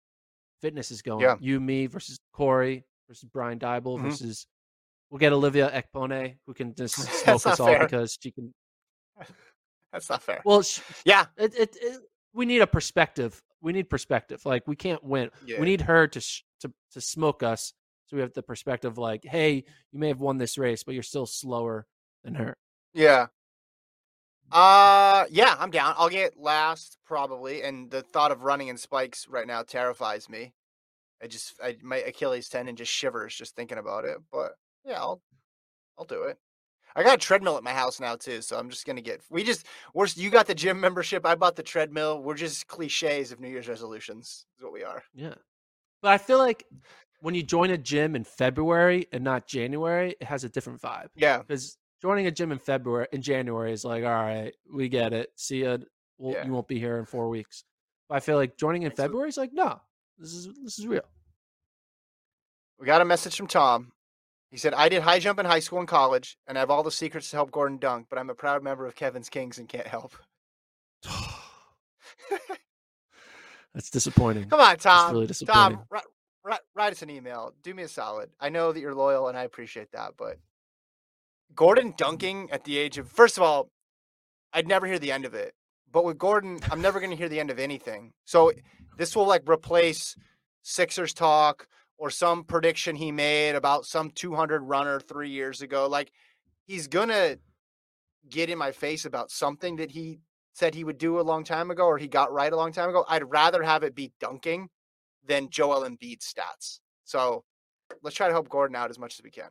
fitness 0.61 0.89
is 0.89 1.03
going. 1.03 1.21
Yeah. 1.21 1.35
You, 1.39 1.59
me 1.59 1.85
versus 1.85 2.17
Corey 2.33 2.85
versus 3.07 3.29
Brian 3.31 3.59
Dybel 3.59 3.97
mm-hmm. 3.97 4.09
versus 4.09 4.47
we'll 5.15 5.19
get 5.21 5.31
Olivia 5.31 5.71
Ekpone 5.71 6.35
who 6.45 6.53
can 6.53 6.75
just 6.75 6.95
smoke 7.23 7.47
us 7.47 7.59
all 7.61 7.67
fair. 7.67 7.79
because 7.79 8.17
she 8.21 8.31
can. 8.31 8.53
That's 9.93 10.09
not 10.09 10.21
fair. 10.21 10.41
Well, 10.43 10.61
she, 10.61 10.81
yeah, 11.05 11.27
it, 11.37 11.57
it, 11.57 11.77
it, 11.81 12.01
we 12.33 12.45
need 12.45 12.59
a 12.59 12.67
perspective. 12.67 13.41
We 13.61 13.71
need 13.71 13.89
perspective. 13.89 14.45
Like 14.45 14.67
we 14.67 14.75
can't 14.75 15.01
win. 15.01 15.29
Yeah. 15.45 15.61
We 15.61 15.67
need 15.67 15.79
her 15.81 16.07
to 16.07 16.19
sh- 16.19 16.43
to 16.59 16.71
to 16.91 16.99
smoke 16.99 17.43
us, 17.43 17.71
so 18.07 18.17
we 18.17 18.21
have 18.21 18.33
the 18.33 18.43
perspective. 18.43 18.97
Like, 18.97 19.23
hey, 19.23 19.63
you 19.93 19.99
may 19.99 20.09
have 20.09 20.19
won 20.19 20.37
this 20.37 20.57
race, 20.57 20.83
but 20.83 20.95
you're 20.95 21.03
still 21.03 21.25
slower 21.25 21.87
than 22.25 22.35
her. 22.35 22.57
Yeah. 22.93 23.27
Uh, 24.51 25.25
yeah, 25.31 25.55
I'm 25.57 25.71
down. 25.71 25.95
I'll 25.97 26.09
get 26.09 26.37
last 26.37 26.97
probably, 27.05 27.63
and 27.63 27.89
the 27.89 28.01
thought 28.01 28.31
of 28.31 28.43
running 28.43 28.67
in 28.67 28.75
spikes 28.77 29.29
right 29.29 29.47
now 29.47 29.63
terrifies 29.63 30.27
me. 30.27 30.53
I 31.23 31.27
just, 31.27 31.53
I 31.63 31.77
my 31.81 31.97
Achilles 31.97 32.49
tendon 32.49 32.75
just 32.75 32.91
shivers 32.91 33.33
just 33.33 33.55
thinking 33.55 33.77
about 33.77 34.03
it. 34.03 34.17
But 34.29 34.51
yeah, 34.85 34.99
I'll, 34.99 35.21
I'll 35.97 36.05
do 36.05 36.23
it. 36.23 36.37
I 36.95 37.03
got 37.03 37.15
a 37.15 37.17
treadmill 37.17 37.57
at 37.57 37.63
my 37.63 37.73
house 37.73 37.99
now 37.99 38.15
too, 38.15 38.41
so 38.41 38.57
I'm 38.57 38.69
just 38.69 38.85
gonna 38.85 39.01
get. 39.01 39.21
We 39.29 39.43
just, 39.43 39.65
we're 39.93 40.07
you 40.15 40.29
got 40.29 40.47
the 40.47 40.55
gym 40.55 40.79
membership. 40.79 41.25
I 41.25 41.35
bought 41.35 41.55
the 41.57 41.63
treadmill. 41.63 42.23
We're 42.23 42.35
just 42.35 42.67
cliches 42.67 43.31
of 43.33 43.39
New 43.41 43.49
Year's 43.49 43.67
resolutions. 43.67 44.45
Is 44.57 44.63
what 44.63 44.71
we 44.71 44.83
are. 44.83 45.03
Yeah, 45.13 45.33
but 46.01 46.11
I 46.11 46.17
feel 46.17 46.37
like 46.37 46.65
when 47.19 47.35
you 47.35 47.43
join 47.43 47.71
a 47.71 47.77
gym 47.77 48.15
in 48.15 48.23
February 48.23 49.07
and 49.11 49.23
not 49.23 49.45
January, 49.45 50.15
it 50.21 50.25
has 50.25 50.45
a 50.45 50.49
different 50.49 50.81
vibe. 50.81 51.07
Yeah, 51.15 51.39
because 51.39 51.77
joining 52.01 52.27
a 52.27 52.31
gym 52.31 52.53
in 52.53 52.59
February 52.59 53.07
in 53.11 53.21
January 53.21 53.73
is 53.73 53.83
like, 53.83 54.05
all 54.05 54.11
right, 54.11 54.53
we 54.73 54.87
get 54.87 55.11
it. 55.11 55.31
See 55.35 55.63
ya. 55.63 55.77
We'll, 56.17 56.31
yeah. 56.33 56.45
You 56.45 56.53
won't 56.53 56.69
be 56.69 56.79
here 56.79 56.97
in 56.97 57.05
four 57.05 57.27
weeks. 57.27 57.65
But 58.07 58.15
I 58.15 58.19
feel 58.21 58.37
like 58.37 58.55
joining 58.55 58.83
in 58.83 58.91
February 58.91 59.27
is 59.27 59.35
like, 59.35 59.51
no, 59.51 59.81
this 60.17 60.33
is 60.33 60.47
this 60.63 60.79
is 60.79 60.87
real. 60.87 61.03
We 62.79 62.85
got 62.85 63.01
a 63.01 63.05
message 63.05 63.35
from 63.35 63.47
Tom. 63.47 63.91
He 64.55 64.59
said, 64.59 64.73
I 64.73 64.87
did 64.87 65.01
high 65.01 65.19
jump 65.19 65.37
in 65.37 65.45
high 65.45 65.59
school 65.59 65.79
and 65.79 65.87
college, 65.87 66.37
and 66.47 66.57
I 66.57 66.61
have 66.61 66.69
all 66.69 66.81
the 66.81 66.89
secrets 66.89 67.29
to 67.29 67.35
help 67.35 67.51
Gordon 67.51 67.77
dunk, 67.77 68.07
but 68.09 68.17
I'm 68.17 68.29
a 68.29 68.33
proud 68.33 68.63
member 68.63 68.85
of 68.85 68.95
Kevin's 68.95 69.27
Kings 69.27 69.57
and 69.57 69.67
can't 69.67 69.85
help. 69.85 70.13
That's 73.73 73.89
disappointing. 73.89 74.47
Come 74.47 74.61
on, 74.61 74.77
Tom. 74.77 75.07
That's 75.07 75.13
really 75.13 75.27
disappointing. 75.27 75.79
Tom, 75.79 76.03
write, 76.45 76.61
write 76.73 76.93
us 76.93 77.01
an 77.01 77.09
email. 77.09 77.53
Do 77.63 77.73
me 77.73 77.83
a 77.83 77.89
solid. 77.89 78.29
I 78.39 78.47
know 78.47 78.71
that 78.71 78.79
you're 78.79 78.95
loyal, 78.95 79.27
and 79.27 79.37
I 79.37 79.43
appreciate 79.43 79.91
that, 79.91 80.13
but 80.17 80.37
Gordon 81.53 81.91
mm. 81.91 81.97
dunking 81.97 82.49
at 82.49 82.63
the 82.63 82.77
age 82.77 82.97
of 82.97 83.11
first 83.11 83.35
of 83.35 83.43
all, 83.43 83.67
I'd 84.53 84.69
never 84.69 84.87
hear 84.87 84.99
the 84.99 85.11
end 85.11 85.25
of 85.25 85.33
it. 85.33 85.53
But 85.91 86.05
with 86.05 86.17
Gordon, 86.17 86.61
I'm 86.71 86.79
never 86.79 87.01
going 87.01 87.11
to 87.11 87.17
hear 87.17 87.27
the 87.27 87.41
end 87.41 87.51
of 87.51 87.59
anything. 87.59 88.13
So 88.23 88.53
this 88.97 89.17
will 89.17 89.27
like 89.27 89.49
replace 89.49 90.15
Sixers 90.61 91.13
talk 91.13 91.67
or 91.97 92.09
some 92.09 92.43
prediction 92.43 92.95
he 92.95 93.11
made 93.11 93.55
about 93.55 93.85
some 93.85 94.11
200 94.11 94.61
runner 94.61 94.99
3 94.99 95.29
years 95.29 95.61
ago. 95.61 95.87
Like 95.87 96.11
he's 96.65 96.87
going 96.87 97.09
to 97.09 97.39
get 98.29 98.49
in 98.49 98.57
my 98.57 98.71
face 98.71 99.05
about 99.05 99.31
something 99.31 99.77
that 99.77 99.91
he 99.91 100.19
said 100.53 100.73
he 100.73 100.83
would 100.83 100.97
do 100.97 101.19
a 101.19 101.21
long 101.21 101.43
time 101.43 101.69
ago 101.69 101.85
or 101.85 101.97
he 101.97 102.07
got 102.07 102.31
right 102.31 102.51
a 102.51 102.55
long 102.55 102.71
time 102.71 102.89
ago. 102.89 103.05
I'd 103.07 103.29
rather 103.29 103.61
have 103.61 103.83
it 103.83 103.93
be 103.93 104.13
dunking 104.19 104.69
than 105.25 105.49
Joel 105.49 105.87
Embiid 105.87 106.19
stats. 106.19 106.79
So 107.03 107.43
let's 108.01 108.15
try 108.15 108.27
to 108.27 108.33
help 108.33 108.49
Gordon 108.49 108.75
out 108.75 108.89
as 108.89 108.97
much 108.97 109.19
as 109.19 109.23
we 109.23 109.31
can. 109.31 109.49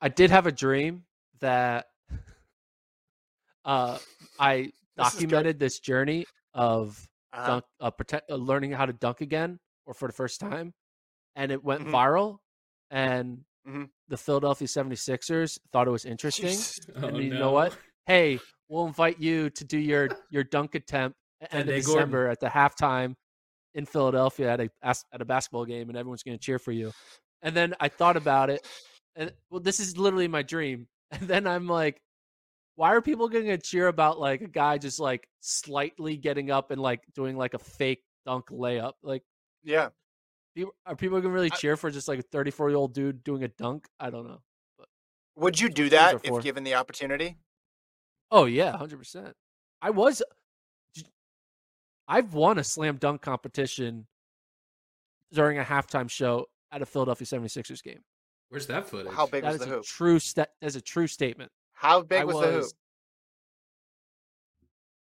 I 0.00 0.08
did 0.08 0.30
have 0.30 0.46
a 0.46 0.52
dream 0.52 1.04
that 1.40 1.86
uh, 3.64 3.98
I 4.38 4.72
this 4.96 5.12
documented 5.12 5.58
this 5.58 5.80
journey 5.80 6.24
of 6.54 7.08
uh-huh. 7.32 7.46
dunk, 7.46 7.64
uh, 7.80 7.90
protect, 7.90 8.30
uh, 8.30 8.36
learning 8.36 8.72
how 8.72 8.86
to 8.86 8.92
dunk 8.92 9.20
again 9.20 9.58
or 9.86 9.94
for 9.94 10.06
the 10.06 10.12
first 10.12 10.40
time, 10.40 10.72
and 11.36 11.52
it 11.52 11.62
went 11.62 11.82
mm-hmm. 11.82 11.94
viral. 11.94 12.38
And 12.90 13.38
mm-hmm. 13.66 13.84
the 14.08 14.16
Philadelphia 14.16 14.68
76ers 14.68 15.58
thought 15.72 15.86
it 15.86 15.90
was 15.90 16.04
interesting. 16.04 16.56
Oh, 16.96 17.08
and 17.08 17.16
you 17.18 17.30
no. 17.30 17.38
know 17.38 17.52
what? 17.52 17.76
Hey, 18.06 18.38
we'll 18.68 18.86
invite 18.86 19.20
you 19.20 19.50
to 19.50 19.64
do 19.64 19.78
your 19.78 20.08
your 20.30 20.44
dunk 20.44 20.74
attempt 20.74 21.16
at 21.40 21.54
end 21.54 21.68
of 21.68 21.76
December 21.76 22.24
Gordon. 22.24 22.32
at 22.32 22.40
the 22.40 22.46
halftime 22.48 23.14
in 23.74 23.86
Philadelphia 23.86 24.52
at 24.52 24.60
a 24.60 24.70
at 24.82 25.20
a 25.20 25.24
basketball 25.24 25.64
game, 25.64 25.88
and 25.88 25.96
everyone's 25.96 26.22
going 26.22 26.36
to 26.36 26.42
cheer 26.44 26.58
for 26.58 26.72
you. 26.72 26.92
And 27.42 27.56
then 27.56 27.74
I 27.80 27.88
thought 27.88 28.16
about 28.16 28.50
it, 28.50 28.66
and 29.16 29.32
well, 29.50 29.60
this 29.60 29.80
is 29.80 29.96
literally 29.96 30.28
my 30.28 30.42
dream. 30.42 30.88
And 31.12 31.28
then 31.28 31.46
I'm 31.46 31.68
like, 31.68 32.00
why 32.76 32.94
are 32.94 33.02
people 33.02 33.28
going 33.28 33.44
to 33.44 33.58
cheer 33.58 33.88
about 33.88 34.18
like 34.18 34.40
a 34.40 34.48
guy 34.48 34.78
just 34.78 34.98
like 34.98 35.28
slightly 35.40 36.16
getting 36.16 36.50
up 36.50 36.70
and 36.70 36.80
like 36.80 37.02
doing 37.14 37.36
like 37.36 37.52
a 37.52 37.58
fake 37.58 38.02
dunk 38.24 38.46
layup? 38.46 38.94
Like, 39.02 39.22
yeah, 39.62 39.90
are 40.86 40.96
people 40.96 41.20
going 41.20 41.30
to 41.30 41.30
really 41.30 41.50
cheer 41.50 41.76
for 41.76 41.90
just 41.90 42.08
like 42.08 42.18
a 42.18 42.22
34 42.22 42.70
year 42.70 42.76
old 42.76 42.92
dude 42.92 43.24
doing 43.24 43.44
a 43.44 43.48
dunk? 43.48 43.88
I 43.98 44.10
don't 44.10 44.26
know. 44.26 44.40
But 44.78 44.88
would 45.36 45.60
you 45.60 45.68
do 45.68 45.88
that 45.90 46.20
if 46.24 46.42
given 46.42 46.64
the 46.64 46.74
opportunity? 46.74 47.36
Oh 48.30 48.46
yeah, 48.46 48.76
hundred 48.76 48.98
percent. 48.98 49.34
I 49.80 49.90
was. 49.90 50.22
Uh, 50.22 51.02
I've 52.08 52.34
won 52.34 52.58
a 52.58 52.64
slam 52.64 52.96
dunk 52.96 53.22
competition 53.22 54.06
during 55.32 55.58
a 55.58 55.64
halftime 55.64 56.10
show 56.10 56.46
at 56.70 56.82
a 56.82 56.86
Philadelphia 56.86 57.26
76ers 57.26 57.82
game. 57.82 58.00
Where's 58.48 58.66
that 58.66 58.88
footage? 58.88 59.12
How 59.12 59.26
big 59.26 59.44
that 59.44 59.52
was 59.52 59.60
the 59.60 59.66
hoop? 59.66 59.84
True. 59.84 60.18
St- 60.18 60.48
that's 60.60 60.74
a 60.74 60.80
true 60.80 61.06
statement. 61.06 61.50
How 61.72 62.02
big 62.02 62.24
was, 62.24 62.34
was, 62.34 62.44
the 62.44 62.52
hoop? 62.52 62.66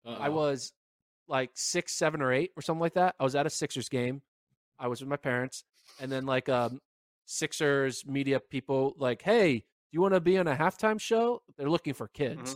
Uh-oh. 0.04 0.22
I 0.22 0.28
was 0.28 0.72
like 1.28 1.50
six, 1.54 1.92
seven, 1.92 2.22
or 2.22 2.32
eight, 2.32 2.52
or 2.56 2.62
something 2.62 2.80
like 2.80 2.94
that. 2.94 3.14
I 3.18 3.24
was 3.24 3.34
at 3.34 3.46
a 3.46 3.50
Sixers 3.50 3.88
game. 3.88 4.22
I 4.82 4.88
was 4.88 5.00
with 5.00 5.08
my 5.08 5.16
parents, 5.16 5.64
and 5.98 6.12
then 6.12 6.26
like 6.26 6.50
um, 6.50 6.80
Sixers 7.24 8.04
media 8.06 8.40
people 8.40 8.94
like, 8.98 9.22
"Hey, 9.22 9.58
do 9.58 9.64
you 9.92 10.02
want 10.02 10.12
to 10.12 10.20
be 10.20 10.36
on 10.36 10.46
a 10.46 10.54
halftime 10.54 11.00
show?" 11.00 11.40
They're 11.56 11.70
looking 11.70 11.94
for 11.94 12.08
kids. 12.08 12.42
Mm-hmm. 12.42 12.54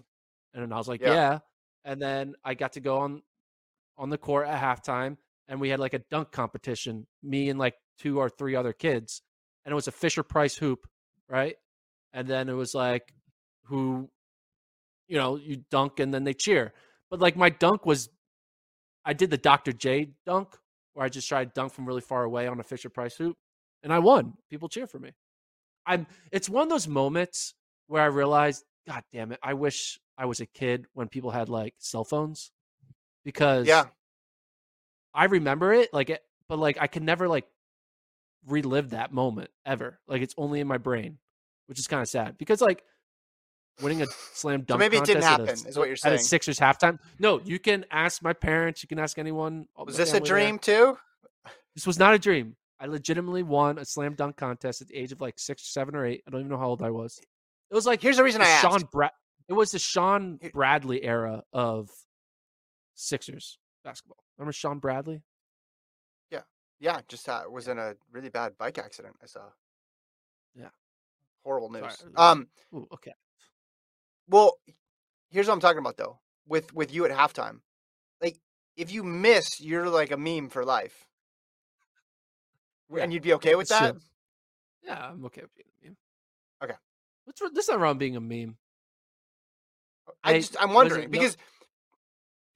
And 0.63 0.73
I 0.73 0.77
was 0.79 0.89
like, 0.89 1.03
yeah. 1.03 1.13
yeah. 1.13 1.39
And 1.85 2.01
then 2.01 2.35
I 2.45 2.55
got 2.55 2.73
to 2.73 2.81
go 2.81 2.99
on 2.99 3.23
on 3.99 4.11
the 4.11 4.19
court 4.19 4.49
at 4.49 4.61
halftime 4.61 5.17
and 5.49 5.61
we 5.61 5.69
had 5.69 5.81
like 5.81 5.95
a 5.95 6.01
dunk 6.11 6.33
competition, 6.33 7.07
me 7.23 7.49
and 7.49 7.59
like 7.59 7.75
two 7.99 8.19
or 8.19 8.29
three 8.29 8.57
other 8.57 8.73
kids. 8.73 9.23
And 9.65 9.73
it 9.73 9.75
was 9.75 9.89
a 9.89 9.93
Fisher 9.93 10.23
Price 10.23 10.57
hoop, 10.57 10.87
right? 11.29 11.57
And 12.13 12.27
then 12.29 12.49
it 12.49 12.55
was 12.55 12.75
like 12.75 13.13
who 13.65 14.11
you 15.09 15.17
know, 15.17 15.37
you 15.37 15.63
dunk 15.71 16.01
and 16.01 16.13
then 16.13 16.25
they 16.25 16.35
cheer. 16.35 16.73
But 17.11 17.21
like 17.21 17.37
my 17.37 17.51
dunk 17.51 17.87
was 17.87 18.09
I 19.05 19.13
did 19.13 19.31
the 19.31 19.39
Dr. 19.39 19.73
J 19.73 20.11
dunk 20.25 20.57
where 20.97 21.05
I 21.05 21.11
just 21.11 21.29
tried 21.29 21.45
to 21.45 21.51
dunk 21.55 21.75
from 21.75 21.85
really 21.85 22.01
far 22.01 22.25
away 22.25 22.47
on 22.47 22.59
a 22.59 22.63
Fisher 22.63 22.89
Price 22.89 23.15
hoop 23.17 23.37
and 23.83 23.93
I 23.93 23.99
won. 23.99 24.33
People 24.49 24.71
cheer 24.71 24.87
for 24.87 24.99
me. 24.99 25.11
I'm 25.85 26.07
it's 26.33 26.49
one 26.49 26.63
of 26.63 26.71
those 26.71 26.89
moments 26.89 27.53
where 27.87 28.03
I 28.03 28.07
realized, 28.07 28.65
God 28.89 29.05
damn 29.13 29.31
it, 29.31 29.39
I 29.43 29.53
wish 29.53 30.01
I 30.17 30.25
was 30.25 30.41
a 30.41 30.47
kid 30.47 30.87
when 30.95 31.09
people 31.09 31.31
had 31.31 31.51
like 31.51 31.75
cell 31.79 32.03
phones 32.03 32.51
because 33.27 33.67
yeah, 33.67 33.85
I 35.13 35.27
remember 35.27 35.75
it 35.75 35.93
like 35.93 36.09
it, 36.09 36.23
but 36.49 36.59
like 36.59 36.79
I 36.81 36.87
can 36.87 37.05
never 37.05 37.29
like 37.29 37.47
relive 38.47 38.91
that 38.91 39.13
moment 39.13 39.51
ever. 39.67 40.01
Like 40.09 40.23
it's 40.23 40.35
only 40.39 40.61
in 40.61 40.67
my 40.67 40.79
brain, 40.79 41.19
which 41.67 41.79
is 41.79 41.87
kind 41.87 42.01
of 42.01 42.09
sad 42.09 42.39
because 42.39 42.63
like 42.63 42.83
winning 43.81 44.03
a 44.03 44.07
slam 44.35 44.63
dunk. 44.63 44.69
So 44.69 44.79
maybe 44.79 44.97
it 44.97 45.05
didn't 45.05 45.23
happen, 45.23 45.49
a, 45.49 45.53
is 45.53 45.77
what 45.77 45.89
you're 45.89 45.97
saying. 45.97 46.15
At 46.15 46.21
a 46.21 46.23
Sixers 46.23 46.59
halftime. 46.59 46.99
No, 47.19 47.41
you 47.45 47.59
can 47.59 47.85
ask 47.91 48.23
my 48.23 48.33
parents. 48.33 48.83
You 48.83 48.89
can 48.89 48.99
ask 48.99 49.19
anyone. 49.19 49.67
Was 49.77 49.97
this 49.97 50.15
a 50.15 50.21
dream 50.21 50.59
there. 50.63 50.95
too? 50.95 50.99
This 51.75 51.87
was 51.87 51.99
not 51.99 52.15
a 52.15 52.19
dream. 52.19 52.57
I 52.79 52.87
legitimately 52.87 53.43
won 53.43 53.79
a 53.79 53.85
slam 53.85 54.15
dunk 54.15 54.37
contest 54.37 54.83
at 54.83 54.89
the 54.89 54.97
age 54.97 55.13
of 55.13 55.21
like 55.21 55.39
six, 55.39 55.63
seven, 55.73 55.95
or 55.95 56.05
eight. 56.05 56.23
I 56.27 56.31
don't 56.31 56.41
even 56.41 56.51
know 56.51 56.59
how 56.59 56.69
old 56.69 56.83
I 56.83 56.91
was. 56.91 57.19
It 57.71 57.75
was 57.75 57.87
like 57.87 58.01
here's 58.03 58.17
the 58.19 58.25
reason 58.25 58.43
I 58.43 58.61
Sean 58.61 58.75
asked. 58.77 58.91
Bra- 58.91 59.11
it 59.49 59.53
was 59.53 59.71
the 59.71 59.79
Shawn 59.79 60.39
Bradley 60.53 61.03
era 61.03 61.43
of 61.53 61.91
Sixers 62.95 63.59
basketball. 63.85 64.23
Remember 64.39 64.53
Shawn 64.53 64.79
Bradley? 64.79 65.23
Yeah, 66.31 66.43
yeah. 66.81 67.01
Just 67.09 67.29
uh, 67.29 67.43
was 67.51 67.69
in 67.69 67.79
a 67.79 67.95
really 68.13 68.29
bad 68.29 68.59
bike 68.59 68.79
accident. 68.79 69.15
I 69.23 69.27
saw. 69.27 69.41
Yeah. 70.55 70.69
Horrible 71.45 71.71
news. 71.71 71.97
Sorry. 71.99 72.13
Um. 72.17 72.49
Ooh, 72.75 72.89
okay. 72.93 73.13
Well, 74.29 74.59
here's 75.31 75.47
what 75.47 75.55
I'm 75.55 75.61
talking 75.61 75.79
about 75.79 75.97
though. 75.97 76.19
With 76.49 76.73
with 76.75 76.93
you 76.95 77.05
at 77.05 77.11
halftime, 77.11 77.61
like 78.23 78.39
if 78.77 78.93
you 78.93 79.03
miss, 79.03 79.61
you're 79.61 79.89
like 79.89 80.13
a 80.13 80.17
meme 80.17 80.49
for 80.49 80.65
life. 80.65 81.07
Yeah. 82.95 83.03
And 83.03 83.13
you'd 83.13 83.23
be 83.23 83.35
okay 83.35 83.57
with 83.57 83.71
uh, 83.73 83.81
that? 83.81 83.97
Yeah, 84.85 85.09
I'm 85.11 85.25
okay 85.27 85.43
with 85.43 85.55
being 85.57 85.69
a 85.83 85.87
meme. 85.87 85.97
Okay. 86.63 86.79
What's 87.25 87.43
this 87.53 87.69
not 87.69 87.81
wrong 87.81 87.99
being 87.99 88.17
a 88.17 88.21
meme? 88.21 88.57
Oh, 90.09 90.13
I 90.23 90.39
just 90.39 90.57
I'm 90.61 90.73
wondering 90.73 91.11
because 91.11 91.37
no... 91.37 91.43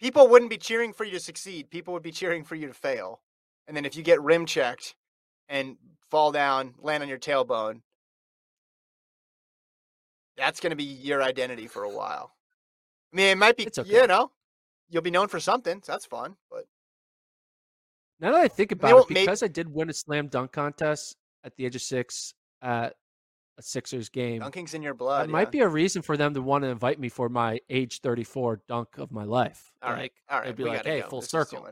people 0.00 0.28
wouldn't 0.28 0.50
be 0.50 0.58
cheering 0.58 0.92
for 0.92 1.04
you 1.04 1.12
to 1.12 1.20
succeed. 1.20 1.70
People 1.70 1.94
would 1.94 2.02
be 2.02 2.12
cheering 2.12 2.44
for 2.44 2.54
you 2.54 2.68
to 2.68 2.74
fail. 2.74 3.20
And 3.66 3.76
then 3.76 3.84
if 3.84 3.96
you 3.96 4.02
get 4.02 4.22
rim 4.22 4.46
checked 4.46 4.94
and 5.48 5.76
fall 6.10 6.30
down, 6.32 6.74
land 6.78 7.02
on 7.02 7.08
your 7.08 7.18
tailbone, 7.18 7.82
that's 10.40 10.60
going 10.60 10.70
to 10.70 10.76
be 10.76 10.84
your 10.84 11.22
identity 11.22 11.66
for 11.66 11.84
a 11.84 11.90
while. 11.90 12.32
I 13.12 13.16
mean, 13.16 13.26
it 13.26 13.38
might 13.38 13.56
be, 13.56 13.66
okay. 13.66 13.88
you 13.88 14.06
know, 14.06 14.30
you'll 14.88 15.02
be 15.02 15.10
known 15.10 15.28
for 15.28 15.40
something. 15.40 15.80
So 15.82 15.92
that's 15.92 16.06
fun. 16.06 16.36
But 16.50 16.64
now 18.20 18.32
that 18.32 18.40
I 18.40 18.48
think 18.48 18.72
about 18.72 19.02
it, 19.02 19.08
because 19.08 19.42
I 19.42 19.48
did 19.48 19.72
win 19.72 19.90
a 19.90 19.92
slam 19.92 20.28
dunk 20.28 20.52
contest 20.52 21.16
at 21.44 21.56
the 21.56 21.66
age 21.66 21.76
of 21.76 21.82
six 21.82 22.34
at 22.62 22.94
a 23.58 23.62
Sixers 23.62 24.08
game. 24.08 24.40
Dunking's 24.40 24.74
in 24.74 24.82
your 24.82 24.94
blood. 24.94 25.22
That 25.22 25.28
yeah. 25.28 25.32
might 25.32 25.52
be 25.52 25.60
a 25.60 25.68
reason 25.68 26.02
for 26.02 26.16
them 26.16 26.34
to 26.34 26.42
want 26.42 26.64
to 26.64 26.68
invite 26.68 26.98
me 26.98 27.08
for 27.08 27.28
my 27.28 27.60
age 27.68 28.00
34 28.00 28.62
dunk 28.66 28.88
of 28.98 29.12
my 29.12 29.24
life. 29.24 29.72
All 29.82 29.90
right, 29.90 30.02
like, 30.02 30.12
all 30.28 30.38
right. 30.38 30.46
They'd 30.46 30.56
be 30.56 30.64
like, 30.64 30.84
"Hey, 30.84 31.00
go. 31.02 31.08
full 31.08 31.20
this 31.20 31.30
circle." 31.30 31.68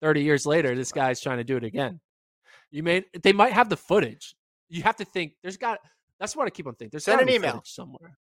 Thirty 0.00 0.22
years 0.22 0.46
later, 0.46 0.74
this 0.74 0.92
guy's 0.92 1.20
trying 1.20 1.38
to 1.38 1.44
do 1.44 1.56
it 1.56 1.64
again. 1.64 2.00
You 2.70 2.82
may 2.82 3.04
they 3.22 3.32
might 3.32 3.52
have 3.52 3.68
the 3.68 3.76
footage. 3.76 4.34
You 4.68 4.82
have 4.82 4.96
to 4.96 5.04
think. 5.04 5.34
There's 5.42 5.56
got. 5.56 5.80
That's 6.22 6.36
what 6.36 6.46
I 6.46 6.50
keep 6.50 6.68
on 6.68 6.74
thinking. 6.76 6.90
There's 6.92 7.02
send 7.02 7.20
an 7.20 7.28
email 7.28 7.62
somewhere. 7.64 8.16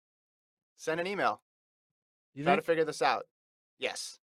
Send 0.79 1.01
an 1.01 1.07
email. 1.07 1.43
You 2.33 2.45
Try 2.45 2.55
think? 2.55 2.63
to 2.63 2.67
figure 2.67 2.85
this 2.87 3.03
out. 3.03 3.27
Yes. 3.79 4.19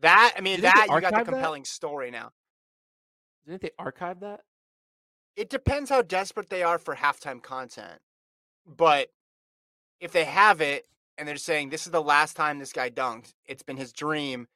That 0.00 0.34
I 0.36 0.40
mean 0.40 0.56
you 0.56 0.62
that 0.62 0.88
you 0.90 1.00
got 1.00 1.12
the 1.12 1.30
compelling 1.30 1.62
that? 1.62 1.68
story 1.68 2.10
now. 2.10 2.32
Think 3.46 3.62
they 3.62 3.70
archive 3.78 4.18
that? 4.20 4.40
It 5.36 5.48
depends 5.48 5.90
how 5.90 6.02
desperate 6.02 6.50
they 6.50 6.64
are 6.64 6.76
for 6.76 6.96
halftime 6.96 7.40
content. 7.40 8.00
But 8.66 9.10
if 10.00 10.10
they 10.10 10.24
have 10.24 10.60
it 10.60 10.88
and 11.16 11.28
they're 11.28 11.36
saying 11.36 11.68
this 11.68 11.86
is 11.86 11.92
the 11.92 12.02
last 12.02 12.34
time 12.36 12.58
this 12.58 12.72
guy 12.72 12.90
dunked, 12.90 13.32
it's 13.46 13.62
been 13.62 13.76
his 13.76 13.92
dream 13.92 14.48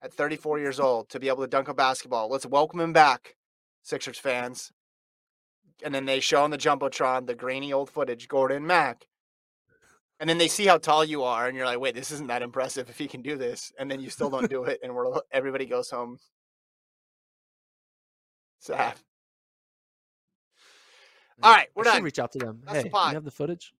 at 0.00 0.14
34 0.14 0.58
years 0.58 0.80
old 0.80 1.10
to 1.10 1.20
be 1.20 1.28
able 1.28 1.42
to 1.42 1.48
dunk 1.48 1.68
a 1.68 1.74
basketball. 1.74 2.30
Let's 2.30 2.46
welcome 2.46 2.80
him 2.80 2.94
back, 2.94 3.36
Sixers 3.82 4.18
fans. 4.18 4.72
And 5.84 5.94
then 5.94 6.04
they 6.04 6.20
show 6.20 6.42
on 6.42 6.50
the 6.50 6.58
jumbotron 6.58 7.26
the 7.26 7.34
grainy 7.34 7.72
old 7.72 7.90
footage, 7.90 8.28
Gordon 8.28 8.66
Mack. 8.66 9.06
And 10.18 10.28
then 10.28 10.38
they 10.38 10.48
see 10.48 10.66
how 10.66 10.76
tall 10.76 11.04
you 11.04 11.22
are, 11.22 11.46
and 11.46 11.56
you're 11.56 11.64
like, 11.64 11.80
"Wait, 11.80 11.94
this 11.94 12.10
isn't 12.10 12.26
that 12.26 12.42
impressive 12.42 12.90
if 12.90 12.98
he 12.98 13.08
can 13.08 13.22
do 13.22 13.36
this." 13.36 13.72
And 13.78 13.90
then 13.90 14.00
you 14.00 14.10
still 14.10 14.28
don't 14.28 14.50
do 14.50 14.64
it, 14.64 14.80
and 14.82 14.94
we're 14.94 15.20
everybody 15.32 15.64
goes 15.64 15.90
home 15.90 16.18
sad. 18.60 18.94
All 21.42 21.52
right, 21.52 21.68
we're 21.74 21.88
I 21.88 21.94
done. 21.94 22.02
Reach 22.02 22.18
out 22.18 22.32
to 22.32 22.38
them. 22.38 22.60
That's 22.64 22.78
hey, 22.78 22.82
the 22.84 22.90
pod. 22.90 23.12
you 23.12 23.14
have 23.14 23.24
the 23.24 23.30
footage. 23.30 23.72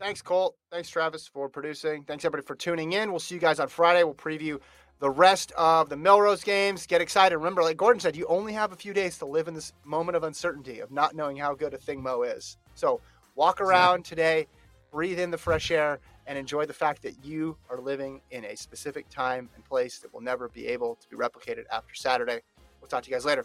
Thanks, 0.00 0.20
Colt. 0.20 0.56
Thanks, 0.72 0.90
Travis, 0.90 1.28
for 1.28 1.48
producing. 1.48 2.02
Thanks, 2.02 2.24
everybody, 2.24 2.44
for 2.44 2.56
tuning 2.56 2.92
in. 2.92 3.10
We'll 3.10 3.20
see 3.20 3.36
you 3.36 3.40
guys 3.40 3.60
on 3.60 3.68
Friday. 3.68 4.02
We'll 4.02 4.14
preview 4.14 4.58
the 5.02 5.10
rest 5.10 5.50
of 5.58 5.88
the 5.88 5.96
Millrose 5.96 6.44
games. 6.44 6.86
Get 6.86 7.00
excited. 7.00 7.36
Remember, 7.36 7.60
like 7.60 7.76
Gordon 7.76 7.98
said, 7.98 8.14
you 8.14 8.24
only 8.28 8.52
have 8.52 8.70
a 8.70 8.76
few 8.76 8.92
days 8.92 9.18
to 9.18 9.26
live 9.26 9.48
in 9.48 9.54
this 9.54 9.72
moment 9.84 10.14
of 10.14 10.22
uncertainty 10.22 10.78
of 10.78 10.92
not 10.92 11.16
knowing 11.16 11.36
how 11.36 11.54
good 11.54 11.72
Athing 11.72 12.00
Mu 12.00 12.22
is. 12.22 12.56
So 12.76 13.00
walk 13.34 13.60
around 13.60 14.04
today, 14.04 14.46
breathe 14.92 15.18
in 15.18 15.32
the 15.32 15.38
fresh 15.38 15.72
air, 15.72 15.98
and 16.28 16.38
enjoy 16.38 16.66
the 16.66 16.72
fact 16.72 17.02
that 17.02 17.24
you 17.24 17.56
are 17.68 17.80
living 17.80 18.20
in 18.30 18.44
a 18.44 18.56
specific 18.56 19.08
time 19.08 19.50
and 19.56 19.64
place 19.64 19.98
that 19.98 20.14
will 20.14 20.20
never 20.20 20.48
be 20.50 20.68
able 20.68 20.94
to 20.94 21.08
be 21.08 21.16
replicated 21.16 21.64
after 21.72 21.96
Saturday. 21.96 22.40
We'll 22.80 22.86
talk 22.86 23.02
to 23.02 23.10
you 23.10 23.16
guys 23.16 23.24
later. 23.24 23.44